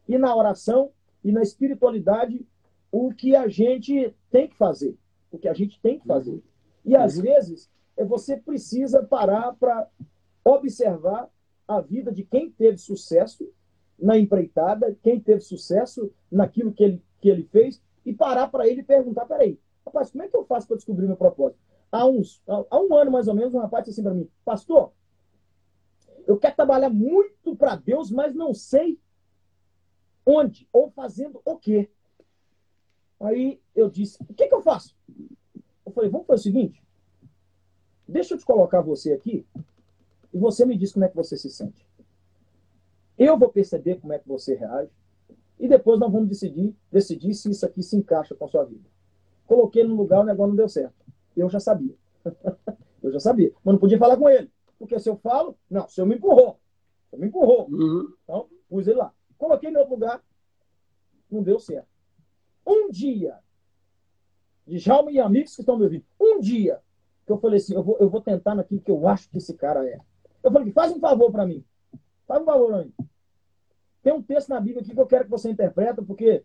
e 0.06 0.16
na 0.16 0.34
oração 0.36 0.92
e 1.24 1.32
na 1.32 1.42
espiritualidade, 1.42 2.46
o 2.92 3.12
que 3.12 3.34
a 3.34 3.48
gente 3.48 4.14
tem 4.30 4.48
que 4.48 4.56
fazer. 4.56 4.96
O 5.32 5.38
que 5.38 5.48
a 5.48 5.54
gente 5.54 5.80
tem 5.80 5.98
que 5.98 6.06
fazer. 6.06 6.40
E 6.84 6.94
às 6.94 7.16
uhum. 7.16 7.22
vezes 7.22 7.70
é 7.96 8.04
você 8.04 8.36
precisa 8.36 9.02
parar 9.02 9.54
para 9.54 9.88
observar 10.44 11.28
a 11.66 11.80
vida 11.80 12.12
de 12.12 12.22
quem 12.22 12.50
teve 12.50 12.78
sucesso 12.78 13.50
na 13.98 14.16
empreitada, 14.16 14.96
quem 15.02 15.20
teve 15.20 15.40
sucesso 15.40 16.10
naquilo 16.30 16.72
que 16.72 16.84
ele, 16.84 17.02
que 17.20 17.28
ele 17.28 17.42
fez, 17.42 17.82
e 18.06 18.14
parar 18.14 18.48
para 18.48 18.66
ele 18.66 18.80
e 18.80 18.84
perguntar: 18.84 19.26
peraí, 19.26 19.58
rapaz, 19.84 20.10
como 20.10 20.22
é 20.22 20.28
que 20.28 20.36
eu 20.36 20.44
faço 20.44 20.68
para 20.68 20.76
descobrir 20.76 21.06
meu 21.06 21.16
propósito? 21.16 21.60
Há, 21.90 22.06
uns, 22.06 22.42
há 22.46 22.80
um 22.80 22.94
ano 22.94 23.10
mais 23.10 23.28
ou 23.28 23.34
menos, 23.34 23.54
um 23.54 23.60
rapaz 23.60 23.84
disse 23.84 24.00
assim 24.00 24.02
para 24.02 24.14
mim: 24.14 24.28
Pastor, 24.44 24.92
eu 26.26 26.38
quero 26.38 26.54
trabalhar 26.54 26.90
muito 26.90 27.56
para 27.56 27.76
Deus, 27.76 28.10
mas 28.10 28.34
não 28.34 28.52
sei 28.52 28.98
onde 30.26 30.68
ou 30.72 30.90
fazendo 30.90 31.40
o 31.44 31.56
quê. 31.56 31.88
Aí 33.18 33.60
eu 33.74 33.88
disse: 33.88 34.18
O 34.28 34.34
que, 34.34 34.46
que 34.46 34.54
eu 34.54 34.60
faço? 34.60 34.94
Eu 35.86 35.92
falei: 35.92 36.10
Vamos 36.10 36.26
fazer 36.26 36.40
o 36.40 36.42
seguinte. 36.42 36.82
Deixa 38.06 38.34
eu 38.34 38.38
te 38.38 38.44
colocar 38.44 38.80
você 38.80 39.12
aqui 39.12 39.46
e 40.32 40.38
você 40.38 40.64
me 40.64 40.76
diz 40.76 40.92
como 40.92 41.04
é 41.04 41.08
que 41.08 41.16
você 41.16 41.36
se 41.36 41.50
sente. 41.50 41.86
Eu 43.16 43.38
vou 43.38 43.48
perceber 43.48 43.96
como 43.96 44.12
é 44.12 44.18
que 44.18 44.28
você 44.28 44.54
reage 44.54 44.92
e 45.58 45.66
depois 45.66 45.98
nós 45.98 46.12
vamos 46.12 46.28
decidir, 46.28 46.74
decidir 46.90 47.34
se 47.34 47.50
isso 47.50 47.66
aqui 47.66 47.82
se 47.82 47.96
encaixa 47.96 48.34
com 48.34 48.44
a 48.44 48.48
sua 48.48 48.64
vida. 48.64 48.88
Coloquei 49.46 49.82
no 49.82 49.94
lugar, 49.94 50.20
o 50.20 50.24
negócio 50.24 50.48
não 50.48 50.56
deu 50.56 50.68
certo. 50.68 51.07
Eu 51.40 51.48
já 51.48 51.60
sabia. 51.60 51.94
eu 53.02 53.12
já 53.12 53.20
sabia. 53.20 53.52
Mas 53.64 53.72
não 53.74 53.78
podia 53.80 53.98
falar 53.98 54.16
com 54.16 54.28
ele. 54.28 54.50
Porque 54.78 54.98
se 54.98 55.08
eu 55.08 55.16
falo, 55.16 55.56
não, 55.70 55.84
o 55.84 55.88
senhor 55.88 56.06
me 56.06 56.16
empurrou. 56.16 56.58
O 57.06 57.10
senhor 57.10 57.20
me 57.20 57.28
empurrou. 57.28 57.68
Uhum. 57.70 58.12
Então, 58.24 58.48
pus 58.68 58.86
ele 58.86 58.98
lá. 58.98 59.12
Coloquei 59.36 59.70
no 59.70 59.78
outro 59.78 59.94
lugar, 59.94 60.22
não 61.30 61.42
deu 61.42 61.58
certo. 61.58 61.88
Um 62.66 62.90
dia, 62.90 63.38
de 64.66 64.78
Jalma 64.78 65.10
e 65.10 65.18
amigos 65.18 65.54
que 65.54 65.62
estão 65.62 65.76
me 65.78 65.84
ouvindo, 65.84 66.04
um 66.20 66.40
dia, 66.40 66.80
que 67.24 67.32
eu 67.32 67.38
falei 67.38 67.58
assim, 67.58 67.74
eu 67.74 67.82
vou, 67.82 67.96
eu 67.98 68.10
vou 68.10 68.20
tentar 68.20 68.54
naquilo 68.54 68.80
que 68.80 68.90
eu 68.90 69.06
acho 69.06 69.30
que 69.30 69.38
esse 69.38 69.54
cara 69.54 69.86
é. 69.88 69.98
Eu 70.42 70.50
falei, 70.50 70.72
faz 70.72 70.92
um 70.92 71.00
favor 71.00 71.30
para 71.30 71.46
mim. 71.46 71.64
Faz 72.26 72.42
um 72.42 72.44
favor 72.44 72.68
para 72.68 72.84
mim. 72.84 72.92
Tem 74.02 74.12
um 74.12 74.22
texto 74.22 74.48
na 74.48 74.60
Bíblia 74.60 74.82
aqui 74.82 74.92
que 74.92 75.00
eu 75.00 75.06
quero 75.06 75.24
que 75.24 75.30
você 75.30 75.50
interprete, 75.50 76.02
porque 76.02 76.44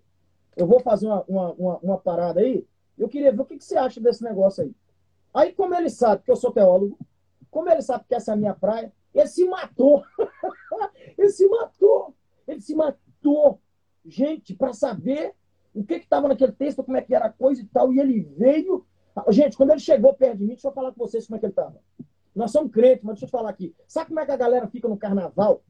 eu 0.55 0.67
vou 0.67 0.79
fazer 0.79 1.07
uma, 1.07 1.23
uma, 1.23 1.53
uma, 1.53 1.77
uma 1.79 1.97
parada 1.97 2.39
aí. 2.39 2.65
Eu 2.97 3.09
queria 3.09 3.31
ver 3.31 3.41
o 3.41 3.45
que, 3.45 3.57
que 3.57 3.63
você 3.63 3.77
acha 3.77 3.99
desse 3.99 4.23
negócio 4.23 4.63
aí. 4.63 4.75
Aí, 5.33 5.53
como 5.53 5.73
ele 5.73 5.89
sabe 5.89 6.23
que 6.23 6.31
eu 6.31 6.35
sou 6.35 6.51
teólogo, 6.51 6.97
como 7.49 7.69
ele 7.69 7.81
sabe 7.81 8.05
que 8.07 8.15
essa 8.15 8.31
é 8.31 8.33
a 8.33 8.37
minha 8.37 8.53
praia, 8.53 8.91
ele 9.13 9.27
se 9.27 9.45
matou. 9.45 10.03
ele 11.17 11.29
se 11.29 11.47
matou. 11.47 12.15
Ele 12.47 12.61
se 12.61 12.75
matou. 12.75 13.59
Gente, 14.05 14.55
para 14.55 14.73
saber 14.73 15.33
o 15.73 15.83
que 15.83 15.95
estava 15.95 16.27
naquele 16.27 16.51
texto, 16.51 16.83
como 16.83 16.97
é 16.97 17.01
que 17.01 17.15
era 17.15 17.25
a 17.25 17.31
coisa 17.31 17.61
e 17.61 17.65
tal. 17.65 17.93
E 17.93 17.99
ele 17.99 18.21
veio. 18.37 18.85
Gente, 19.29 19.55
quando 19.55 19.71
ele 19.71 19.79
chegou 19.79 20.13
perto 20.13 20.37
de 20.37 20.43
mim, 20.43 20.53
deixa 20.53 20.67
eu 20.67 20.73
falar 20.73 20.91
com 20.91 20.99
vocês 20.99 21.25
como 21.25 21.37
é 21.37 21.39
que 21.39 21.45
ele 21.45 21.51
estava. 21.51 21.79
Nós 22.35 22.51
somos 22.51 22.71
crentes, 22.71 23.03
mas 23.03 23.13
deixa 23.13 23.25
eu 23.25 23.29
te 23.29 23.31
falar 23.31 23.49
aqui. 23.49 23.75
Sabe 23.87 24.07
como 24.07 24.19
é 24.19 24.25
que 24.25 24.31
a 24.31 24.37
galera 24.37 24.67
fica 24.67 24.87
no 24.87 24.97
carnaval? 24.97 25.61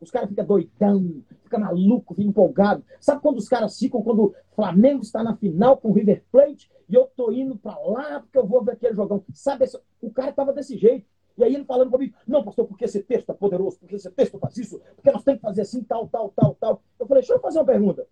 Os 0.00 0.10
caras 0.10 0.30
ficam 0.30 0.44
doidão, 0.46 1.22
fica 1.42 1.58
maluco, 1.58 2.14
fica 2.14 2.28
empolgado. 2.28 2.82
Sabe 2.98 3.20
quando 3.20 3.38
os 3.38 3.48
caras 3.48 3.78
ficam 3.78 4.02
quando 4.02 4.24
o 4.24 4.34
Flamengo 4.54 5.02
está 5.02 5.22
na 5.22 5.36
final 5.36 5.76
com 5.76 5.90
o 5.90 5.92
River 5.92 6.24
Plate 6.32 6.70
e 6.88 6.94
eu 6.94 7.06
tô 7.14 7.30
indo 7.30 7.56
para 7.56 7.78
lá 7.78 8.20
porque 8.20 8.38
eu 8.38 8.46
vou 8.46 8.64
ver 8.64 8.72
aquele 8.72 8.94
jogão? 8.94 9.22
Sabe, 9.34 9.66
o 10.00 10.10
cara 10.10 10.32
tava 10.32 10.52
desse 10.52 10.76
jeito. 10.78 11.06
E 11.36 11.44
aí 11.44 11.54
ele 11.54 11.64
falando 11.64 11.90
comigo, 11.90 12.14
não, 12.26 12.44
pastor, 12.44 12.66
porque 12.66 12.84
esse 12.84 13.02
texto 13.02 13.30
é 13.30 13.34
poderoso, 13.34 13.78
porque 13.78 13.94
esse 13.94 14.10
texto 14.10 14.38
faz 14.38 14.56
isso, 14.58 14.80
porque 14.94 15.10
nós 15.10 15.22
temos 15.22 15.40
que 15.40 15.46
fazer 15.46 15.62
assim, 15.62 15.82
tal, 15.82 16.08
tal, 16.08 16.30
tal, 16.30 16.54
tal. 16.54 16.82
Eu 16.98 17.06
falei, 17.06 17.22
deixa 17.22 17.34
eu 17.34 17.40
fazer 17.40 17.58
uma 17.58 17.64
pergunta. 17.64 18.06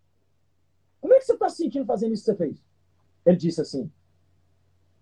Como 1.00 1.14
é 1.14 1.18
que 1.18 1.24
você 1.24 1.32
está 1.32 1.48
se 1.48 1.56
sentindo 1.56 1.84
fazendo 1.84 2.12
isso 2.12 2.24
que 2.24 2.30
você 2.30 2.36
fez? 2.36 2.64
Ele 3.26 3.36
disse 3.36 3.60
assim, 3.60 3.90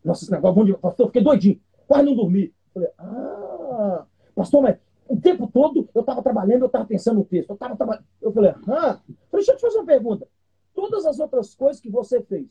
nossa, 0.04 0.24
esse 0.24 0.32
negócio 0.32 0.54
bom 0.54 0.64
de... 0.64 0.76
Pastor, 0.76 1.06
fiquei 1.06 1.22
doidinho, 1.22 1.60
quase 1.86 2.04
não 2.04 2.14
dormi. 2.16 2.46
Eu 2.46 2.72
falei, 2.74 2.88
ah, 2.98 4.06
pastor, 4.34 4.62
mas 4.62 4.78
o 5.08 5.20
tempo 5.20 5.48
todo 5.52 5.88
eu 5.94 6.00
estava 6.00 6.22
trabalhando, 6.22 6.62
eu 6.62 6.66
estava 6.66 6.84
pensando 6.84 7.18
no 7.18 7.24
texto. 7.24 7.50
Eu 7.50 7.54
estava 7.54 7.76
trabalhando. 7.76 8.04
Eu 8.20 8.32
falei, 8.32 8.54
ah, 8.68 9.00
deixa 9.32 9.52
eu 9.52 9.56
te 9.56 9.60
fazer 9.60 9.78
uma 9.78 9.86
pergunta. 9.86 10.26
Todas 10.74 11.06
as 11.06 11.18
outras 11.18 11.54
coisas 11.54 11.80
que 11.80 11.90
você 11.90 12.20
fez, 12.22 12.46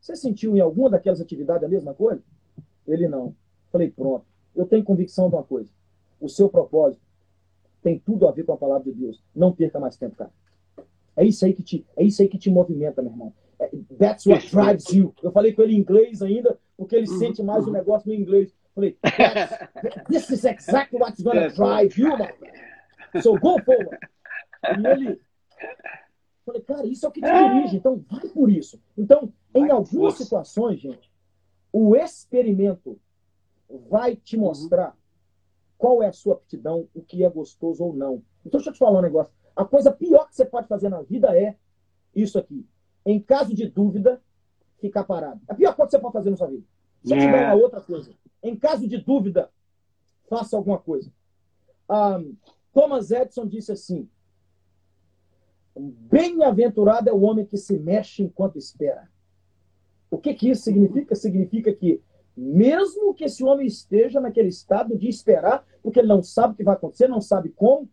você 0.00 0.16
sentiu 0.16 0.56
em 0.56 0.60
alguma 0.60 0.90
daquelas 0.90 1.20
atividades 1.20 1.64
a 1.64 1.68
mesma 1.68 1.92
coisa? 1.92 2.22
Ele 2.86 3.08
não. 3.08 3.34
Falei, 3.70 3.90
pronto. 3.90 4.24
Eu 4.54 4.66
tenho 4.66 4.84
convicção 4.84 5.28
de 5.28 5.34
uma 5.34 5.42
coisa. 5.42 5.70
O 6.20 6.28
seu 6.28 6.48
propósito 6.48 7.02
tem 7.82 7.98
tudo 7.98 8.26
a 8.26 8.32
ver 8.32 8.44
com 8.44 8.52
a 8.52 8.56
palavra 8.56 8.84
de 8.84 8.98
Deus. 8.98 9.22
Não 9.34 9.52
perca 9.52 9.78
mais 9.78 9.96
tempo, 9.96 10.16
cara. 10.16 10.30
É 11.16 11.24
isso 11.24 11.44
aí 11.44 11.52
que 11.52 11.62
te, 11.62 11.86
é 11.96 12.04
isso 12.04 12.22
aí 12.22 12.28
que 12.28 12.38
te 12.38 12.50
movimenta, 12.50 13.02
meu 13.02 13.10
irmão. 13.10 13.32
É, 13.58 13.70
that's 13.98 14.26
what 14.26 14.46
drives 14.50 14.88
you. 14.92 15.14
Eu 15.22 15.32
falei 15.32 15.52
com 15.52 15.62
ele 15.62 15.74
em 15.74 15.78
inglês 15.78 16.20
ainda, 16.22 16.58
porque 16.76 16.94
ele 16.94 17.08
uhum. 17.08 17.18
sente 17.18 17.42
mais 17.42 17.66
o 17.66 17.72
negócio 17.72 18.08
no 18.08 18.14
inglês. 18.14 18.54
Falei, 18.76 18.98
this 20.06 20.28
is 20.28 20.44
exactly 20.44 20.98
what's 21.00 21.22
gonna 21.22 21.48
drive 21.48 21.96
you, 21.96 22.14
my 22.18 22.30
So 23.22 23.38
go 23.38 23.58
forward. 23.64 23.98
E 24.62 24.86
ele. 24.86 25.20
Falei, 26.44 26.60
cara, 26.60 26.86
isso 26.86 27.06
é 27.06 27.08
o 27.08 27.12
que 27.12 27.22
te 27.22 27.26
dirige, 27.26 27.76
então 27.76 28.04
vai 28.06 28.28
por 28.28 28.50
isso. 28.50 28.78
Então, 28.96 29.32
em 29.54 29.70
algumas 29.70 30.14
situações, 30.14 30.78
gente, 30.78 31.10
o 31.72 31.96
experimento 31.96 33.00
vai 33.88 34.14
te 34.14 34.36
mostrar 34.36 34.94
qual 35.78 36.02
é 36.02 36.08
a 36.08 36.12
sua 36.12 36.34
aptidão, 36.34 36.86
o 36.94 37.02
que 37.02 37.24
é 37.24 37.30
gostoso 37.30 37.82
ou 37.82 37.94
não. 37.94 38.22
Então, 38.44 38.58
deixa 38.58 38.68
eu 38.68 38.74
te 38.74 38.78
falar 38.78 38.98
um 38.98 39.02
negócio. 39.02 39.32
A 39.56 39.64
coisa 39.64 39.90
pior 39.90 40.28
que 40.28 40.36
você 40.36 40.44
pode 40.44 40.68
fazer 40.68 40.90
na 40.90 41.00
vida 41.00 41.36
é 41.36 41.56
isso 42.14 42.38
aqui. 42.38 42.64
Em 43.06 43.18
caso 43.18 43.54
de 43.54 43.68
dúvida, 43.68 44.22
ficar 44.78 45.04
parado. 45.04 45.40
A 45.48 45.54
pior 45.54 45.74
coisa 45.74 45.88
que 45.88 45.96
você 45.96 46.02
pode 46.02 46.12
fazer 46.12 46.30
na 46.30 46.36
sua 46.36 46.48
vida. 46.48 46.64
Se 47.02 47.14
eu 47.14 47.18
te 47.18 47.26
dar 47.26 47.54
uma 47.54 47.62
outra 47.62 47.80
coisa. 47.80 48.12
Em 48.46 48.56
caso 48.56 48.86
de 48.86 48.98
dúvida, 48.98 49.50
faça 50.28 50.56
alguma 50.56 50.78
coisa. 50.78 51.12
Um, 51.90 52.36
Thomas 52.72 53.10
Edison 53.10 53.44
disse 53.46 53.72
assim: 53.72 54.08
Bem-aventurado 55.76 57.10
é 57.10 57.12
o 57.12 57.22
homem 57.22 57.44
que 57.44 57.56
se 57.56 57.76
mexe 57.76 58.22
enquanto 58.22 58.56
espera. 58.56 59.10
O 60.08 60.16
que, 60.16 60.32
que 60.32 60.48
isso 60.48 60.62
significa? 60.62 61.16
Significa 61.16 61.72
que, 61.72 62.00
mesmo 62.36 63.12
que 63.14 63.24
esse 63.24 63.42
homem 63.42 63.66
esteja 63.66 64.20
naquele 64.20 64.48
estado 64.48 64.96
de 64.96 65.08
esperar, 65.08 65.66
porque 65.82 65.98
ele 65.98 66.08
não 66.08 66.22
sabe 66.22 66.54
o 66.54 66.56
que 66.56 66.62
vai 66.62 66.74
acontecer, 66.74 67.08
não 67.08 67.20
sabe 67.20 67.48
como, 67.48 67.88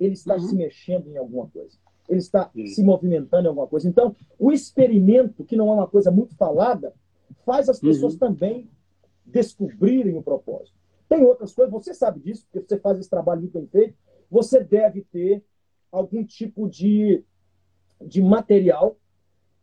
ele 0.00 0.14
está 0.14 0.36
uhum. 0.36 0.40
se 0.40 0.56
mexendo 0.56 1.08
em 1.08 1.18
alguma 1.18 1.48
coisa. 1.48 1.76
Ele 2.08 2.18
está 2.18 2.50
uhum. 2.56 2.66
se 2.66 2.82
movimentando 2.82 3.44
em 3.44 3.48
alguma 3.48 3.66
coisa. 3.66 3.86
Então, 3.86 4.16
o 4.38 4.50
experimento, 4.50 5.44
que 5.44 5.54
não 5.56 5.68
é 5.68 5.74
uma 5.74 5.86
coisa 5.86 6.10
muito 6.10 6.34
falada, 6.34 6.94
faz 7.44 7.68
as 7.68 7.78
pessoas 7.78 8.14
uhum. 8.14 8.18
também 8.18 8.70
descobrirem 9.28 10.16
o 10.16 10.22
propósito. 10.22 10.76
Tem 11.08 11.22
outras 11.22 11.54
coisas, 11.54 11.72
você 11.72 11.94
sabe 11.94 12.20
disso, 12.20 12.46
porque 12.50 12.66
você 12.66 12.78
faz 12.78 12.98
esse 12.98 13.08
trabalho 13.08 13.40
muito 13.40 13.58
bem 13.58 13.66
feito. 13.66 13.94
Você 14.30 14.62
deve 14.62 15.02
ter 15.10 15.42
algum 15.90 16.24
tipo 16.24 16.68
de, 16.68 17.22
de 18.00 18.20
material 18.20 18.96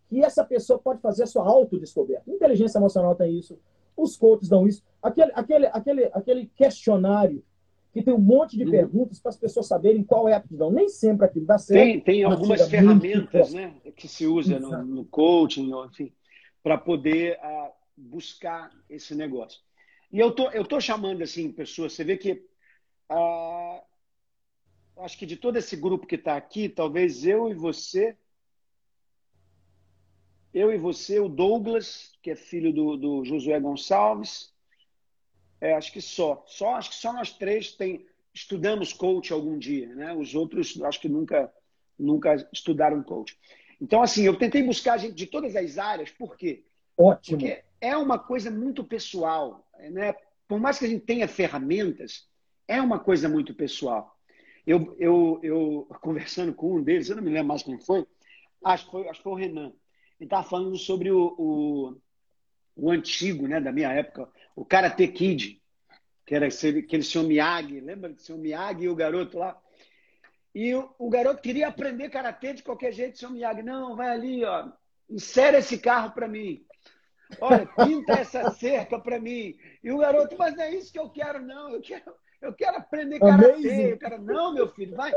que 0.07 0.23
essa 0.23 0.43
pessoa 0.43 0.79
pode 0.79 1.01
fazer 1.01 1.23
a 1.23 1.27
sua 1.27 1.43
autodescoberta. 1.43 2.31
Inteligência 2.31 2.77
emocional 2.77 3.15
tem 3.15 3.37
isso, 3.37 3.59
os 3.95 4.17
coaches 4.17 4.49
dão 4.49 4.67
isso. 4.67 4.83
Aquele, 5.01 5.31
aquele, 5.35 5.65
aquele, 5.67 6.05
aquele 6.05 6.45
questionário 6.55 7.43
que 7.93 8.03
tem 8.03 8.13
um 8.13 8.19
monte 8.19 8.57
de 8.57 8.65
uhum. 8.65 8.71
perguntas 8.71 9.19
para 9.19 9.29
as 9.29 9.37
pessoas 9.37 9.67
saberem 9.67 10.03
qual 10.03 10.27
é 10.27 10.33
a 10.33 10.37
aptidão. 10.37 10.69
Nem 10.69 10.89
sempre 10.89 11.25
aquilo 11.25 11.45
dá 11.45 11.57
certo. 11.57 11.81
Tem, 11.81 12.01
tem 12.01 12.23
algumas 12.23 12.67
ferramentas 12.67 13.53
né, 13.53 13.73
que 13.95 14.07
se 14.07 14.27
usa 14.27 14.59
no, 14.59 14.83
no, 14.83 15.05
coaching, 15.05 15.71
enfim, 15.85 16.11
para 16.61 16.77
poder 16.77 17.37
uh, 17.37 17.71
buscar 17.97 18.71
esse 18.89 19.15
negócio. 19.15 19.61
E 20.11 20.19
eu 20.19 20.31
tô, 20.31 20.49
eu 20.51 20.65
tô 20.65 20.79
chamando 20.79 21.23
assim 21.23 21.51
pessoas. 21.51 21.93
Você 21.93 22.03
vê 22.03 22.17
que 22.17 22.45
ah, 23.09 23.83
acho 24.97 25.17
que 25.17 25.25
de 25.25 25.37
todo 25.37 25.57
esse 25.57 25.75
grupo 25.75 26.07
que 26.07 26.15
está 26.15 26.35
aqui, 26.35 26.69
talvez 26.69 27.25
eu 27.25 27.49
e 27.49 27.53
você, 27.53 28.17
eu 30.53 30.71
e 30.71 30.77
você, 30.77 31.19
o 31.19 31.27
Douglas, 31.27 32.13
que 32.21 32.31
é 32.31 32.35
filho 32.35 32.71
do, 32.71 32.95
do 32.95 33.25
Josué 33.25 33.59
Gonçalves, 33.59 34.53
é, 35.59 35.73
acho 35.73 35.91
que 35.91 36.01
só, 36.01 36.43
só 36.47 36.75
acho 36.75 36.91
que 36.91 36.95
só 36.95 37.11
nós 37.11 37.31
três 37.33 37.73
tem, 37.73 38.05
estudamos 38.33 38.93
coach 38.93 39.33
algum 39.33 39.57
dia, 39.57 39.93
né? 39.95 40.13
Os 40.13 40.35
outros 40.35 40.81
acho 40.81 40.99
que 40.99 41.09
nunca 41.09 41.51
nunca 41.97 42.35
estudaram 42.51 43.01
coach. 43.01 43.37
Então 43.81 44.01
assim, 44.01 44.23
eu 44.23 44.37
tentei 44.37 44.63
buscar 44.63 44.97
gente 44.97 45.15
de 45.15 45.25
todas 45.25 45.55
as 45.55 45.77
áreas, 45.77 46.11
por 46.11 46.35
quê? 46.35 46.63
Ótimo. 46.97 47.37
Porque 47.37 47.63
é 47.85 47.95
uma 47.95 48.17
coisa 48.17 48.49
muito 48.49 48.83
pessoal. 48.83 49.67
Né? 49.91 50.15
Por 50.47 50.59
mais 50.59 50.79
que 50.79 50.85
a 50.85 50.87
gente 50.87 51.05
tenha 51.05 51.27
ferramentas, 51.27 52.27
é 52.67 52.81
uma 52.81 52.99
coisa 52.99 53.29
muito 53.29 53.53
pessoal. 53.53 54.17
Eu, 54.65 54.95
eu, 54.97 55.39
eu 55.43 55.87
conversando 56.01 56.53
com 56.53 56.77
um 56.77 56.83
deles, 56.83 57.09
eu 57.09 57.15
não 57.15 57.23
me 57.23 57.29
lembro 57.29 57.49
mais 57.49 57.61
quem 57.61 57.77
foi, 57.77 58.05
acho 58.63 58.85
que 58.85 58.91
foi, 58.91 59.07
acho 59.07 59.19
que 59.19 59.23
foi 59.23 59.33
o 59.33 59.35
Renan. 59.35 59.71
Ele 60.19 60.25
estava 60.25 60.47
falando 60.47 60.75
sobre 60.77 61.11
o, 61.11 61.35
o, 61.37 61.97
o, 62.75 62.89
antigo, 62.89 63.47
né, 63.47 63.61
da 63.61 63.71
minha 63.71 63.91
época, 63.91 64.27
o 64.55 64.65
Karate 64.65 65.07
Kid, 65.07 65.61
que 66.25 66.33
era 66.33 66.47
aquele 66.47 67.03
senhor 67.03 67.27
Miyagi, 67.27 67.79
lembra 67.79 68.11
do 68.11 68.19
senhor 68.19 68.39
Miyagi 68.39 68.85
e 68.85 68.89
o 68.89 68.95
garoto 68.95 69.37
lá? 69.37 69.61
E 70.55 70.73
o, 70.73 70.89
o 70.97 71.09
garoto 71.09 71.41
queria 71.41 71.67
aprender 71.67 72.09
karatê 72.09 72.53
de 72.53 72.63
qualquer 72.63 72.91
jeito, 72.91 73.19
senhor 73.19 73.31
Miyagi, 73.31 73.61
não, 73.61 73.95
vai 73.95 74.09
ali, 74.09 74.43
ó, 74.43 74.71
insere 75.07 75.57
esse 75.57 75.77
carro 75.77 76.11
para 76.11 76.27
mim. 76.27 76.64
Olha, 77.39 77.65
pinta 77.65 78.13
essa 78.13 78.51
cerca 78.51 78.99
para 78.99 79.19
mim. 79.19 79.57
E 79.83 79.91
o 79.91 79.97
garoto, 79.97 80.35
mas 80.37 80.55
não 80.55 80.63
é 80.63 80.75
isso 80.75 80.91
que 80.91 80.99
eu 80.99 81.09
quero, 81.09 81.41
não. 81.41 81.71
Eu 81.71 81.81
quero, 81.81 82.13
eu 82.41 82.53
quero 82.53 82.77
aprender 82.77 83.19
karatê. 83.19 83.93
O 83.93 83.99
cara, 83.99 84.17
não, 84.17 84.53
meu 84.53 84.67
filho, 84.67 84.95
vai, 84.95 85.11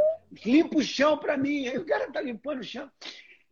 limpa 0.45 0.79
o 0.79 0.83
chão 0.83 1.19
para 1.19 1.37
mim. 1.37 1.69
Aí 1.69 1.79
o 1.79 1.87
cara 1.87 2.11
tá 2.11 2.21
limpando 2.21 2.61
o 2.61 2.65
chão. 2.65 2.91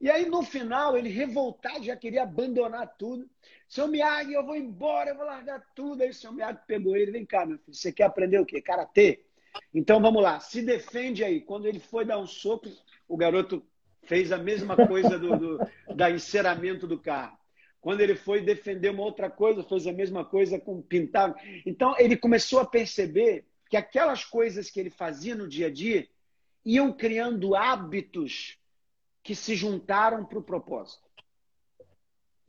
E 0.01 0.11
aí, 0.11 0.27
no 0.27 0.43
final, 0.43 0.97
ele 0.97 1.09
revoltado, 1.09 1.85
já 1.85 1.97
queria 1.97 2.23
abandonar 2.23 2.97
tudo. 2.99 3.29
Seu 3.69 3.89
Miyagi, 3.89 4.33
eu 4.33 4.45
vou 4.45 4.55
embora, 4.55 5.11
eu 5.11 5.17
vou 5.17 5.25
largar 5.25 5.63
tudo. 5.75 6.03
Aí 6.03 6.11
o 6.11 6.15
seu 6.15 6.33
Miyagi 6.33 6.59
pegou 6.67 6.97
ele, 6.97 7.13
vem 7.13 7.25
cá, 7.25 7.47
meu 7.47 7.59
filho, 7.59 7.75
você 7.75 7.91
quer 7.91 8.05
aprender 8.05 8.39
o 8.39 8.47
quê? 8.47 8.61
Karatê? 8.61 9.25
Então 9.73 10.01
vamos 10.01 10.23
lá, 10.23 10.39
se 10.39 10.61
defende 10.61 11.25
aí. 11.25 11.41
Quando 11.41 11.67
ele 11.67 11.81
foi 11.81 12.05
dar 12.05 12.19
um 12.19 12.27
soco, 12.27 12.69
o 13.09 13.17
garoto 13.17 13.65
fez 14.03 14.33
a 14.33 14.39
mesma 14.39 14.77
coisa 14.87 15.19
do, 15.19 15.37
do 15.37 15.59
da 15.95 16.11
enceramento 16.11 16.87
do 16.87 16.99
carro. 16.99 17.39
Quando 17.87 18.01
ele 18.01 18.17
foi 18.17 18.41
defender 18.41 18.91
uma 18.91 19.05
outra 19.05 19.31
coisa, 19.31 19.63
fez 19.63 19.87
a 19.87 19.93
mesma 19.93 20.25
coisa 20.25 20.59
com 20.59 20.83
pintar. 20.83 21.33
Então 21.65 21.95
ele 22.01 22.17
começou 22.17 22.59
a 22.59 22.67
perceber 22.67 23.45
que 23.71 23.77
aquelas 23.77 24.25
coisas 24.25 24.69
que 24.69 24.81
ele 24.81 24.91
fazia 24.91 25.37
no 25.37 25.47
dia 25.47 25.69
a 25.69 25.71
dia 25.71 26.09
iam 26.65 26.93
criando 26.93 27.55
hábitos 27.55 28.59
que 29.23 29.37
se 29.37 29.55
juntaram 29.55 30.25
para 30.25 30.37
o 30.37 30.43
propósito. 30.43 31.05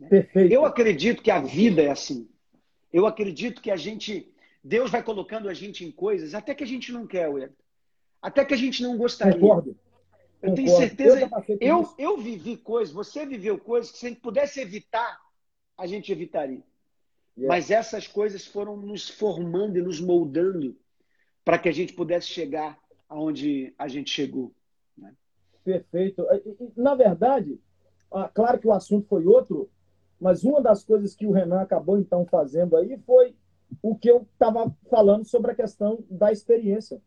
Perfeito. 0.09 0.51
Eu 0.51 0.65
acredito 0.65 1.21
que 1.21 1.29
a 1.29 1.39
vida 1.39 1.83
é 1.83 1.91
assim. 1.91 2.27
Eu 2.91 3.05
acredito 3.05 3.61
que 3.61 3.69
a 3.69 3.77
gente, 3.77 4.33
Deus 4.63 4.89
vai 4.89 5.03
colocando 5.03 5.47
a 5.49 5.53
gente 5.53 5.85
em 5.85 5.91
coisas 5.91 6.33
até 6.33 6.55
que 6.55 6.63
a 6.63 6.67
gente 6.67 6.91
não 6.91 7.05
quer, 7.05 7.29
Ué. 7.29 7.51
Até 8.19 8.43
que 8.43 8.55
a 8.55 8.57
gente 8.57 8.81
não 8.81 8.97
gostaria. 8.97 9.39
Concordo. 9.39 9.77
Eu 10.41 10.55
tenho 10.55 10.75
certeza. 10.75 11.29
Eu, 11.47 11.59
eu, 11.61 11.93
eu, 11.99 12.17
vivi 12.17 12.57
coisas, 12.57 12.91
você 12.91 13.23
viveu 13.23 13.59
coisas 13.59 13.91
que 13.91 13.99
se 13.99 14.07
a 14.07 14.09
gente 14.09 14.21
pudesse 14.21 14.59
evitar, 14.59 15.26
a 15.77 15.85
gente 15.85 16.11
evitaria. 16.11 16.63
Yeah. 17.37 17.47
Mas 17.47 17.69
essas 17.69 18.07
coisas 18.07 18.45
foram 18.45 18.75
nos 18.75 19.09
formando 19.09 19.77
e 19.77 19.81
nos 19.81 20.01
moldando 20.01 20.75
para 21.45 21.59
que 21.59 21.69
a 21.69 21.71
gente 21.71 21.93
pudesse 21.93 22.27
chegar 22.27 22.77
aonde 23.07 23.73
a 23.77 23.87
gente 23.87 24.09
chegou. 24.09 24.51
Né? 24.97 25.13
Perfeito. 25.63 26.25
Na 26.75 26.95
verdade, 26.95 27.59
ah, 28.11 28.29
claro 28.33 28.59
que 28.59 28.67
o 28.67 28.73
assunto 28.73 29.07
foi 29.07 29.25
outro, 29.25 29.69
mas 30.19 30.43
uma 30.43 30.61
das 30.61 30.83
coisas 30.83 31.15
que 31.15 31.27
o 31.27 31.31
Renan 31.31 31.61
acabou 31.61 31.97
então 31.99 32.25
fazendo 32.25 32.75
aí 32.75 32.97
foi 33.05 33.35
o 33.81 33.95
que 33.95 34.09
eu 34.09 34.27
estava 34.33 34.73
falando 34.89 35.25
sobre 35.25 35.51
a 35.51 35.55
questão 35.55 36.03
da 36.09 36.31
experiência. 36.31 37.01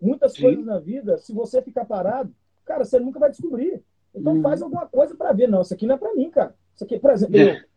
Muitas 0.00 0.32
Sim. 0.32 0.42
coisas 0.42 0.64
na 0.64 0.78
vida, 0.78 1.18
se 1.18 1.32
você 1.32 1.62
ficar 1.62 1.84
parado, 1.84 2.34
cara, 2.64 2.84
você 2.84 2.98
nunca 2.98 3.18
vai 3.18 3.30
descobrir. 3.30 3.82
Então 4.14 4.34
hum. 4.34 4.42
faz 4.42 4.60
alguma 4.60 4.86
coisa 4.86 5.14
para 5.14 5.32
ver. 5.32 5.48
Não, 5.48 5.62
isso 5.62 5.74
aqui 5.74 5.86
não 5.86 5.94
é 5.94 5.98
para 5.98 6.14
mim, 6.14 6.30
cara. 6.30 6.54
Isso 6.74 6.84
aqui, 6.84 6.98
por 6.98 7.10
exemplo, 7.10 7.36
é. 7.36 7.56
eu, 7.56 7.67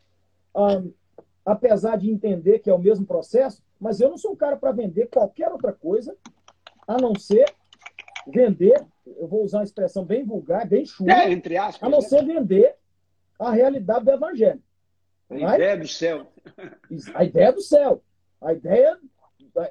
apesar 1.46 1.98
de 1.98 2.10
entender 2.10 2.60
que 2.60 2.70
é 2.70 2.74
o 2.74 2.80
mesmo 2.80 3.06
processo, 3.06 3.64
mas 3.80 4.00
eu 4.00 4.10
não 4.10 4.18
sou 4.18 4.32
um 4.32 4.36
cara 4.36 4.56
para 4.56 4.72
vender 4.72 5.08
qualquer 5.08 5.52
outra 5.52 5.74
coisa 5.74 6.16
a 6.88 6.98
não 6.98 7.16
ser 7.16 7.46
vender. 8.28 8.86
Eu 9.06 9.28
vou 9.28 9.44
usar 9.44 9.60
uma 9.60 9.64
expressão 9.64 10.06
bem 10.06 10.24
vulgar, 10.24 10.68
bem 10.68 10.86
chula, 10.86 11.12
é, 11.12 11.32
entre 11.32 11.58
aspas, 11.58 11.82
a 11.82 11.90
não 11.90 12.00
né? 12.00 12.08
ser 12.08 12.24
vender 12.26 12.76
a 13.40 13.52
realidade 13.52 14.06
do 14.06 14.12
evangelho. 14.12 14.62
A 15.30 15.56
ideia 15.56 15.78
do 15.78 15.88
céu. 15.88 16.28
A 17.16 17.24
ideia 17.24 17.52
do 17.52 17.62
céu. 17.62 18.04
A 18.42 18.54
ideia, 18.54 18.98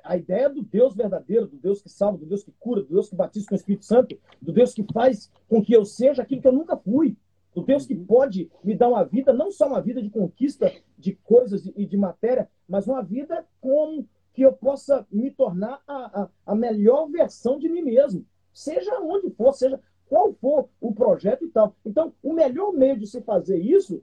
a 0.02 0.16
ideia 0.16 0.48
do 0.48 0.62
Deus 0.62 0.94
verdadeiro, 0.94 1.46
do 1.46 1.56
Deus 1.56 1.82
que 1.82 1.88
salva, 1.88 2.18
do 2.18 2.26
Deus 2.26 2.42
que 2.42 2.52
cura, 2.58 2.82
do 2.82 2.94
Deus 2.94 3.08
que 3.08 3.16
batiza 3.16 3.46
com 3.46 3.54
o 3.54 3.56
Espírito 3.56 3.84
Santo, 3.84 4.18
do 4.40 4.52
Deus 4.52 4.72
que 4.72 4.84
faz 4.92 5.30
com 5.48 5.62
que 5.62 5.72
eu 5.72 5.84
seja 5.84 6.22
aquilo 6.22 6.40
que 6.40 6.48
eu 6.48 6.52
nunca 6.52 6.76
fui. 6.76 7.16
Do 7.54 7.62
Deus 7.62 7.86
que 7.86 7.94
pode 7.94 8.50
me 8.62 8.74
dar 8.76 8.88
uma 8.88 9.04
vida, 9.04 9.32
não 9.32 9.50
só 9.50 9.66
uma 9.66 9.80
vida 9.80 10.00
de 10.00 10.10
conquista 10.10 10.72
de 10.96 11.14
coisas 11.14 11.66
e 11.76 11.84
de 11.84 11.96
matéria, 11.96 12.48
mas 12.68 12.86
uma 12.86 13.02
vida 13.02 13.44
com 13.60 14.04
que 14.32 14.42
eu 14.42 14.52
possa 14.52 15.06
me 15.10 15.30
tornar 15.30 15.82
a, 15.86 16.22
a, 16.22 16.28
a 16.46 16.54
melhor 16.54 17.08
versão 17.08 17.58
de 17.58 17.68
mim 17.68 17.82
mesmo. 17.82 18.24
Seja 18.52 19.00
onde 19.00 19.30
for, 19.30 19.52
seja 19.52 19.80
qual 20.06 20.32
for 20.34 20.68
o 20.80 20.94
projeto 20.94 21.44
e 21.44 21.48
tal. 21.48 21.74
Então, 21.84 22.12
o 22.22 22.32
melhor 22.32 22.72
meio 22.72 22.96
de 22.96 23.06
se 23.06 23.20
fazer 23.22 23.58
isso 23.58 24.02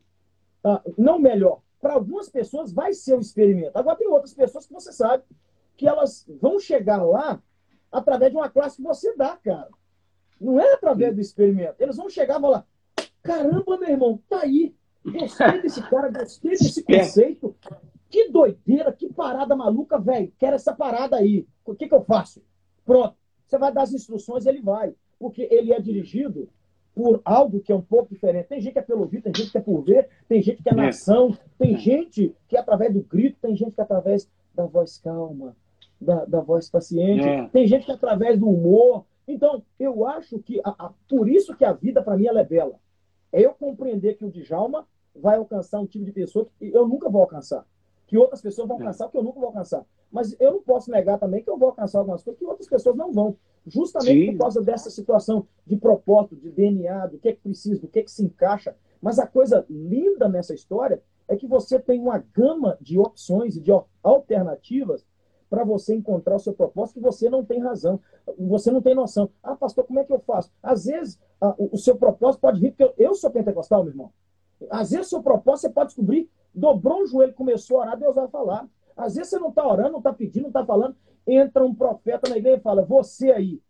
ah, 0.63 0.81
não 0.97 1.19
melhor, 1.19 1.61
para 1.79 1.93
algumas 1.93 2.29
pessoas 2.29 2.73
vai 2.73 2.93
ser 2.93 3.15
o 3.15 3.21
experimento. 3.21 3.77
Agora 3.77 3.95
tem 3.95 4.07
outras 4.07 4.33
pessoas 4.33 4.65
que 4.65 4.73
você 4.73 4.91
sabe 4.91 5.23
que 5.77 5.87
elas 5.87 6.25
vão 6.41 6.59
chegar 6.59 7.03
lá 7.03 7.41
através 7.91 8.31
de 8.31 8.37
uma 8.37 8.49
classe 8.49 8.77
que 8.77 8.83
você 8.83 9.15
dá, 9.15 9.37
cara. 9.37 9.69
Não 10.39 10.59
é 10.59 10.73
através 10.73 11.15
do 11.15 11.21
experimento. 11.21 11.75
Eles 11.79 11.95
vão 11.95 12.09
chegar 12.09 12.37
e 12.37 12.41
falar: 12.41 12.67
caramba, 13.27 13.77
meu 13.77 13.89
irmão, 13.89 14.19
tá 14.29 14.41
aí. 14.41 14.73
Gostei 15.05 15.61
desse 15.61 15.81
cara, 15.83 16.09
gostei 16.09 16.51
desse 16.51 16.83
conceito. 16.83 17.55
Que 18.09 18.29
doideira, 18.29 18.91
que 18.91 19.11
parada 19.11 19.55
maluca, 19.55 19.99
velho. 19.99 20.31
Quero 20.39 20.55
essa 20.55 20.73
parada 20.73 21.17
aí. 21.17 21.45
O 21.65 21.75
que, 21.75 21.87
que 21.87 21.93
eu 21.93 22.03
faço? 22.03 22.41
Pronto. 22.85 23.15
Você 23.45 23.57
vai 23.57 23.71
dar 23.71 23.83
as 23.83 23.93
instruções, 23.93 24.45
ele 24.45 24.61
vai. 24.61 24.93
Porque 25.19 25.47
ele 25.51 25.73
é 25.73 25.79
dirigido 25.79 26.49
por 26.95 27.21
algo 27.23 27.59
que 27.59 27.71
é 27.71 27.75
um 27.75 27.81
pouco 27.81 28.13
diferente. 28.13 28.47
Tem 28.47 28.59
gente 28.59 28.73
que 28.73 28.79
é 28.79 28.81
pelo 28.81 29.01
ouvir, 29.01 29.21
tem 29.21 29.33
gente 29.35 29.51
que 29.51 29.57
é 29.57 29.61
por 29.61 29.81
ver, 29.83 30.09
tem 30.27 30.41
gente 30.41 30.63
que 30.63 30.69
é 30.69 30.73
na 30.73 30.89
ação, 30.89 31.37
tem 31.57 31.77
gente 31.77 32.35
que 32.47 32.57
é 32.57 32.59
através 32.59 32.93
do 32.93 33.01
grito, 33.01 33.37
tem 33.41 33.55
gente 33.55 33.73
que 33.73 33.81
é 33.81 33.83
através 33.83 34.27
da 34.55 34.65
voz 34.65 34.97
calma, 34.97 35.55
da, 36.01 36.25
da 36.25 36.41
voz 36.41 36.69
paciente, 36.69 37.27
é. 37.27 37.47
tem 37.49 37.67
gente 37.67 37.85
que 37.85 37.91
é 37.91 37.95
através 37.95 38.39
do 38.39 38.49
humor. 38.49 39.05
Então, 39.27 39.61
eu 39.79 40.07
acho 40.07 40.39
que, 40.39 40.59
a, 40.63 40.69
a, 40.69 40.93
por 41.07 41.29
isso 41.29 41.55
que 41.55 41.65
a 41.65 41.73
vida, 41.73 42.01
para 42.01 42.17
mim, 42.17 42.27
ela 42.27 42.41
é 42.41 42.45
bela. 42.45 42.79
É 43.31 43.41
eu 43.41 43.53
compreender 43.53 44.15
que 44.15 44.25
o 44.25 44.31
Djalma 44.31 44.87
vai 45.15 45.37
alcançar 45.37 45.79
um 45.79 45.85
tipo 45.85 46.05
de 46.05 46.11
pessoa 46.11 46.47
que 46.57 46.67
eu 46.67 46.87
nunca 46.87 47.09
vou 47.09 47.21
alcançar. 47.21 47.65
Que 48.05 48.17
outras 48.17 48.41
pessoas 48.41 48.67
vão 48.67 48.77
é. 48.77 48.81
alcançar, 48.81 49.09
que 49.09 49.17
eu 49.17 49.23
nunca 49.23 49.39
vou 49.39 49.47
alcançar. 49.47 49.85
Mas 50.11 50.35
eu 50.39 50.51
não 50.51 50.61
posso 50.61 50.89
negar 50.89 51.19
também 51.19 51.43
que 51.43 51.49
eu 51.49 51.57
vou 51.57 51.69
alcançar 51.69 51.99
algumas 51.99 52.23
coisas 52.23 52.39
que 52.39 52.45
outras 52.45 52.69
pessoas 52.69 52.95
não 52.95 53.11
vão. 53.11 53.35
Justamente 53.65 54.25
Sim. 54.27 54.31
por 54.31 54.43
causa 54.43 54.61
dessa 54.61 54.89
situação 54.89 55.45
de 55.65 55.75
propósito, 55.75 56.37
de 56.37 56.49
DNA, 56.49 57.07
do 57.07 57.17
que 57.17 57.29
é 57.29 57.33
que 57.33 57.41
precisa, 57.41 57.81
do 57.81 57.87
que 57.87 57.99
é 57.99 58.03
que 58.03 58.11
se 58.11 58.23
encaixa. 58.23 58.75
Mas 59.01 59.19
a 59.19 59.27
coisa 59.27 59.65
linda 59.69 60.29
nessa 60.29 60.53
história 60.53 61.01
é 61.27 61.35
que 61.35 61.45
você 61.45 61.77
tem 61.77 61.99
uma 61.99 62.19
gama 62.33 62.77
de 62.79 62.97
opções 62.97 63.57
e 63.57 63.61
de 63.61 63.71
alternativas 64.01 65.05
para 65.49 65.63
você 65.63 65.95
encontrar 65.95 66.35
o 66.35 66.39
seu 66.39 66.53
propósito 66.53 66.95
que 66.95 67.05
você 67.05 67.29
não 67.29 67.43
tem 67.43 67.59
razão, 67.59 67.99
você 68.37 68.71
não 68.71 68.81
tem 68.81 68.93
noção. 68.93 69.29
Ah, 69.41 69.55
pastor, 69.55 69.85
como 69.85 69.99
é 69.99 70.03
que 70.03 70.13
eu 70.13 70.19
faço? 70.19 70.51
Às 70.61 70.85
vezes, 70.85 71.19
o 71.57 71.77
seu 71.77 71.95
propósito 71.95 72.41
pode 72.41 72.59
vir, 72.59 72.71
porque 72.71 72.83
eu, 72.83 72.93
eu 72.97 73.15
sou 73.15 73.31
pentecostal, 73.31 73.83
meu 73.83 73.93
irmão. 73.93 74.11
Às 74.69 74.91
vezes, 74.91 75.07
o 75.07 75.09
seu 75.09 75.23
propósito 75.23 75.67
você 75.67 75.69
pode 75.69 75.87
descobrir, 75.87 76.29
dobrou 76.53 77.03
o 77.03 77.07
joelho, 77.07 77.33
começou 77.33 77.77
a 77.77 77.81
orar, 77.81 77.99
Deus 77.99 78.15
vai 78.15 78.27
falar. 78.27 78.67
Às 78.95 79.15
vezes 79.15 79.29
você 79.29 79.39
não 79.39 79.49
está 79.49 79.65
orando, 79.65 79.91
não 79.91 79.99
está 79.99 80.11
pedindo, 80.11 80.43
não 80.43 80.49
está 80.49 80.65
falando. 80.65 80.95
Entra 81.25 81.63
um 81.63 81.75
profeta 81.75 82.29
na 82.29 82.37
igreja 82.37 82.57
e 82.57 82.61
fala: 82.61 82.83
Você 82.83 83.31
aí, 83.31 83.61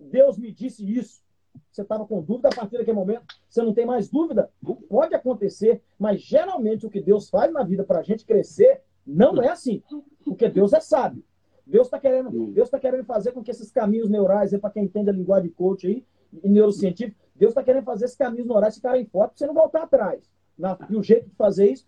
Deus 0.00 0.38
me 0.38 0.50
disse 0.50 0.90
isso. 0.90 1.22
Você 1.70 1.82
estava 1.82 2.06
com 2.06 2.22
dúvida 2.22 2.48
a 2.48 2.54
partir 2.54 2.78
daquele 2.78 2.96
momento, 2.96 3.26
você 3.48 3.62
não 3.62 3.74
tem 3.74 3.84
mais 3.84 4.08
dúvida. 4.08 4.50
Pode 4.88 5.14
acontecer, 5.14 5.82
mas 5.98 6.22
geralmente 6.22 6.86
o 6.86 6.90
que 6.90 7.00
Deus 7.00 7.28
faz 7.28 7.52
na 7.52 7.62
vida 7.62 7.84
para 7.84 8.00
a 8.00 8.02
gente 8.02 8.24
crescer 8.24 8.82
não 9.06 9.42
é 9.42 9.48
assim. 9.48 9.82
Porque 10.24 10.48
Deus 10.48 10.72
é 10.72 10.80
sábio. 10.80 11.22
Deus 11.66 11.86
está 11.86 11.98
querendo, 11.98 12.48
Deus 12.48 12.68
tá 12.68 12.78
querendo 12.78 13.04
fazer 13.04 13.32
com 13.32 13.42
que 13.42 13.50
esses 13.50 13.70
caminhos 13.70 14.10
neurais, 14.10 14.50
para 14.58 14.70
quem 14.70 14.84
entende 14.84 15.10
a 15.10 15.12
linguagem 15.12 15.48
de 15.48 15.54
coach 15.54 15.86
aí, 15.86 16.04
e 16.42 16.48
neurocientífico, 16.48 17.20
Deus 17.34 17.50
está 17.50 17.62
querendo 17.62 17.84
fazer 17.84 18.06
esses 18.06 18.16
caminhos 18.16 18.46
neurais 18.46 18.74
ficarem 18.74 19.06
fortes 19.06 19.38
para 19.38 19.46
você 19.46 19.46
não 19.46 19.54
voltar 19.54 19.82
atrás. 19.82 20.30
E 20.90 20.96
o 20.96 21.02
jeito 21.02 21.28
de 21.28 21.34
fazer 21.34 21.70
isso 21.70 21.86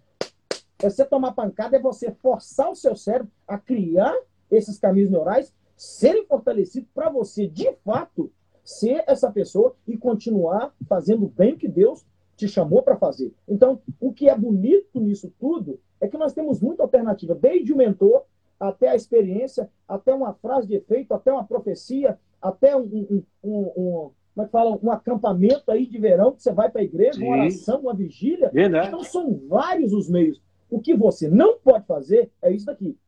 é 0.78 0.88
você 0.88 1.04
tomar 1.04 1.32
pancada, 1.32 1.76
é 1.76 1.80
você 1.80 2.10
forçar 2.10 2.70
o 2.70 2.74
seu 2.74 2.94
cérebro 2.94 3.30
a 3.46 3.58
criar 3.58 4.14
esses 4.50 4.78
caminhos 4.78 5.10
neurais, 5.10 5.52
serem 5.76 6.26
fortalecidos 6.26 6.88
para 6.94 7.10
você, 7.10 7.48
de 7.48 7.72
fato, 7.84 8.30
ser 8.64 9.04
essa 9.06 9.30
pessoa 9.30 9.74
e 9.86 9.96
continuar 9.96 10.74
fazendo 10.88 11.26
bem 11.26 11.54
o 11.54 11.58
que 11.58 11.68
Deus 11.68 12.04
te 12.36 12.48
chamou 12.48 12.82
para 12.82 12.96
fazer. 12.96 13.32
Então, 13.46 13.80
o 14.00 14.12
que 14.12 14.28
é 14.28 14.36
bonito 14.36 15.00
nisso 15.00 15.32
tudo 15.38 15.80
é 16.05 16.09
que 16.09 16.18
nós 16.18 16.32
temos 16.32 16.61
muita 16.61 16.82
alternativa, 16.82 17.34
desde 17.34 17.72
o 17.72 17.76
mentor 17.76 18.24
até 18.59 18.88
a 18.88 18.96
experiência, 18.96 19.70
até 19.88 20.14
uma 20.14 20.34
frase 20.34 20.68
de 20.68 20.74
efeito, 20.74 21.12
até 21.12 21.32
uma 21.32 21.44
profecia, 21.44 22.18
até 22.40 22.76
um, 22.76 22.82
um, 22.82 23.22
um, 23.42 23.72
um 23.76 24.11
como 24.34 24.42
é 24.42 24.46
que 24.46 24.50
fala, 24.50 24.78
um 24.82 24.90
acampamento 24.90 25.70
aí 25.70 25.86
de 25.86 25.96
verão 25.96 26.32
que 26.32 26.42
você 26.42 26.52
vai 26.52 26.68
para 26.68 26.80
a 26.80 26.84
igreja, 26.84 27.14
Sim. 27.20 27.26
uma 27.26 27.36
oração, 27.36 27.80
uma 27.80 27.94
vigília. 27.94 28.50
Verdade. 28.50 28.88
Então 28.88 29.05
são 29.05 29.40
vários 29.48 29.92
os 29.92 30.09
meios. 30.09 30.42
O 30.68 30.80
que 30.80 30.94
você 30.94 31.28
não 31.28 31.57
pode 31.59 31.86
fazer 31.86 32.32
é 32.42 32.50
isso 32.50 32.66
daqui. 32.66 32.98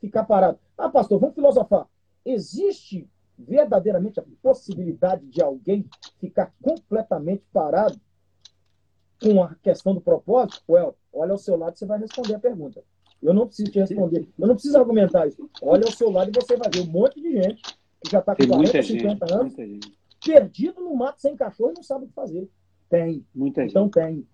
Ficar 0.00 0.24
parado. 0.24 0.58
Ah, 0.78 0.88
pastor, 0.88 1.20
vamos 1.20 1.34
filosofar. 1.34 1.86
Existe 2.24 3.06
verdadeiramente 3.38 4.18
a 4.20 4.24
possibilidade 4.42 5.26
de 5.26 5.42
alguém 5.42 5.84
ficar 6.18 6.52
completamente 6.62 7.44
parado 7.52 8.00
com 9.22 9.42
a 9.42 9.54
questão 9.56 9.94
do 9.94 10.00
propósito? 10.00 10.62
Well, 10.66 10.96
olha 11.12 11.32
ao 11.32 11.38
seu 11.38 11.56
lado 11.56 11.74
e 11.74 11.78
você 11.78 11.86
vai 11.86 11.98
responder 11.98 12.34
a 12.34 12.38
pergunta. 12.38 12.82
Eu 13.22 13.34
não 13.34 13.46
preciso 13.46 13.70
te 13.70 13.78
responder. 13.78 14.26
Eu 14.38 14.46
não 14.46 14.54
preciso 14.54 14.78
argumentar 14.78 15.26
isso. 15.26 15.48
Olha 15.62 15.84
ao 15.84 15.92
seu 15.92 16.10
lado 16.10 16.30
e 16.30 16.40
você 16.40 16.56
vai 16.56 16.70
ver 16.70 16.80
um 16.80 16.90
monte 16.90 17.20
de 17.20 17.32
gente 17.32 17.62
que 18.02 18.10
já 18.10 18.20
está 18.20 18.34
com 18.34 18.46
40, 18.46 18.82
50 18.82 19.26
gente, 19.26 19.34
anos, 19.34 19.54
perdido 20.24 20.80
no 20.80 20.94
mato 20.96 21.20
sem 21.20 21.36
cachorro 21.36 21.72
e 21.72 21.74
não 21.74 21.82
sabe 21.82 22.04
o 22.06 22.08
que 22.08 22.14
fazer. 22.14 22.48
Tem. 22.88 23.24
Muita 23.34 23.62
então 23.62 23.84
gente. 23.84 23.92
tem. 23.92 24.26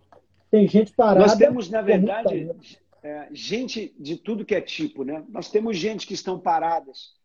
Tem 0.50 0.68
gente 0.68 0.92
parada. 0.92 1.26
Nós 1.26 1.36
temos, 1.36 1.68
na 1.68 1.82
verdade, 1.82 2.48
é, 3.02 3.28
gente 3.32 3.94
de 3.98 4.16
tudo 4.16 4.44
que 4.44 4.54
é 4.54 4.60
tipo, 4.60 5.04
né? 5.04 5.24
Nós 5.28 5.50
temos 5.50 5.76
gente 5.76 6.06
que 6.06 6.14
estão 6.14 6.38
paradas 6.38 7.16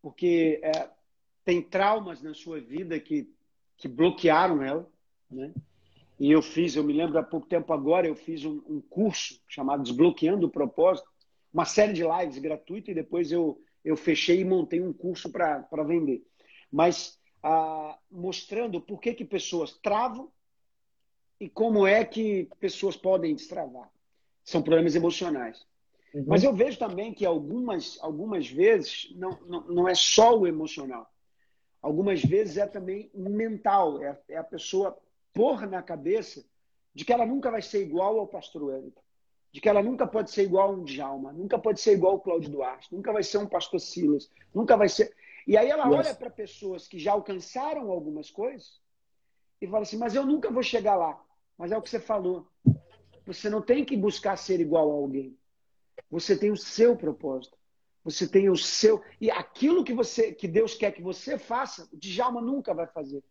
porque 0.00 0.60
é, 0.62 0.88
tem 1.44 1.60
traumas 1.60 2.22
na 2.22 2.32
sua 2.32 2.60
vida 2.60 2.98
que, 2.98 3.28
que 3.76 3.88
bloquearam 3.88 4.62
ela, 4.62 4.88
né? 5.30 5.52
E 6.20 6.30
eu 6.30 6.42
fiz, 6.42 6.76
eu 6.76 6.84
me 6.84 6.92
lembro 6.92 7.18
há 7.18 7.22
pouco 7.22 7.46
tempo 7.46 7.72
agora, 7.72 8.06
eu 8.06 8.14
fiz 8.14 8.44
um, 8.44 8.62
um 8.68 8.78
curso 8.78 9.40
chamado 9.48 9.82
Desbloqueando 9.82 10.46
o 10.46 10.50
Propósito, 10.50 11.08
uma 11.50 11.64
série 11.64 11.94
de 11.94 12.02
lives 12.02 12.36
gratuita 12.36 12.90
e 12.90 12.94
depois 12.94 13.32
eu, 13.32 13.58
eu 13.82 13.96
fechei 13.96 14.40
e 14.40 14.44
montei 14.44 14.82
um 14.82 14.92
curso 14.92 15.30
para 15.30 15.82
vender. 15.82 16.22
Mas 16.70 17.18
ah, 17.42 17.98
mostrando 18.10 18.82
por 18.82 19.00
que, 19.00 19.14
que 19.14 19.24
pessoas 19.24 19.72
travam 19.82 20.30
e 21.40 21.48
como 21.48 21.86
é 21.86 22.04
que 22.04 22.50
pessoas 22.60 22.98
podem 22.98 23.34
destravar. 23.34 23.90
São 24.44 24.60
problemas 24.60 24.94
emocionais. 24.94 25.66
Uhum. 26.12 26.24
Mas 26.26 26.44
eu 26.44 26.52
vejo 26.52 26.78
também 26.78 27.14
que 27.14 27.24
algumas, 27.24 27.98
algumas 28.02 28.46
vezes 28.46 29.10
não, 29.16 29.38
não, 29.46 29.60
não 29.68 29.88
é 29.88 29.94
só 29.94 30.38
o 30.38 30.46
emocional. 30.46 31.10
Algumas 31.80 32.22
vezes 32.22 32.58
é 32.58 32.66
também 32.66 33.10
mental. 33.14 34.02
É, 34.02 34.20
é 34.28 34.36
a 34.36 34.44
pessoa 34.44 35.00
pôr 35.32 35.66
na 35.66 35.82
cabeça 35.82 36.44
de 36.94 37.04
que 37.04 37.12
ela 37.12 37.26
nunca 37.26 37.50
vai 37.50 37.62
ser 37.62 37.82
igual 37.82 38.18
ao 38.18 38.26
pastor 38.26 38.64
Wellington, 38.64 39.02
de 39.52 39.60
que 39.60 39.68
ela 39.68 39.82
nunca 39.82 40.06
pode 40.06 40.30
ser 40.30 40.42
igual 40.42 40.70
a 40.70 40.72
um 40.72 40.84
Djalma, 40.84 41.32
nunca 41.32 41.58
pode 41.58 41.80
ser 41.80 41.92
igual 41.92 42.14
ao 42.14 42.20
Cláudio 42.20 42.50
Duarte, 42.50 42.92
nunca 42.94 43.12
vai 43.12 43.22
ser 43.22 43.38
um 43.38 43.46
pastor 43.46 43.80
Silas, 43.80 44.30
nunca 44.54 44.76
vai 44.76 44.88
ser. 44.88 45.14
E 45.46 45.56
aí 45.56 45.68
ela 45.68 45.88
olha 45.90 46.14
para 46.14 46.30
pessoas 46.30 46.86
que 46.86 46.98
já 46.98 47.12
alcançaram 47.12 47.90
algumas 47.90 48.30
coisas 48.30 48.80
e 49.60 49.66
fala 49.66 49.82
assim: 49.82 49.96
Mas 49.96 50.14
eu 50.14 50.24
nunca 50.24 50.50
vou 50.50 50.62
chegar 50.62 50.94
lá. 50.94 51.20
Mas 51.56 51.72
é 51.72 51.76
o 51.76 51.82
que 51.82 51.90
você 51.90 52.00
falou. 52.00 52.46
Você 53.26 53.50
não 53.50 53.60
tem 53.60 53.84
que 53.84 53.96
buscar 53.96 54.36
ser 54.36 54.60
igual 54.60 54.90
a 54.90 54.94
alguém. 54.94 55.36
Você 56.10 56.36
tem 56.36 56.50
o 56.50 56.56
seu 56.56 56.96
propósito. 56.96 57.56
Você 58.02 58.26
tem 58.26 58.48
o 58.48 58.56
seu. 58.56 59.02
E 59.20 59.30
aquilo 59.30 59.84
que 59.84 59.92
você 59.92 60.32
que 60.32 60.48
Deus 60.48 60.74
quer 60.74 60.92
que 60.92 61.02
você 61.02 61.38
faça, 61.38 61.88
o 61.92 61.96
Djalma 61.96 62.40
nunca 62.40 62.72
vai 62.72 62.86
fazer. 62.86 63.22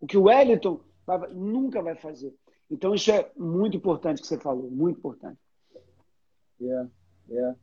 O 0.00 0.06
que 0.06 0.16
o 0.16 0.24
Wellington 0.24 0.80
vai, 1.06 1.32
nunca 1.32 1.82
vai 1.82 1.94
fazer. 1.96 2.34
Então, 2.70 2.94
isso 2.94 3.10
é 3.10 3.30
muito 3.36 3.76
importante 3.76 4.20
que 4.20 4.26
você 4.26 4.38
falou, 4.38 4.70
muito 4.70 4.98
importante. 4.98 5.38
Yeah, 6.60 6.88
yeah. 7.28 7.56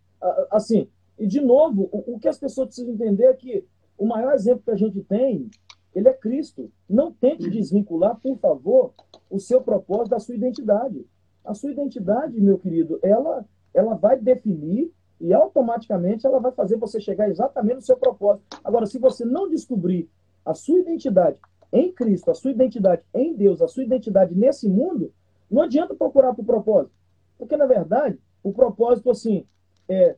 Assim, 0.52 0.90
e 1.18 1.26
de 1.26 1.42
novo, 1.42 1.90
o, 1.92 2.20
que 2.20 2.28
as 2.28 2.38
pessoas 2.38 2.68
precisam 2.68 2.94
entender 2.94 3.26
é 3.26 3.34
que 3.34 3.66
o 3.98 4.06
maior 4.06 4.34
exemplo 4.34 4.64
que 4.64 4.72
a 4.72 4.76
gente 4.76 5.02
tem, 5.04 5.50
ele 5.94 6.08
é 6.08 6.14
Cristo. 6.14 6.72
Não 6.88 7.12
tente 7.12 7.46
uhum. 7.46 7.52
desvincular, 7.52 8.20
por 8.20 8.38
favor, 8.38 8.94
o 9.30 9.40
seu 9.40 9.62
propósito 9.62 10.12
da 10.12 10.20
sua 10.20 10.36
identidade. 10.36 11.06
A 11.44 11.54
sua 11.54 11.72
identidade, 11.72 12.40
meu 12.40 12.58
querido, 12.58 13.00
ela, 13.02 13.46
ela 13.74 13.96
vai 13.96 14.20
definir 14.20 14.92
e 15.20 15.34
automaticamente 15.34 16.26
ela 16.26 16.40
vai 16.40 16.52
fazer 16.52 16.78
você 16.78 17.02
chegar 17.02 17.30
exatamente 17.30 17.76
no 17.76 17.82
seu 17.82 17.98
propósito. 17.98 18.46
Agora, 18.64 18.86
se 18.86 18.98
você 19.00 19.26
não 19.26 19.50
descobrir 19.50 20.10
a 20.46 20.54
sua 20.54 20.80
identidade 20.80 21.40
em 21.72 21.92
Cristo, 21.92 22.32
a 22.32 22.36
sua 22.36 22.52
identidade 22.52 23.04
em 23.14 23.34
Deus, 23.36 23.62
a 23.62 23.68
sua 23.68 23.84
identidade 23.84 24.36
nesse 24.36 24.68
mundo, 24.68 25.14
não 25.50 25.62
adianta 25.62 25.96
procurar 25.96 26.34
por 26.34 26.46
propósito. 26.46 26.94
Porque, 27.38 27.56
na 27.56 27.66
verdade, 27.66 28.18
o 28.44 28.52
propósito, 28.52 29.10
assim, 29.10 29.46
é 29.88 30.16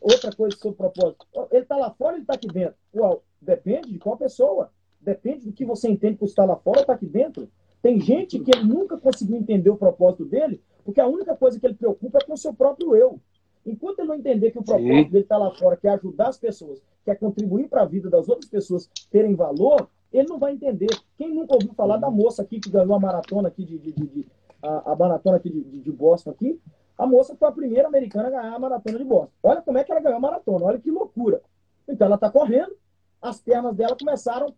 outra 0.00 0.34
coisa 0.34 0.56
sobre 0.56 0.74
o 0.74 0.90
propósito. 0.90 1.26
Ele 1.50 1.62
está 1.62 1.76
lá 1.76 1.90
fora, 1.90 2.14
ele 2.14 2.22
está 2.22 2.34
aqui 2.34 2.48
dentro. 2.48 2.76
Uau, 2.94 3.22
depende 3.40 3.92
de 3.92 3.98
qual 3.98 4.16
pessoa. 4.16 4.70
Depende 5.00 5.46
do 5.46 5.52
que 5.52 5.64
você 5.64 5.88
entende 5.88 6.16
por 6.16 6.26
estar 6.26 6.44
lá 6.44 6.56
fora 6.56 6.78
ou 6.78 6.82
está 6.82 6.94
aqui 6.94 7.06
dentro. 7.06 7.48
Tem 7.80 8.00
gente 8.00 8.40
que 8.40 8.50
ele 8.56 8.64
nunca 8.64 8.98
conseguiu 8.98 9.36
entender 9.36 9.70
o 9.70 9.76
propósito 9.76 10.24
dele, 10.24 10.60
porque 10.84 11.00
a 11.00 11.06
única 11.06 11.36
coisa 11.36 11.58
que 11.60 11.66
ele 11.66 11.74
preocupa 11.74 12.18
é 12.18 12.24
com 12.24 12.32
o 12.32 12.38
seu 12.38 12.52
próprio 12.52 12.96
eu. 12.96 13.20
Enquanto 13.64 14.00
ele 14.00 14.08
não 14.08 14.14
entender 14.16 14.50
que 14.50 14.58
o 14.58 14.64
propósito 14.64 15.04
Sim. 15.04 15.10
dele 15.10 15.24
está 15.24 15.36
lá 15.36 15.50
fora, 15.52 15.76
que 15.76 15.86
é 15.86 15.90
ajudar 15.90 16.28
as 16.28 16.38
pessoas, 16.38 16.82
que 17.04 17.10
é 17.10 17.14
contribuir 17.14 17.68
para 17.68 17.82
a 17.82 17.86
vida 17.86 18.10
das 18.10 18.28
outras 18.28 18.50
pessoas 18.50 18.90
terem 19.10 19.34
valor, 19.34 19.88
ele 20.12 20.28
não 20.28 20.38
vai 20.38 20.52
entender. 20.52 20.88
Quem 21.16 21.32
nunca 21.34 21.54
ouviu 21.54 21.72
falar 21.74 21.98
da 21.98 22.10
moça 22.10 22.42
aqui 22.42 22.60
que 22.60 22.70
ganhou 22.70 22.94
a 22.94 23.00
maratona 23.00 23.48
aqui 23.48 23.64
de, 23.64 23.78
de, 23.78 23.92
de, 23.92 24.06
de 24.06 24.26
a, 24.62 24.92
a, 24.92 24.96
maratona 24.96 25.36
aqui 25.36 25.50
de, 25.50 25.80
de, 25.80 25.92
Boston 25.92 26.30
aqui? 26.30 26.60
A 26.96 27.06
moça 27.06 27.36
foi 27.36 27.48
a 27.48 27.52
primeira 27.52 27.88
americana 27.88 28.28
a 28.28 28.30
ganhar 28.30 28.54
a 28.54 28.58
maratona 28.58 28.98
de 28.98 29.04
Boston. 29.04 29.32
Olha 29.42 29.62
como 29.62 29.78
é 29.78 29.84
que 29.84 29.92
ela 29.92 30.00
ganhou 30.00 30.16
a 30.16 30.20
maratona, 30.20 30.64
olha 30.64 30.78
que 30.78 30.90
loucura. 30.90 31.42
Então 31.86 32.06
ela 32.06 32.16
está 32.16 32.30
correndo, 32.30 32.74
as 33.20 33.40
pernas 33.40 33.74
dela 33.76 33.96
começaram 33.96 34.52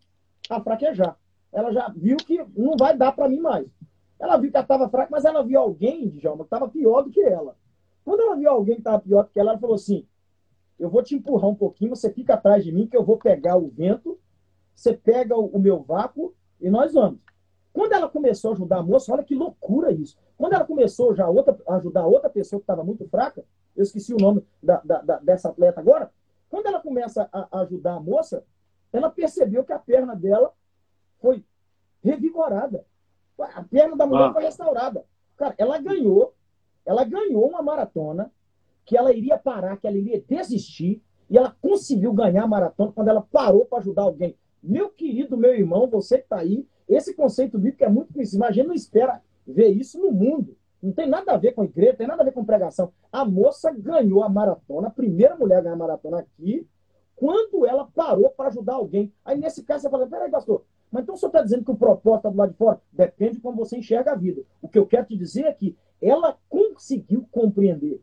a 0.49 0.61
fraquejar. 0.61 1.17
Ela 1.51 1.71
já 1.71 1.89
viu 1.89 2.17
que 2.17 2.43
não 2.55 2.75
vai 2.77 2.95
dar 2.97 3.11
para 3.11 3.27
mim 3.27 3.39
mais. 3.39 3.67
Ela 4.19 4.37
viu 4.37 4.49
que 4.49 4.57
ela 4.57 4.63
estava 4.63 4.89
fraca, 4.89 5.09
mas 5.11 5.25
ela 5.25 5.43
viu 5.43 5.59
alguém, 5.59 6.09
Djalma, 6.09 6.43
que 6.43 6.53
estava 6.53 6.69
pior 6.69 7.01
do 7.01 7.09
que 7.09 7.21
ela. 7.21 7.55
Quando 8.05 8.21
ela 8.21 8.35
viu 8.35 8.49
alguém 8.49 8.75
que 8.75 8.81
estava 8.81 8.99
pior 8.99 9.23
do 9.23 9.29
que 9.29 9.39
ela, 9.39 9.51
ela 9.51 9.59
falou 9.59 9.75
assim: 9.75 10.05
Eu 10.79 10.89
vou 10.89 11.03
te 11.03 11.15
empurrar 11.15 11.49
um 11.49 11.55
pouquinho, 11.55 11.95
você 11.95 12.11
fica 12.11 12.35
atrás 12.35 12.63
de 12.63 12.71
mim, 12.71 12.87
que 12.87 12.95
eu 12.95 13.03
vou 13.03 13.17
pegar 13.17 13.57
o 13.57 13.67
vento 13.67 14.17
você 14.81 14.93
pega 14.93 15.37
o, 15.37 15.59
meu 15.59 15.79
vácuo 15.79 16.33
e 16.59 16.69
nós 16.69 16.93
vamos. 16.93 17.19
Quando 17.71 17.93
ela 17.93 18.09
começou 18.09 18.51
a 18.51 18.53
ajudar 18.53 18.77
a 18.79 18.83
moça, 18.83 19.13
olha 19.13 19.23
que 19.23 19.35
loucura 19.35 19.91
isso. 19.91 20.17
Quando 20.37 20.53
ela 20.53 20.65
começou 20.65 21.13
já 21.13 21.29
outra, 21.29 21.55
a 21.67 21.75
ajudar 21.75 22.05
outra 22.05 22.29
pessoa 22.29 22.59
que 22.59 22.63
estava 22.63 22.83
muito 22.83 23.07
fraca, 23.07 23.45
eu 23.75 23.83
esqueci 23.83 24.13
o 24.13 24.17
nome 24.17 24.43
da, 24.61 24.81
da, 24.83 25.01
da, 25.01 25.19
dessa 25.19 25.49
atleta 25.49 25.79
agora. 25.79 26.11
Quando 26.49 26.65
ela 26.65 26.81
começa 26.81 27.29
a, 27.31 27.47
a 27.51 27.61
ajudar 27.61 27.93
a 27.93 27.99
moça, 27.99 28.43
ela 28.91 29.09
percebeu 29.09 29.63
que 29.63 29.71
a 29.71 29.79
perna 29.79 30.15
dela 30.15 30.51
foi 31.21 31.45
revigorada. 32.03 32.83
A 33.39 33.63
perna 33.63 33.95
da 33.95 34.05
mulher 34.05 34.29
ah. 34.29 34.33
foi 34.33 34.43
restaurada. 34.43 35.05
Cara, 35.37 35.53
ela 35.57 35.77
ganhou, 35.79 36.33
ela 36.85 37.03
ganhou 37.03 37.47
uma 37.47 37.61
maratona 37.61 38.31
que 38.83 38.97
ela 38.97 39.13
iria 39.13 39.37
parar, 39.37 39.77
que 39.77 39.87
ela 39.87 39.97
iria 39.97 40.21
desistir, 40.27 41.01
e 41.29 41.37
ela 41.37 41.55
conseguiu 41.61 42.11
ganhar 42.11 42.43
a 42.43 42.47
maratona 42.47 42.91
quando 42.91 43.07
ela 43.07 43.21
parou 43.21 43.65
para 43.65 43.77
ajudar 43.79 44.01
alguém. 44.01 44.35
Meu 44.61 44.89
querido, 44.89 45.37
meu 45.37 45.53
irmão, 45.53 45.87
você 45.87 46.17
que 46.17 46.23
está 46.23 46.37
aí, 46.37 46.67
esse 46.87 47.13
conceito 47.13 47.57
bíblico 47.57 47.83
é 47.83 47.89
muito 47.89 48.13
conhecido, 48.13 48.43
a 48.43 48.51
gente 48.51 48.67
não 48.67 48.75
espera 48.75 49.21
ver 49.45 49.69
isso 49.69 49.99
no 49.99 50.11
mundo. 50.11 50.55
Não 50.81 50.91
tem 50.91 51.07
nada 51.07 51.31
a 51.31 51.37
ver 51.37 51.53
com 51.53 51.63
igreja, 51.63 51.95
tem 51.95 52.07
nada 52.07 52.21
a 52.21 52.25
ver 52.25 52.33
com 52.33 52.43
pregação. 52.43 52.91
A 53.11 53.23
moça 53.23 53.71
ganhou 53.71 54.23
a 54.23 54.29
maratona, 54.29 54.87
a 54.87 54.91
primeira 54.91 55.35
mulher 55.35 55.59
a 55.59 55.61
ganhar 55.61 55.75
a 55.75 55.77
maratona 55.77 56.19
aqui, 56.19 56.67
quando 57.15 57.65
ela 57.65 57.87
parou 57.93 58.29
para 58.31 58.49
ajudar 58.49 58.73
alguém. 58.73 59.13
Aí, 59.23 59.37
nesse 59.37 59.63
caso, 59.63 59.83
você 59.83 59.89
fala: 59.89 60.07
peraí, 60.07 60.29
pastor, 60.29 60.63
mas 60.91 61.03
então 61.03 61.15
o 61.15 61.17
senhor 61.17 61.29
está 61.29 61.41
dizendo 61.41 61.63
que 61.63 61.71
o 61.71 61.77
propósito 61.77 62.17
está 62.17 62.29
do 62.29 62.37
lado 62.37 62.51
de 62.51 62.57
fora? 62.57 62.81
Depende 62.91 63.35
de 63.35 63.41
como 63.41 63.57
você 63.57 63.77
enxerga 63.77 64.11
a 64.11 64.15
vida. 64.15 64.41
O 64.61 64.67
que 64.67 64.77
eu 64.77 64.85
quero 64.85 65.05
te 65.05 65.15
dizer 65.15 65.45
é 65.45 65.53
que 65.53 65.77
ela 66.01 66.37
conseguiu 66.49 67.27
compreender 67.31 68.01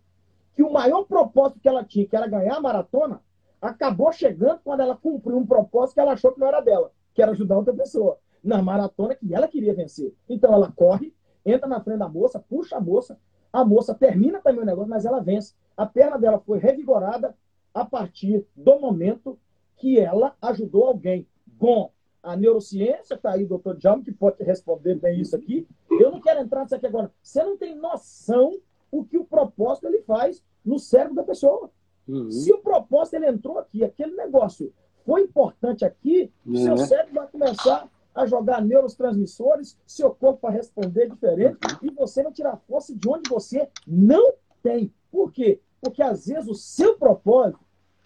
que 0.55 0.63
o 0.63 0.73
maior 0.73 1.05
propósito 1.05 1.61
que 1.61 1.69
ela 1.69 1.85
tinha, 1.85 2.07
que 2.07 2.17
era 2.17 2.27
ganhar 2.27 2.57
a 2.57 2.61
maratona, 2.61 3.21
acabou 3.61 4.13
chegando 4.13 4.61
quando 4.63 4.81
ela 4.81 4.97
cumpriu 4.97 5.37
um 5.37 5.47
propósito 5.47 5.95
que 5.95 6.01
ela 6.01 6.13
achou 6.13 6.33
que 6.33 6.41
não 6.41 6.47
era 6.47 6.61
dela, 6.61 6.93
que 7.15 7.23
era 7.23 7.33
ajudar 7.33 7.57
outra 7.57 7.75
pessoa, 7.75 8.19
na 8.43 8.63
maratona 8.63 9.15
que 9.15 9.35
ela 9.35 9.49
queria 9.49 9.75
vencer. 9.75 10.15
Então 10.29 10.53
ela 10.53 10.73
corre, 10.73 11.15
entra 11.45 11.69
na 11.69 11.81
frente 11.81 11.99
da 11.99 12.09
moça, 12.09 12.39
puxa 12.39 12.77
a 12.77 12.81
moça, 12.81 13.19
a 13.53 13.65
moça 13.65 13.95
termina 13.95 14.41
também 14.41 14.63
o 14.63 14.67
negócio, 14.67 14.91
mas 14.91 15.05
ela 15.05 15.21
vence. 15.21 15.55
A 15.77 15.87
perna 15.87 16.19
dela 16.19 16.39
foi 16.39 16.59
revigorada 16.59 17.35
a 17.73 17.85
partir 17.85 18.45
do 18.55 18.79
momento 18.79 19.39
que 19.77 19.99
ela 19.99 20.37
ajudou 20.43 20.85
alguém. 20.85 21.27
Bom, 21.47 21.93
a 22.23 22.37
neurociência, 22.37 23.15
está 23.15 23.33
aí 23.33 23.45
doutor 23.47 23.77
Djalma, 23.77 24.03
que 24.03 24.13
pode 24.13 24.43
responder 24.43 24.97
bem 24.97 25.21
isso 25.21 25.35
aqui. 25.35 25.67
Eu 25.91 26.11
não 26.11 26.21
quero 26.21 26.41
entrar 26.41 26.63
nisso 26.63 26.75
aqui 26.75 26.87
agora. 26.87 27.13
Você 27.23 27.43
não 27.43 27.57
tem 27.57 27.75
noção 27.75 28.59
o 28.91 29.05
que 29.05 29.17
o 29.17 29.25
propósito 29.25 29.87
ele 29.87 30.03
faz 30.03 30.43
no 30.65 30.79
cérebro 30.79 31.15
da 31.15 31.23
pessoa. 31.23 31.71
Uhum. 32.09 32.31
Se 32.31 32.53
o 32.53 32.59
propósito 32.59 33.15
ele 33.15 33.29
entrou 33.29 33.59
aqui, 33.59 33.85
aquele 33.85 34.17
negócio 34.17 34.73
foi 35.05 35.23
importante 35.23 35.85
aqui, 35.85 36.33
uhum. 36.45 36.57
seu 36.57 36.77
cérebro 36.79 37.15
vai 37.15 37.29
começar 37.29 37.89
a 38.15 38.27
jogar 38.27 38.63
neurotransmissores, 38.63 39.79
seu 39.87 40.11
corpo 40.11 40.41
vai 40.43 40.53
responder 40.53 41.09
diferente 41.09 41.59
uhum. 41.65 41.89
e 41.89 41.91
você 41.91 42.23
vai 42.23 42.33
tirar 42.33 42.57
força 42.69 42.95
de 42.95 43.09
onde 43.09 43.29
você 43.29 43.69
não 43.87 44.33
tem. 44.63 44.93
Por 45.11 45.31
quê? 45.31 45.61
Porque 45.81 46.03
às 46.03 46.27
vezes 46.27 46.49
o 46.49 46.55
seu 46.55 46.97
propósito 46.97 47.61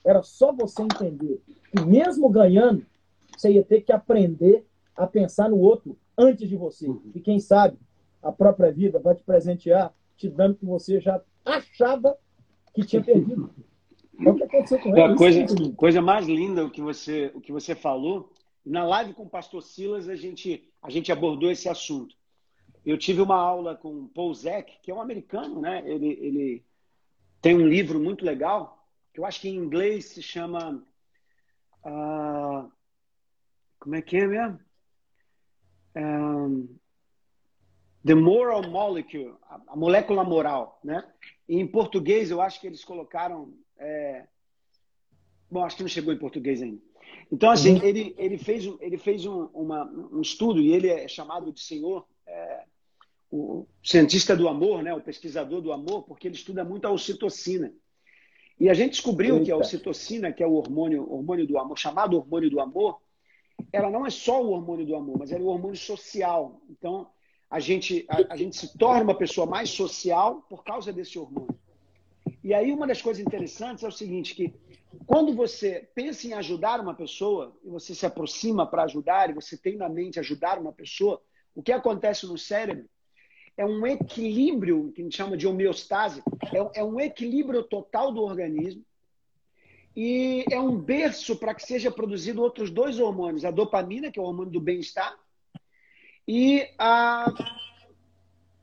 era 0.05 0.22
só 0.22 0.53
você 0.53 0.82
entender 0.82 1.40
que 1.70 1.84
mesmo 1.84 2.28
ganhando, 2.28 2.84
você 3.36 3.53
ia 3.53 3.64
ter 3.64 3.80
que 3.80 3.92
aprender 3.92 4.66
a 4.94 5.07
pensar 5.07 5.48
no 5.48 5.59
outro 5.59 5.96
antes 6.18 6.48
de 6.48 6.57
você. 6.57 6.88
Uhum. 6.88 7.00
E 7.14 7.20
quem 7.20 7.38
sabe 7.38 7.78
a 8.22 8.30
própria 8.30 8.70
vida 8.70 8.98
vai 8.98 9.14
te 9.14 9.22
presentear, 9.22 9.92
te 10.16 10.28
dando 10.28 10.53
o 10.53 10.57
que 10.57 10.66
você 10.66 11.00
já 11.00 11.20
achava 11.44 12.16
que 12.74 12.84
tinha 12.84 13.03
perdido. 13.03 13.50
É 14.18 14.30
o 14.30 14.34
que 14.34 14.44
aconteceu 14.44 14.78
com 14.78 14.90
ele. 14.90 15.02
A 15.02 15.16
coisa, 15.16 15.46
coisa 15.76 16.02
mais 16.02 16.26
linda 16.26 16.64
o 16.64 16.70
que 16.70 16.80
você, 16.80 17.30
o 17.34 17.40
que 17.40 17.52
você 17.52 17.74
falou. 17.74 18.32
Na 18.64 18.84
live 18.84 19.14
com 19.14 19.24
o 19.24 19.30
pastor 19.30 19.62
Silas, 19.62 20.08
a 20.08 20.14
gente, 20.14 20.68
a 20.80 20.90
gente 20.90 21.10
abordou 21.10 21.50
esse 21.50 21.68
assunto. 21.68 22.14
Eu 22.84 22.98
tive 22.98 23.20
uma 23.20 23.36
aula 23.36 23.76
com 23.76 24.04
o 24.04 24.08
Paul 24.08 24.34
Zek, 24.34 24.80
que 24.82 24.90
é 24.90 24.94
um 24.94 25.00
americano, 25.00 25.60
né? 25.60 25.82
Ele, 25.86 26.08
ele 26.20 26.64
tem 27.40 27.56
um 27.56 27.66
livro 27.66 28.00
muito 28.00 28.24
legal, 28.24 28.86
que 29.12 29.20
eu 29.20 29.24
acho 29.24 29.40
que 29.40 29.48
em 29.48 29.56
inglês 29.56 30.06
se 30.06 30.22
chama. 30.22 30.84
Uh, 31.84 32.70
como 33.78 33.96
é 33.96 34.02
que 34.02 34.16
é 34.16 34.26
mesmo? 34.26 34.60
Um, 35.96 36.68
The 38.04 38.14
Moral 38.14 38.68
Molecule, 38.68 39.34
a 39.68 39.76
molécula 39.76 40.24
moral, 40.24 40.80
né? 40.82 41.04
E 41.48 41.58
em 41.58 41.66
português, 41.66 42.30
eu 42.30 42.40
acho 42.40 42.60
que 42.60 42.66
eles 42.66 42.84
colocaram. 42.84 43.54
É... 43.78 44.26
Bom, 45.50 45.64
acho 45.64 45.76
que 45.76 45.82
não 45.82 45.88
chegou 45.88 46.12
em 46.12 46.18
português 46.18 46.62
ainda. 46.62 46.80
Então, 47.30 47.50
assim, 47.50 47.76
uhum. 47.76 47.84
ele, 47.84 48.14
ele 48.18 48.38
fez, 48.38 48.64
ele 48.80 48.98
fez 48.98 49.26
um, 49.26 49.44
uma, 49.54 49.84
um 49.84 50.20
estudo, 50.20 50.60
e 50.60 50.72
ele 50.72 50.88
é 50.88 51.08
chamado 51.08 51.52
de 51.52 51.60
senhor, 51.60 52.06
é, 52.26 52.64
o 53.30 53.66
cientista 53.82 54.36
do 54.36 54.48
amor, 54.48 54.82
né, 54.82 54.94
o 54.94 55.00
pesquisador 55.00 55.60
do 55.60 55.72
amor, 55.72 56.02
porque 56.02 56.28
ele 56.28 56.34
estuda 56.34 56.64
muito 56.64 56.86
a 56.86 56.90
ocitocina. 56.90 57.72
E 58.60 58.68
a 58.68 58.74
gente 58.74 58.92
descobriu 58.92 59.36
Eita. 59.36 59.46
que 59.46 59.50
a 59.50 59.56
ocitocina, 59.56 60.32
que 60.32 60.42
é 60.42 60.46
o 60.46 60.52
hormônio, 60.52 61.10
hormônio 61.10 61.46
do 61.46 61.58
amor, 61.58 61.78
chamado 61.78 62.16
hormônio 62.16 62.50
do 62.50 62.60
amor, 62.60 63.00
ela 63.72 63.90
não 63.90 64.06
é 64.06 64.10
só 64.10 64.42
o 64.42 64.50
hormônio 64.50 64.86
do 64.86 64.94
amor, 64.94 65.18
mas 65.18 65.32
ela 65.32 65.40
é 65.40 65.44
o 65.44 65.48
hormônio 65.48 65.76
social. 65.76 66.60
Então, 66.68 67.10
a 67.50 67.58
gente, 67.58 68.04
a, 68.08 68.34
a 68.34 68.36
gente 68.36 68.56
se 68.56 68.76
torna 68.76 69.02
uma 69.02 69.16
pessoa 69.16 69.46
mais 69.46 69.70
social 69.70 70.42
por 70.48 70.62
causa 70.62 70.92
desse 70.92 71.18
hormônio. 71.18 71.58
E 72.43 72.53
aí, 72.53 72.72
uma 72.72 72.86
das 72.86 73.01
coisas 73.01 73.24
interessantes 73.24 73.84
é 73.84 73.88
o 73.88 73.93
seguinte, 73.93 74.34
que 74.34 74.53
quando 75.07 75.34
você 75.34 75.88
pensa 75.95 76.26
em 76.26 76.32
ajudar 76.32 76.80
uma 76.80 76.95
pessoa, 76.95 77.57
e 77.64 77.70
você 77.70 77.95
se 77.95 78.05
aproxima 78.05 78.66
para 78.66 78.82
ajudar, 78.82 79.30
e 79.30 79.34
você 79.34 79.57
tem 79.57 79.76
na 79.76 79.88
mente 79.88 80.18
ajudar 80.18 80.59
uma 80.59 80.72
pessoa, 80.72 81.22
o 81.55 81.62
que 81.62 81.72
acontece 81.72 82.26
no 82.26 82.36
cérebro 82.36 82.88
é 83.57 83.64
um 83.64 83.86
equilíbrio, 83.86 84.90
que 84.93 85.03
a 85.03 85.05
gente 85.05 85.16
chama 85.16 85.36
de 85.36 85.47
homeostase, 85.47 86.22
é, 86.53 86.80
é 86.80 86.84
um 86.84 86.99
equilíbrio 86.99 87.62
total 87.62 88.11
do 88.11 88.22
organismo, 88.22 88.84
e 89.95 90.45
é 90.51 90.59
um 90.59 90.76
berço 90.76 91.36
para 91.36 91.55
que 91.55 91.62
seja 91.62 91.90
produzido 91.90 92.43
outros 92.43 92.70
dois 92.70 92.99
hormônios, 92.99 93.45
a 93.45 93.51
dopamina, 93.51 94.11
que 94.11 94.18
é 94.18 94.22
o 94.22 94.24
hormônio 94.24 94.51
do 94.51 94.61
bem-estar, 94.61 95.16
e 96.26 96.66
a, 96.78 97.26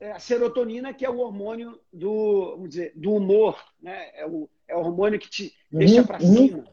a, 0.01 0.19
serotonina, 0.19 0.93
que 0.93 1.05
é 1.05 1.09
o 1.09 1.19
hormônio 1.19 1.79
do, 1.91 2.51
vamos 2.51 2.69
dizer, 2.69 2.93
do 2.95 3.13
humor, 3.13 3.57
né? 3.81 4.09
é, 4.13 4.25
o, 4.25 4.49
é 4.67 4.75
o 4.75 4.79
hormônio 4.79 5.19
que 5.19 5.29
te 5.29 5.53
uhum, 5.71 5.79
deixa 5.79 6.03
para 6.03 6.21
uhum. 6.21 6.35
cima. 6.35 6.65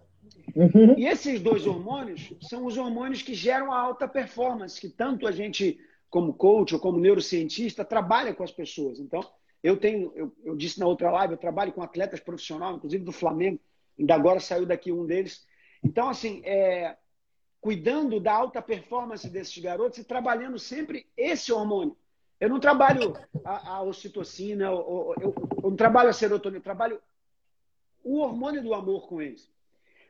Uhum. 0.55 0.99
E 0.99 1.07
esses 1.07 1.41
dois 1.41 1.67
hormônios 1.67 2.33
são 2.43 2.65
os 2.67 2.77
hormônios 2.77 3.23
que 3.23 3.35
geram 3.35 3.73
a 3.73 3.79
alta 3.79 4.09
performance, 4.09 4.81
que 4.81 4.89
tanto 4.89 5.27
a 5.27 5.33
gente, 5.33 5.79
como 6.09 6.33
coach 6.33 6.75
ou 6.75 6.81
como 6.81 6.99
neurocientista, 6.99 7.85
trabalha 7.85 8.35
com 8.35 8.43
as 8.43 8.53
pessoas. 8.53 8.99
Então, 8.99 9.21
eu 9.63 9.77
tenho, 9.77 10.13
eu, 10.15 10.33
eu 10.45 10.57
disse 10.57 10.79
na 10.81 10.87
outra 10.87 11.11
live, 11.11 11.35
eu 11.35 11.39
trabalho 11.39 11.73
com 11.73 11.83
atletas 11.83 12.21
profissionais, 12.21 12.77
inclusive 12.77 13.05
do 13.05 13.13
Flamengo, 13.13 13.61
Ainda 13.99 14.15
agora 14.15 14.41
saiu 14.41 14.67
daqui 14.67 14.93
um 14.93 15.07
deles. 15.07 15.47
Então, 15.83 16.09
assim, 16.09 16.43
é, 16.45 16.97
cuidando 17.61 18.21
da 18.21 18.33
alta 18.33 18.61
performance 18.61 19.29
desses 19.29 19.57
garotos 19.59 19.99
e 19.99 20.05
trabalhando 20.05 20.59
sempre 20.59 21.07
esse 21.17 21.53
hormônio. 21.53 21.97
Eu 22.39 22.49
não 22.49 22.61
trabalho 22.61 23.15
a, 23.45 23.77
a 23.77 23.83
ocitocina, 23.83 24.65
eu, 24.65 25.15
eu, 25.21 25.35
eu 25.63 25.71
não 25.71 25.77
trabalho 25.77 26.11
a 26.11 26.13
serotonina, 26.13 26.59
eu 26.59 26.63
trabalho 26.63 27.01
o 28.05 28.19
hormônio 28.19 28.63
do 28.63 28.75
amor 28.75 29.09
com 29.09 29.21
eles. 29.23 29.51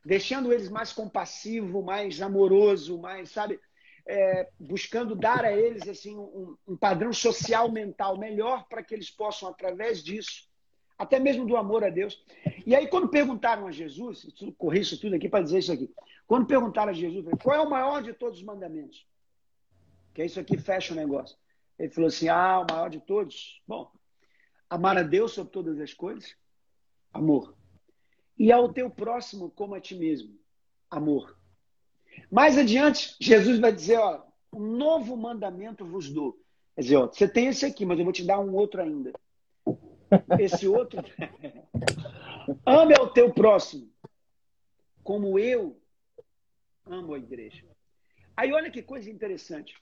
Deixando 0.04 0.52
eles 0.52 0.68
mais 0.68 0.92
compassivo, 0.92 1.82
mais 1.82 2.20
amoroso, 2.20 2.98
mais, 2.98 3.30
sabe, 3.30 3.60
é, 4.06 4.48
buscando 4.58 5.14
dar 5.16 5.44
a 5.44 5.52
eles 5.52 5.88
assim 5.88 6.16
um, 6.16 6.56
um 6.66 6.76
padrão 6.76 7.12
social 7.12 7.70
mental 7.70 8.18
melhor 8.18 8.66
para 8.68 8.82
que 8.82 8.94
eles 8.94 9.10
possam, 9.10 9.48
através 9.48 10.02
disso, 10.02 10.48
até 10.98 11.18
mesmo 11.18 11.46
do 11.46 11.56
amor 11.56 11.84
a 11.84 11.90
Deus. 11.90 12.24
E 12.64 12.74
aí, 12.74 12.86
quando 12.86 13.08
perguntaram 13.08 13.66
a 13.66 13.72
Jesus, 13.72 14.26
corri 14.56 14.80
isso 14.80 15.00
tudo 15.00 15.14
aqui 15.16 15.28
para 15.28 15.44
dizer 15.44 15.58
isso 15.58 15.72
aqui. 15.72 15.92
Quando 16.26 16.46
perguntaram 16.46 16.90
a 16.90 16.94
Jesus, 16.94 17.24
qual 17.42 17.56
é 17.56 17.60
o 17.60 17.70
maior 17.70 18.02
de 18.02 18.12
todos 18.12 18.38
os 18.38 18.44
mandamentos? 18.44 19.06
Que 20.14 20.22
é 20.22 20.26
isso 20.26 20.40
aqui 20.40 20.56
fecha 20.56 20.92
o 20.92 20.96
negócio. 20.96 21.36
Ele 21.78 21.90
falou 21.90 22.08
assim: 22.08 22.28
ah, 22.28 22.60
o 22.60 22.72
maior 22.72 22.88
de 22.88 23.00
todos? 23.00 23.62
Bom, 23.66 23.90
amar 24.68 24.96
a 24.98 25.02
Deus 25.02 25.32
sobre 25.32 25.52
todas 25.52 25.78
as 25.80 25.92
coisas, 25.92 26.36
amor. 27.12 27.56
E 28.38 28.52
ao 28.52 28.72
teu 28.72 28.90
próximo 28.90 29.50
como 29.50 29.74
a 29.74 29.80
ti 29.80 29.94
mesmo, 29.94 30.38
amor. 30.90 31.36
Mais 32.30 32.56
adiante, 32.56 33.16
Jesus 33.20 33.58
vai 33.58 33.72
dizer: 33.72 33.98
ó, 33.98 34.24
um 34.52 34.60
novo 34.60 35.16
mandamento 35.16 35.84
vos 35.84 36.10
dou. 36.10 36.38
Quer 36.74 36.82
dizer, 36.82 36.96
ó, 36.96 37.06
você 37.06 37.26
tem 37.26 37.46
esse 37.46 37.64
aqui, 37.64 37.86
mas 37.86 37.98
eu 37.98 38.04
vou 38.04 38.12
te 38.12 38.24
dar 38.24 38.38
um 38.38 38.54
outro 38.54 38.82
ainda. 38.82 39.12
Esse 40.38 40.68
outro. 40.68 41.02
Ame 42.64 42.94
ao 42.94 43.10
teu 43.12 43.32
próximo, 43.32 43.90
como 45.02 45.38
eu 45.38 45.80
amo 46.84 47.14
a 47.14 47.18
igreja. 47.18 47.64
Aí 48.36 48.52
olha 48.52 48.70
que 48.70 48.82
coisa 48.82 49.10
interessante. 49.10 49.74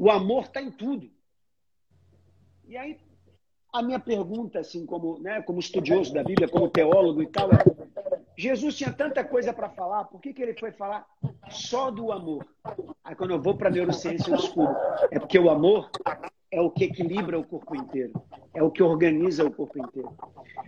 O 0.00 0.10
amor 0.10 0.44
está 0.44 0.62
em 0.62 0.70
tudo. 0.70 1.10
E 2.66 2.74
aí, 2.74 2.98
a 3.70 3.82
minha 3.82 4.00
pergunta, 4.00 4.58
assim, 4.58 4.86
como, 4.86 5.18
né, 5.18 5.42
como 5.42 5.60
estudioso 5.60 6.14
da 6.14 6.24
Bíblia, 6.24 6.48
como 6.48 6.70
teólogo 6.70 7.22
e 7.22 7.26
tal, 7.26 7.50
é: 7.52 7.58
Jesus 8.34 8.78
tinha 8.78 8.90
tanta 8.90 9.22
coisa 9.22 9.52
para 9.52 9.68
falar, 9.68 10.04
por 10.04 10.18
que, 10.18 10.32
que 10.32 10.40
ele 10.40 10.58
foi 10.58 10.72
falar 10.72 11.06
só 11.50 11.90
do 11.90 12.12
amor? 12.12 12.46
Aí, 13.04 13.14
quando 13.14 13.32
eu 13.32 13.42
vou 13.42 13.54
para 13.58 13.68
a 13.68 13.70
neurociência, 13.70 14.30
eu 14.30 14.38
descubro. 14.38 14.74
É 15.10 15.18
porque 15.18 15.38
o 15.38 15.50
amor 15.50 15.90
é 16.50 16.62
o 16.62 16.70
que 16.70 16.84
equilibra 16.84 17.38
o 17.38 17.44
corpo 17.44 17.76
inteiro, 17.76 18.14
é 18.54 18.62
o 18.62 18.70
que 18.70 18.82
organiza 18.82 19.44
o 19.44 19.52
corpo 19.52 19.78
inteiro. 19.78 20.16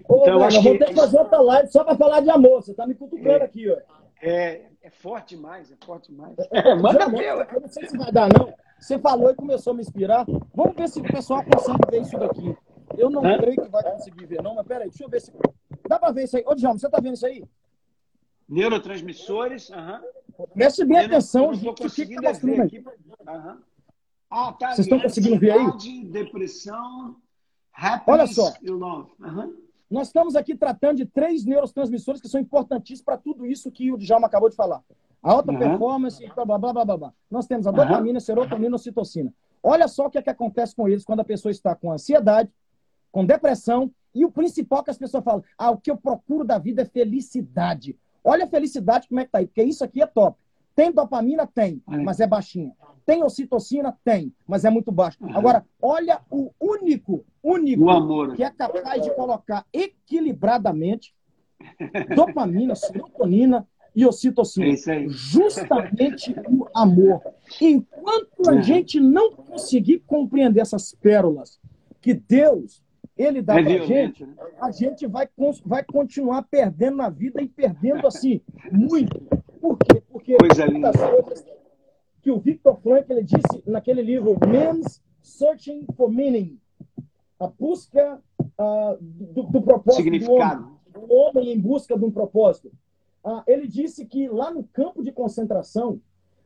Ô, 0.06 0.24
então, 0.24 0.34
eu 0.34 0.44
acho 0.44 0.58
que... 0.60 0.68
vou 0.68 0.78
ter 0.78 0.88
que 0.88 0.94
fazer 0.94 1.18
outra 1.18 1.40
live 1.40 1.72
só 1.72 1.82
para 1.84 1.96
falar 1.96 2.20
de 2.20 2.28
amor. 2.28 2.62
Você 2.62 2.72
está 2.72 2.86
me 2.86 2.94
cutucando 2.94 3.30
é, 3.30 3.44
aqui, 3.44 3.70
ó. 3.70 3.78
É, 4.20 4.66
é 4.82 4.90
forte 4.90 5.36
demais, 5.36 5.72
é 5.72 5.76
forte 5.86 6.12
demais. 6.12 6.36
É, 6.52 6.74
manda 6.74 7.08
meu. 7.08 7.40
Eu 7.40 7.60
não 7.62 7.68
sei 7.70 7.88
se 7.88 7.96
vai 7.96 8.12
dar, 8.12 8.28
não. 8.28 8.52
Você 8.82 8.98
falou 8.98 9.30
e 9.30 9.34
começou 9.34 9.72
a 9.72 9.76
me 9.76 9.80
inspirar. 9.80 10.26
Vamos 10.52 10.74
ver 10.74 10.88
se 10.88 10.98
o 10.98 11.04
pessoal 11.04 11.44
consegue 11.44 11.78
ver 11.88 12.02
isso 12.02 12.18
daqui. 12.18 12.56
Eu 12.98 13.08
não 13.08 13.24
Hã? 13.24 13.38
creio 13.38 13.62
que 13.62 13.68
vai 13.68 13.82
conseguir 13.84 14.26
ver, 14.26 14.42
não, 14.42 14.56
mas 14.56 14.66
peraí, 14.66 14.88
deixa 14.88 15.04
eu 15.04 15.08
ver 15.08 15.20
se. 15.20 15.32
Dá 15.88 16.00
para 16.00 16.12
ver 16.12 16.24
isso 16.24 16.36
aí. 16.36 16.42
Ô, 16.44 16.54
Djalma, 16.54 16.78
você 16.78 16.86
está 16.86 17.00
vendo 17.00 17.14
isso 17.14 17.24
aí? 17.24 17.44
Neurotransmissores. 18.48 19.70
Uhum. 19.70 20.46
Preste 20.52 20.84
bem 20.84 20.98
atenção, 20.98 21.54
gente. 21.54 21.68
O 21.68 21.74
que 21.74 22.02
está 22.02 22.22
mostrando 22.22 22.62
aqui? 22.62 22.78
Uhum. 22.80 23.58
Ah, 24.28 24.52
tá. 24.58 24.72
Vocês 24.72 24.80
estão 24.80 24.98
conseguindo 25.00 25.38
ver 25.38 25.52
aí? 25.52 26.04
Depressão, 26.10 27.16
Olha 28.04 28.26
só. 28.26 28.52
Uhum. 28.68 29.56
Nós 29.88 30.08
estamos 30.08 30.34
aqui 30.34 30.56
tratando 30.56 30.96
de 30.96 31.06
três 31.06 31.44
neurotransmissores 31.44 32.20
que 32.20 32.28
são 32.28 32.40
importantíssimos 32.40 33.04
para 33.04 33.16
tudo 33.16 33.46
isso 33.46 33.70
que 33.70 33.92
o 33.92 33.96
Djalma 33.96 34.26
acabou 34.26 34.50
de 34.50 34.56
falar. 34.56 34.82
A 35.22 35.30
alta 35.30 35.52
uhum. 35.52 35.58
performance, 35.58 36.26
blá, 36.34 36.44
blá, 36.44 36.58
blá, 36.58 36.84
blá, 36.84 36.96
blá. 36.96 37.12
Nós 37.30 37.46
temos 37.46 37.66
a 37.66 37.70
dopamina, 37.70 38.16
uhum. 38.16 38.20
serotonina, 38.20 38.74
ocitocina. 38.74 39.32
Olha 39.62 39.86
só 39.86 40.06
o 40.06 40.10
que, 40.10 40.18
é 40.18 40.22
que 40.22 40.30
acontece 40.30 40.74
com 40.74 40.88
eles 40.88 41.04
quando 41.04 41.20
a 41.20 41.24
pessoa 41.24 41.52
está 41.52 41.74
com 41.74 41.92
ansiedade, 41.92 42.50
com 43.12 43.24
depressão, 43.24 43.92
e 44.14 44.24
o 44.24 44.32
principal 44.32 44.82
que 44.82 44.90
as 44.90 44.98
pessoas 44.98 45.22
falam, 45.22 45.44
ah, 45.56 45.70
o 45.70 45.78
que 45.78 45.90
eu 45.90 45.96
procuro 45.96 46.44
da 46.44 46.58
vida 46.58 46.82
é 46.82 46.84
felicidade. 46.84 47.96
Olha 48.24 48.44
a 48.44 48.48
felicidade 48.48 49.08
como 49.08 49.20
é 49.20 49.24
que 49.24 49.30
tá 49.30 49.38
aí, 49.38 49.46
porque 49.46 49.62
isso 49.62 49.84
aqui 49.84 50.02
é 50.02 50.06
top. 50.06 50.36
Tem 50.74 50.90
dopamina? 50.90 51.46
Tem, 51.46 51.82
mas 51.86 52.18
é 52.18 52.26
baixinha. 52.26 52.72
Tem 53.04 53.22
ocitocina? 53.22 53.96
Tem, 54.04 54.32
mas 54.46 54.64
é 54.64 54.70
muito 54.70 54.90
baixo. 54.90 55.18
Uhum. 55.20 55.36
Agora, 55.36 55.64
olha 55.80 56.20
o 56.30 56.50
único, 56.58 57.24
único 57.42 58.34
que 58.34 58.42
é 58.42 58.50
capaz 58.50 59.02
de 59.02 59.14
colocar 59.14 59.66
equilibradamente 59.72 61.14
dopamina, 62.14 62.74
serotonina 62.74 63.66
e 63.94 64.06
ocitocina. 64.06 64.66
É 64.66 65.08
Justamente 65.08 66.34
o 66.48 66.66
amor. 66.74 67.22
Enquanto 67.60 68.48
a 68.48 68.60
gente 68.60 68.98
não 68.98 69.32
conseguir 69.32 70.00
compreender 70.00 70.60
essas 70.60 70.94
pérolas 70.94 71.60
que 72.00 72.14
Deus 72.14 72.82
ele 73.16 73.42
dá 73.42 73.60
é 73.60 73.62
pra 73.62 73.86
gente, 73.86 74.24
né? 74.24 74.34
a 74.60 74.70
gente 74.70 75.06
vai, 75.06 75.28
vai 75.64 75.84
continuar 75.84 76.42
perdendo 76.42 76.96
na 76.96 77.10
vida 77.10 77.42
e 77.42 77.48
perdendo 77.48 78.06
assim, 78.06 78.40
muito. 78.70 79.20
Por 79.60 79.78
quê? 79.78 80.02
Porque 80.10 80.36
Coisa 80.36 80.64
linda 80.64 80.90
que 82.22 82.30
o 82.30 82.38
Victor 82.38 82.80
Frank 82.80 83.10
ele 83.10 83.22
disse 83.22 83.62
naquele 83.66 84.00
livro 84.00 84.36
Men's 84.46 85.02
Searching 85.22 85.86
for 85.96 86.10
Meaning, 86.10 86.58
a 87.38 87.46
busca 87.48 88.20
uh, 88.38 88.96
do, 89.00 89.42
do, 89.42 89.62
propósito 89.62 90.02
Significado. 90.02 90.62
do 90.92 91.00
homem, 91.00 91.08
o 91.08 91.14
homem 91.14 91.52
em 91.52 91.60
busca 91.60 91.98
de 91.98 92.04
um 92.04 92.10
propósito. 92.10 92.70
Uh, 93.24 93.42
ele 93.46 93.68
disse 93.68 94.04
que 94.04 94.28
lá 94.28 94.50
no 94.50 94.64
campo 94.64 95.02
de 95.02 95.12
concentração, 95.12 96.00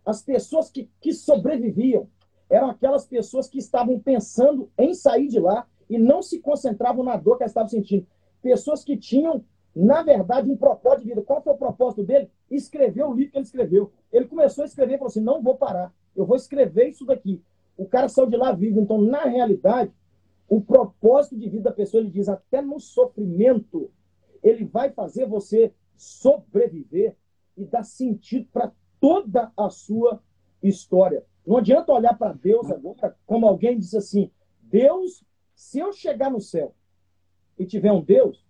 as 0.05 0.23
pessoas 0.23 0.71
que, 0.71 0.91
que 1.01 1.13
sobreviviam 1.13 2.09
eram 2.49 2.71
aquelas 2.71 3.07
pessoas 3.07 3.49
que 3.49 3.59
estavam 3.59 3.99
pensando 3.99 4.71
em 4.79 4.95
sair 4.95 5.29
de 5.29 5.41
lá 5.41 5.67
e 5.89 5.99
não 5.99 6.23
se 6.23 6.39
concentravam 6.39 7.05
na 7.05 7.17
dor 7.17 7.37
que 7.37 7.43
elas 7.43 7.51
estavam 7.51 7.69
sentindo. 7.69 8.07
Pessoas 8.43 8.85
que 8.85 8.97
tinham, 8.97 9.45
na 9.75 10.03
verdade, 10.03 10.51
um 10.51 10.57
propósito 10.57 11.03
de 11.03 11.09
vida. 11.09 11.23
Qual 11.23 11.43
foi 11.43 11.55
o 11.55 11.59
propósito 11.59 12.05
dele? 12.05 12.31
Escrever 12.51 13.05
o 13.05 13.13
livro 13.13 13.33
que 13.33 13.39
ele 13.39 13.45
escreveu. 13.45 13.91
Ele 14.13 14.27
começou 14.27 14.63
a 14.63 14.67
escrever 14.67 14.95
e 14.95 14.99
falou 14.99 15.11
assim: 15.11 15.21
não 15.21 15.43
vou 15.43 15.57
parar, 15.57 15.93
eu 16.15 16.25
vou 16.25 16.37
escrever 16.37 16.89
isso 16.89 17.05
daqui. 17.05 17.43
O 17.77 17.87
cara 17.87 18.09
saiu 18.09 18.29
de 18.29 18.37
lá 18.37 18.53
vivo. 18.53 18.81
Então, 18.81 19.01
na 19.01 19.25
realidade, 19.25 19.93
o 20.49 20.61
propósito 20.61 21.37
de 21.37 21.49
vida 21.49 21.65
da 21.65 21.73
pessoa, 21.73 22.01
ele 22.01 22.11
diz, 22.11 22.29
até 22.29 22.63
no 22.63 22.79
sofrimento, 22.79 23.91
ele 24.43 24.65
vai 24.65 24.91
fazer 24.91 25.27
você 25.27 25.73
sobreviver 25.97 27.17
e 27.57 27.65
dar 27.65 27.83
sentido 27.83 28.49
para 28.53 28.73
toda 29.01 29.53
a 29.57 29.71
sua 29.71 30.23
história. 30.63 31.25
Não 31.47 31.57
adianta 31.57 31.93
olhar 31.93 32.17
para 32.17 32.33
Deus 32.33 32.71
agora 32.71 33.17
como 33.25 33.47
alguém 33.47 33.79
diz 33.79 33.95
assim: 33.95 34.31
Deus, 34.63 35.25
se 35.55 35.79
eu 35.79 35.93
chegar 35.93 36.31
no 36.31 36.41
céu 36.41 36.75
e 37.59 37.65
tiver 37.65 37.93
um 37.93 38.03
Deus, 38.03 38.45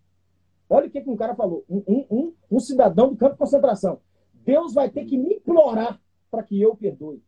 olha 0.69 0.87
o 0.87 0.91
que, 0.91 1.01
que 1.01 1.11
um 1.11 1.17
cara 1.17 1.35
falou, 1.35 1.65
um, 1.69 1.83
um, 1.87 2.07
um, 2.11 2.35
um 2.51 2.61
cidadão 2.61 3.11
do 3.11 3.17
campo 3.17 3.35
de 3.35 3.39
concentração. 3.39 4.01
Deus 4.33 4.73
vai 4.73 4.89
ter 4.89 5.05
que 5.05 5.19
me 5.19 5.35
implorar 5.35 6.01
para 6.31 6.43
que 6.43 6.61
eu 6.61 6.77
perdoe. 6.77 7.23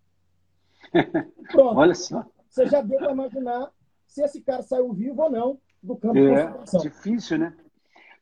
Pronto. 1.52 1.78
olha 1.78 1.94
só. 1.94 2.24
Você 2.48 2.66
já 2.66 2.80
deu 2.80 2.98
para 2.98 3.12
imaginar 3.12 3.72
se 4.06 4.22
esse 4.22 4.40
cara 4.40 4.62
saiu 4.62 4.92
vivo 4.92 5.22
ou 5.22 5.30
não 5.30 5.60
do 5.82 5.96
campo 5.96 6.18
é, 6.18 6.22
de 6.22 6.52
concentração. 6.52 6.80
Difícil, 6.80 7.38
né? 7.38 7.56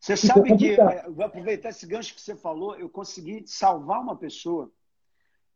Você 0.07 0.17
sabe 0.17 0.57
que, 0.57 0.81
é, 0.81 1.11
vou 1.11 1.25
aproveitar 1.25 1.71
esse 1.71 1.85
gancho 1.85 2.15
que 2.15 2.21
você 2.21 2.37
falou, 2.37 2.77
eu 2.77 2.89
consegui 2.89 3.43
salvar 3.45 4.01
uma 4.01 4.15
pessoa 4.15 4.71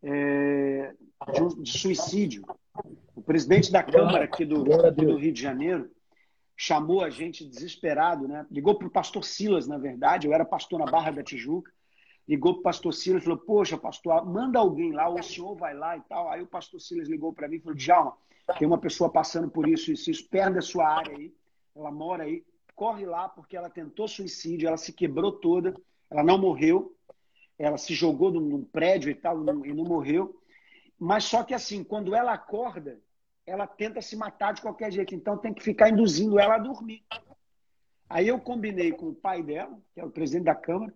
é, 0.03 0.93
de, 1.33 1.63
de, 1.63 1.79
suicídio. 1.79 2.45
O 3.15 3.23
presidente 3.23 3.71
da 3.71 3.81
Câmara 3.81 4.25
aqui 4.25 4.45
do, 4.45 4.65
do, 4.65 5.17
Rio 5.17 5.33
de 5.33 5.41
Janeiro 5.41 5.89
chamou 6.57 7.05
a 7.05 7.11
gente 7.11 7.45
desesperado, 7.45 8.27
né? 8.27 8.45
Ligou 8.51 8.75
para 8.75 8.89
o 8.89 8.91
pastor 8.91 9.23
Silas, 9.23 9.69
na 9.69 9.79
verdade, 9.79 10.27
eu 10.27 10.35
era 10.35 10.45
pastor 10.45 10.81
na 10.81 10.91
Barra 10.91 11.13
da 11.13 11.23
Tijuca. 11.23 11.71
Ligou 12.27 12.55
para 12.55 12.61
o 12.61 12.65
pastor 12.65 12.93
Silas 12.93 13.23
e 13.23 13.27
falou: 13.27 13.39
Poxa, 13.39 13.79
pastor, 13.79 14.27
manda 14.27 14.59
alguém 14.59 14.91
lá, 14.91 15.09
ou 15.09 15.21
o 15.21 15.23
senhor 15.23 15.55
vai 15.55 15.75
lá 15.75 15.97
e 15.97 16.01
tal. 16.09 16.29
Aí 16.29 16.43
o 16.43 16.47
pastor 16.49 16.81
Silas 16.81 17.09
ligou 17.09 17.33
para 17.33 17.47
mim 17.47 17.59
e 17.59 17.61
falou: 17.61 17.77
Djalma, 17.77 18.17
tem 18.59 18.67
uma 18.67 18.79
pessoa 18.79 19.09
passando 19.09 19.49
por 19.49 19.69
isso, 19.69 19.93
isso, 19.93 20.11
isso, 20.11 20.29
perto 20.29 20.55
da 20.55 20.61
sua 20.61 20.89
área 20.89 21.17
aí, 21.17 21.33
ela 21.77 21.93
mora 21.93 22.25
aí, 22.25 22.45
corre 22.81 23.05
lá 23.05 23.29
porque 23.29 23.59
ela 23.59 23.69
tentou 23.69 24.09
suicídio, 24.09 24.67
ela 24.67 24.79
se 24.79 24.91
quebrou 24.91 25.33
toda, 25.33 25.75
ela 26.11 26.25
não 26.25 26.39
morreu, 26.39 26.97
ela 27.59 27.77
se 27.77 27.95
jogou 27.95 28.31
num 28.31 28.65
prédio 28.65 29.11
e 29.11 29.15
tal 29.15 29.39
e 29.67 29.75
não 29.75 29.85
morreu. 29.85 30.41
Mas 30.99 31.25
só 31.25 31.45
que 31.45 31.53
assim, 31.53 31.85
quando 31.85 32.15
ela 32.15 32.33
acorda, 32.33 32.99
ela 33.45 33.67
tenta 33.67 34.01
se 34.01 34.17
matar 34.17 34.55
de 34.55 34.63
qualquer 34.63 34.91
jeito. 34.91 35.15
Então 35.15 35.37
tem 35.37 35.53
que 35.53 35.63
ficar 35.63 35.91
induzindo 35.91 36.39
ela 36.39 36.55
a 36.55 36.59
dormir. 36.59 37.05
Aí 38.09 38.27
eu 38.27 38.41
combinei 38.41 38.93
com 38.93 39.11
o 39.11 39.15
pai 39.15 39.43
dela, 39.43 39.79
que 39.93 40.01
é 40.01 40.05
o 40.05 40.11
presidente 40.11 40.45
da 40.45 40.55
Câmara, 40.55 40.95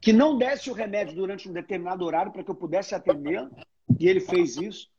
que 0.00 0.14
não 0.14 0.38
desse 0.38 0.70
o 0.70 0.72
remédio 0.72 1.14
durante 1.14 1.46
um 1.46 1.52
determinado 1.52 2.02
horário 2.06 2.32
para 2.32 2.42
que 2.42 2.50
eu 2.50 2.54
pudesse 2.54 2.94
atendê-la. 2.94 3.50
E 4.00 4.08
ele 4.08 4.20
fez 4.20 4.56
isso. 4.56 4.90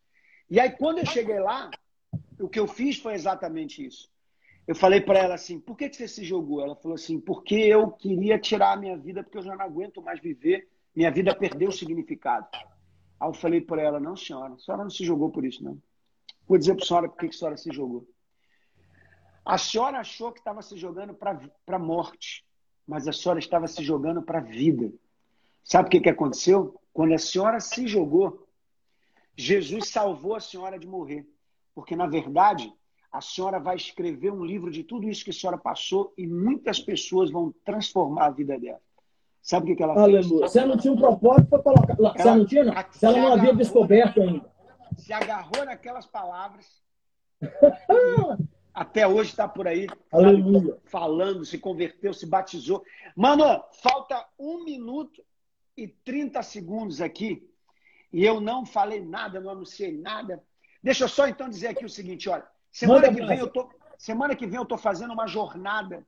E 0.47 0.59
aí, 0.59 0.69
quando 0.69 0.99
eu 0.99 1.07
cheguei 1.07 1.39
lá, 1.39 1.71
o 2.39 2.47
que 2.47 2.59
eu 2.59 2.67
fiz 2.67 2.99
foi 2.99 3.15
exatamente 3.15 3.83
isso. 3.83 4.13
Eu 4.67 4.75
falei 4.75 4.99
para 4.99 5.19
ela 5.19 5.35
assim: 5.35 5.59
por 5.59 5.77
que, 5.77 5.89
que 5.89 5.95
você 5.95 6.07
se 6.07 6.23
jogou? 6.23 6.61
Ela 6.61 6.75
falou 6.75 6.95
assim: 6.95 7.19
porque 7.19 7.55
eu 7.55 7.91
queria 7.91 8.39
tirar 8.39 8.73
a 8.73 8.77
minha 8.77 8.97
vida, 8.97 9.23
porque 9.23 9.37
eu 9.37 9.43
já 9.43 9.55
não 9.55 9.63
aguento 9.63 10.01
mais 10.01 10.19
viver, 10.19 10.67
minha 10.95 11.11
vida 11.11 11.35
perdeu 11.35 11.69
o 11.69 11.73
significado. 11.73 12.47
Aí 13.19 13.29
eu 13.29 13.33
falei 13.33 13.61
para 13.61 13.81
ela: 13.81 13.99
não, 13.99 14.15
senhora, 14.15 14.53
a 14.53 14.57
senhora 14.57 14.83
não 14.83 14.89
se 14.89 15.05
jogou 15.05 15.29
por 15.29 15.45
isso, 15.45 15.63
não. 15.63 15.79
Vou 16.47 16.57
dizer 16.57 16.75
para 16.75 16.83
a 16.83 16.87
senhora 16.87 17.09
por 17.09 17.17
que 17.17 17.27
a 17.27 17.31
senhora 17.31 17.57
se 17.57 17.71
jogou. 17.71 18.07
A 19.45 19.59
senhora 19.59 19.99
achou 19.99 20.31
que 20.31 20.39
estava 20.39 20.61
se 20.63 20.75
jogando 20.75 21.13
para 21.13 21.39
a 21.67 21.79
morte, 21.79 22.43
mas 22.87 23.07
a 23.07 23.13
senhora 23.13 23.37
estava 23.37 23.67
se 23.67 23.83
jogando 23.83 24.23
para 24.23 24.39
a 24.39 24.41
vida. 24.41 24.91
Sabe 25.63 25.87
o 25.87 25.91
que, 25.91 25.99
que 25.99 26.09
aconteceu? 26.09 26.79
Quando 26.91 27.13
a 27.13 27.17
senhora 27.19 27.59
se 27.59 27.87
jogou, 27.87 28.47
Jesus 29.37 29.89
salvou 29.89 30.35
a 30.35 30.39
senhora 30.39 30.79
de 30.79 30.87
morrer. 30.87 31.27
Porque, 31.75 31.95
na 31.95 32.07
verdade, 32.07 32.73
a 33.15 33.21
senhora 33.21 33.59
vai 33.59 33.77
escrever 33.77 34.29
um 34.29 34.43
livro 34.43 34.69
de 34.69 34.83
tudo 34.83 35.09
isso 35.09 35.23
que 35.23 35.29
a 35.29 35.33
senhora 35.33 35.57
passou 35.57 36.13
e 36.17 36.27
muitas 36.27 36.81
pessoas 36.81 37.31
vão 37.31 37.53
transformar 37.63 38.25
a 38.25 38.31
vida 38.31 38.59
dela. 38.59 38.81
Sabe 39.41 39.71
o 39.71 39.75
que, 39.75 39.81
ela 39.81 39.93
Aleluia. 39.93 40.39
fez? 40.39 40.51
Você 40.51 40.65
não 40.65 40.75
tinha 40.75 40.91
um 40.91 40.97
propósito 40.97 41.47
para 41.47 41.63
colocar. 41.63 41.95
Ela, 41.97 42.13
você 42.13 42.23
não 42.35 42.45
tinha, 42.45 42.63
não? 42.65 42.73
Você 42.73 43.05
ela 43.05 43.17
não 43.17 43.33
havia 43.33 43.55
descoberto 43.55 44.21
ainda. 44.21 44.51
Se 44.97 45.13
agarrou 45.13 45.63
naquelas 45.63 46.05
palavras. 46.05 46.83
até 48.73 49.07
hoje 49.07 49.29
está 49.29 49.47
por 49.47 49.65
aí 49.65 49.87
sabe, 50.11 50.73
falando, 50.83 51.45
se 51.45 51.57
converteu, 51.57 52.13
se 52.13 52.25
batizou. 52.25 52.83
Mano, 53.15 53.63
falta 53.81 54.25
um 54.37 54.65
minuto 54.65 55.23
e 55.77 55.87
30 55.87 56.43
segundos 56.43 56.99
aqui 56.99 57.49
e 58.11 58.25
eu 58.25 58.41
não 58.41 58.65
falei 58.65 59.03
nada, 59.05 59.39
não 59.39 59.51
anunciei 59.51 59.97
nada. 59.97 60.43
Deixa 60.83 61.05
eu 61.05 61.07
só 61.07 61.27
então 61.27 61.47
dizer 61.47 61.67
aqui 61.67 61.85
o 61.85 61.89
seguinte, 61.89 62.27
olha. 62.27 62.45
Semana 62.75 63.07
que 63.07 63.25
vem 63.25 63.39
eu 63.39 63.47
tô, 63.47 63.69
semana 63.97 64.35
que 64.35 64.45
vem 64.45 64.59
eu 64.59 64.65
tô 64.65 64.77
fazendo 64.77 65.13
uma 65.13 65.27
jornada 65.27 66.05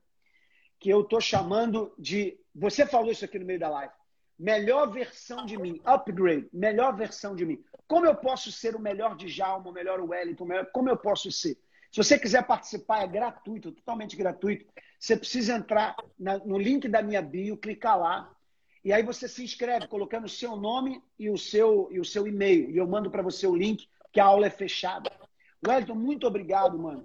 que 0.78 0.90
eu 0.90 1.02
tô 1.02 1.18
chamando 1.18 1.94
de, 1.98 2.38
você 2.54 2.84
falou 2.84 3.10
isso 3.10 3.24
aqui 3.24 3.38
no 3.38 3.46
meio 3.46 3.58
da 3.58 3.70
live. 3.70 3.92
Melhor 4.38 4.92
versão 4.92 5.46
de 5.46 5.56
mim, 5.56 5.80
upgrade, 5.82 6.46
melhor 6.52 6.94
versão 6.94 7.34
de 7.34 7.46
mim. 7.46 7.64
Como 7.86 8.04
eu 8.04 8.14
posso 8.14 8.52
ser 8.52 8.76
o 8.76 8.78
melhor 8.78 9.16
de 9.16 9.28
Jalma, 9.28 9.70
o 9.70 9.72
melhor 9.72 9.98
Wellington, 9.98 10.44
o 10.44 10.46
melhor, 10.46 10.66
como 10.66 10.90
eu 10.90 10.96
posso 10.98 11.32
ser? 11.32 11.56
Se 11.90 11.96
você 11.96 12.18
quiser 12.18 12.46
participar, 12.46 13.02
é 13.02 13.06
gratuito, 13.06 13.72
totalmente 13.72 14.14
gratuito. 14.14 14.66
Você 15.00 15.16
precisa 15.16 15.56
entrar 15.56 15.96
na, 16.18 16.36
no 16.36 16.58
link 16.58 16.86
da 16.86 17.00
minha 17.00 17.22
bio, 17.22 17.56
clicar 17.56 17.98
lá, 17.98 18.30
e 18.84 18.92
aí 18.92 19.02
você 19.02 19.26
se 19.26 19.42
inscreve 19.42 19.88
colocando 19.88 20.26
o 20.26 20.28
seu 20.28 20.54
nome 20.54 21.02
e 21.18 21.30
o 21.30 21.38
seu, 21.38 21.88
e 21.90 21.98
o 21.98 22.04
seu 22.04 22.26
e-mail. 22.26 22.70
E 22.70 22.76
eu 22.76 22.86
mando 22.86 23.10
para 23.10 23.22
você 23.22 23.46
o 23.46 23.56
link, 23.56 23.88
que 24.12 24.20
a 24.20 24.26
aula 24.26 24.46
é 24.46 24.50
fechada. 24.50 25.10
Wellington, 25.66 25.94
muito 25.94 26.26
obrigado, 26.26 26.78
mano. 26.78 27.04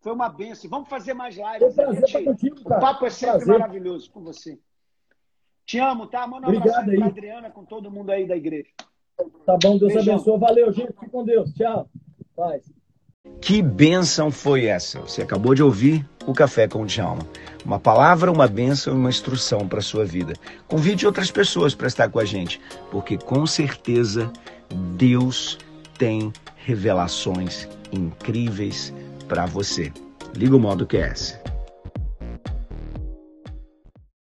Foi 0.00 0.12
uma 0.12 0.28
benção. 0.28 0.70
Vamos 0.70 0.88
fazer 0.88 1.14
mais 1.14 1.36
lives. 1.36 1.74
Prazer, 1.74 2.24
contigo, 2.24 2.56
o 2.60 2.68
papo 2.68 3.06
é 3.06 3.10
sempre 3.10 3.36
prazer. 3.38 3.58
maravilhoso 3.58 4.10
com 4.10 4.22
você. 4.22 4.58
Te 5.64 5.78
amo, 5.78 6.06
tá? 6.06 6.26
Manda 6.26 6.48
um 6.48 6.56
abraço 6.56 6.84
pra 6.84 7.06
Adriana, 7.06 7.50
com 7.50 7.64
todo 7.64 7.90
mundo 7.90 8.10
aí 8.10 8.26
da 8.26 8.36
igreja. 8.36 8.68
Tá 9.44 9.56
bom, 9.60 9.78
Deus 9.78 9.94
Beijão. 9.94 10.14
abençoe. 10.14 10.38
Valeu, 10.38 10.72
gente. 10.72 10.92
Fique 10.92 11.10
com 11.10 11.24
Deus. 11.24 11.52
Tchau. 11.54 11.88
Paz. 12.36 12.70
Que 13.40 13.60
bênção 13.60 14.30
foi 14.30 14.66
essa? 14.66 15.00
Você 15.00 15.22
acabou 15.22 15.54
de 15.54 15.62
ouvir 15.62 16.08
o 16.26 16.32
Café 16.32 16.68
com 16.68 16.82
o 16.82 16.86
Djalma. 16.86 17.22
Uma 17.64 17.80
palavra, 17.80 18.30
uma 18.30 18.46
bênção 18.46 18.94
e 18.94 18.96
uma 18.96 19.08
instrução 19.08 19.66
para 19.66 19.80
a 19.80 19.82
sua 19.82 20.04
vida. 20.04 20.34
Convide 20.68 21.06
outras 21.06 21.30
pessoas 21.30 21.74
para 21.74 21.88
estar 21.88 22.08
com 22.08 22.20
a 22.20 22.24
gente, 22.24 22.60
porque 22.90 23.18
com 23.18 23.44
certeza 23.46 24.32
Deus 24.96 25.58
tem 25.98 26.32
revelações 26.66 27.68
incríveis 27.92 28.92
para 29.28 29.46
você. 29.46 29.92
Liga 30.34 30.56
o 30.56 30.58
modo 30.58 30.84
QS. 30.84 31.38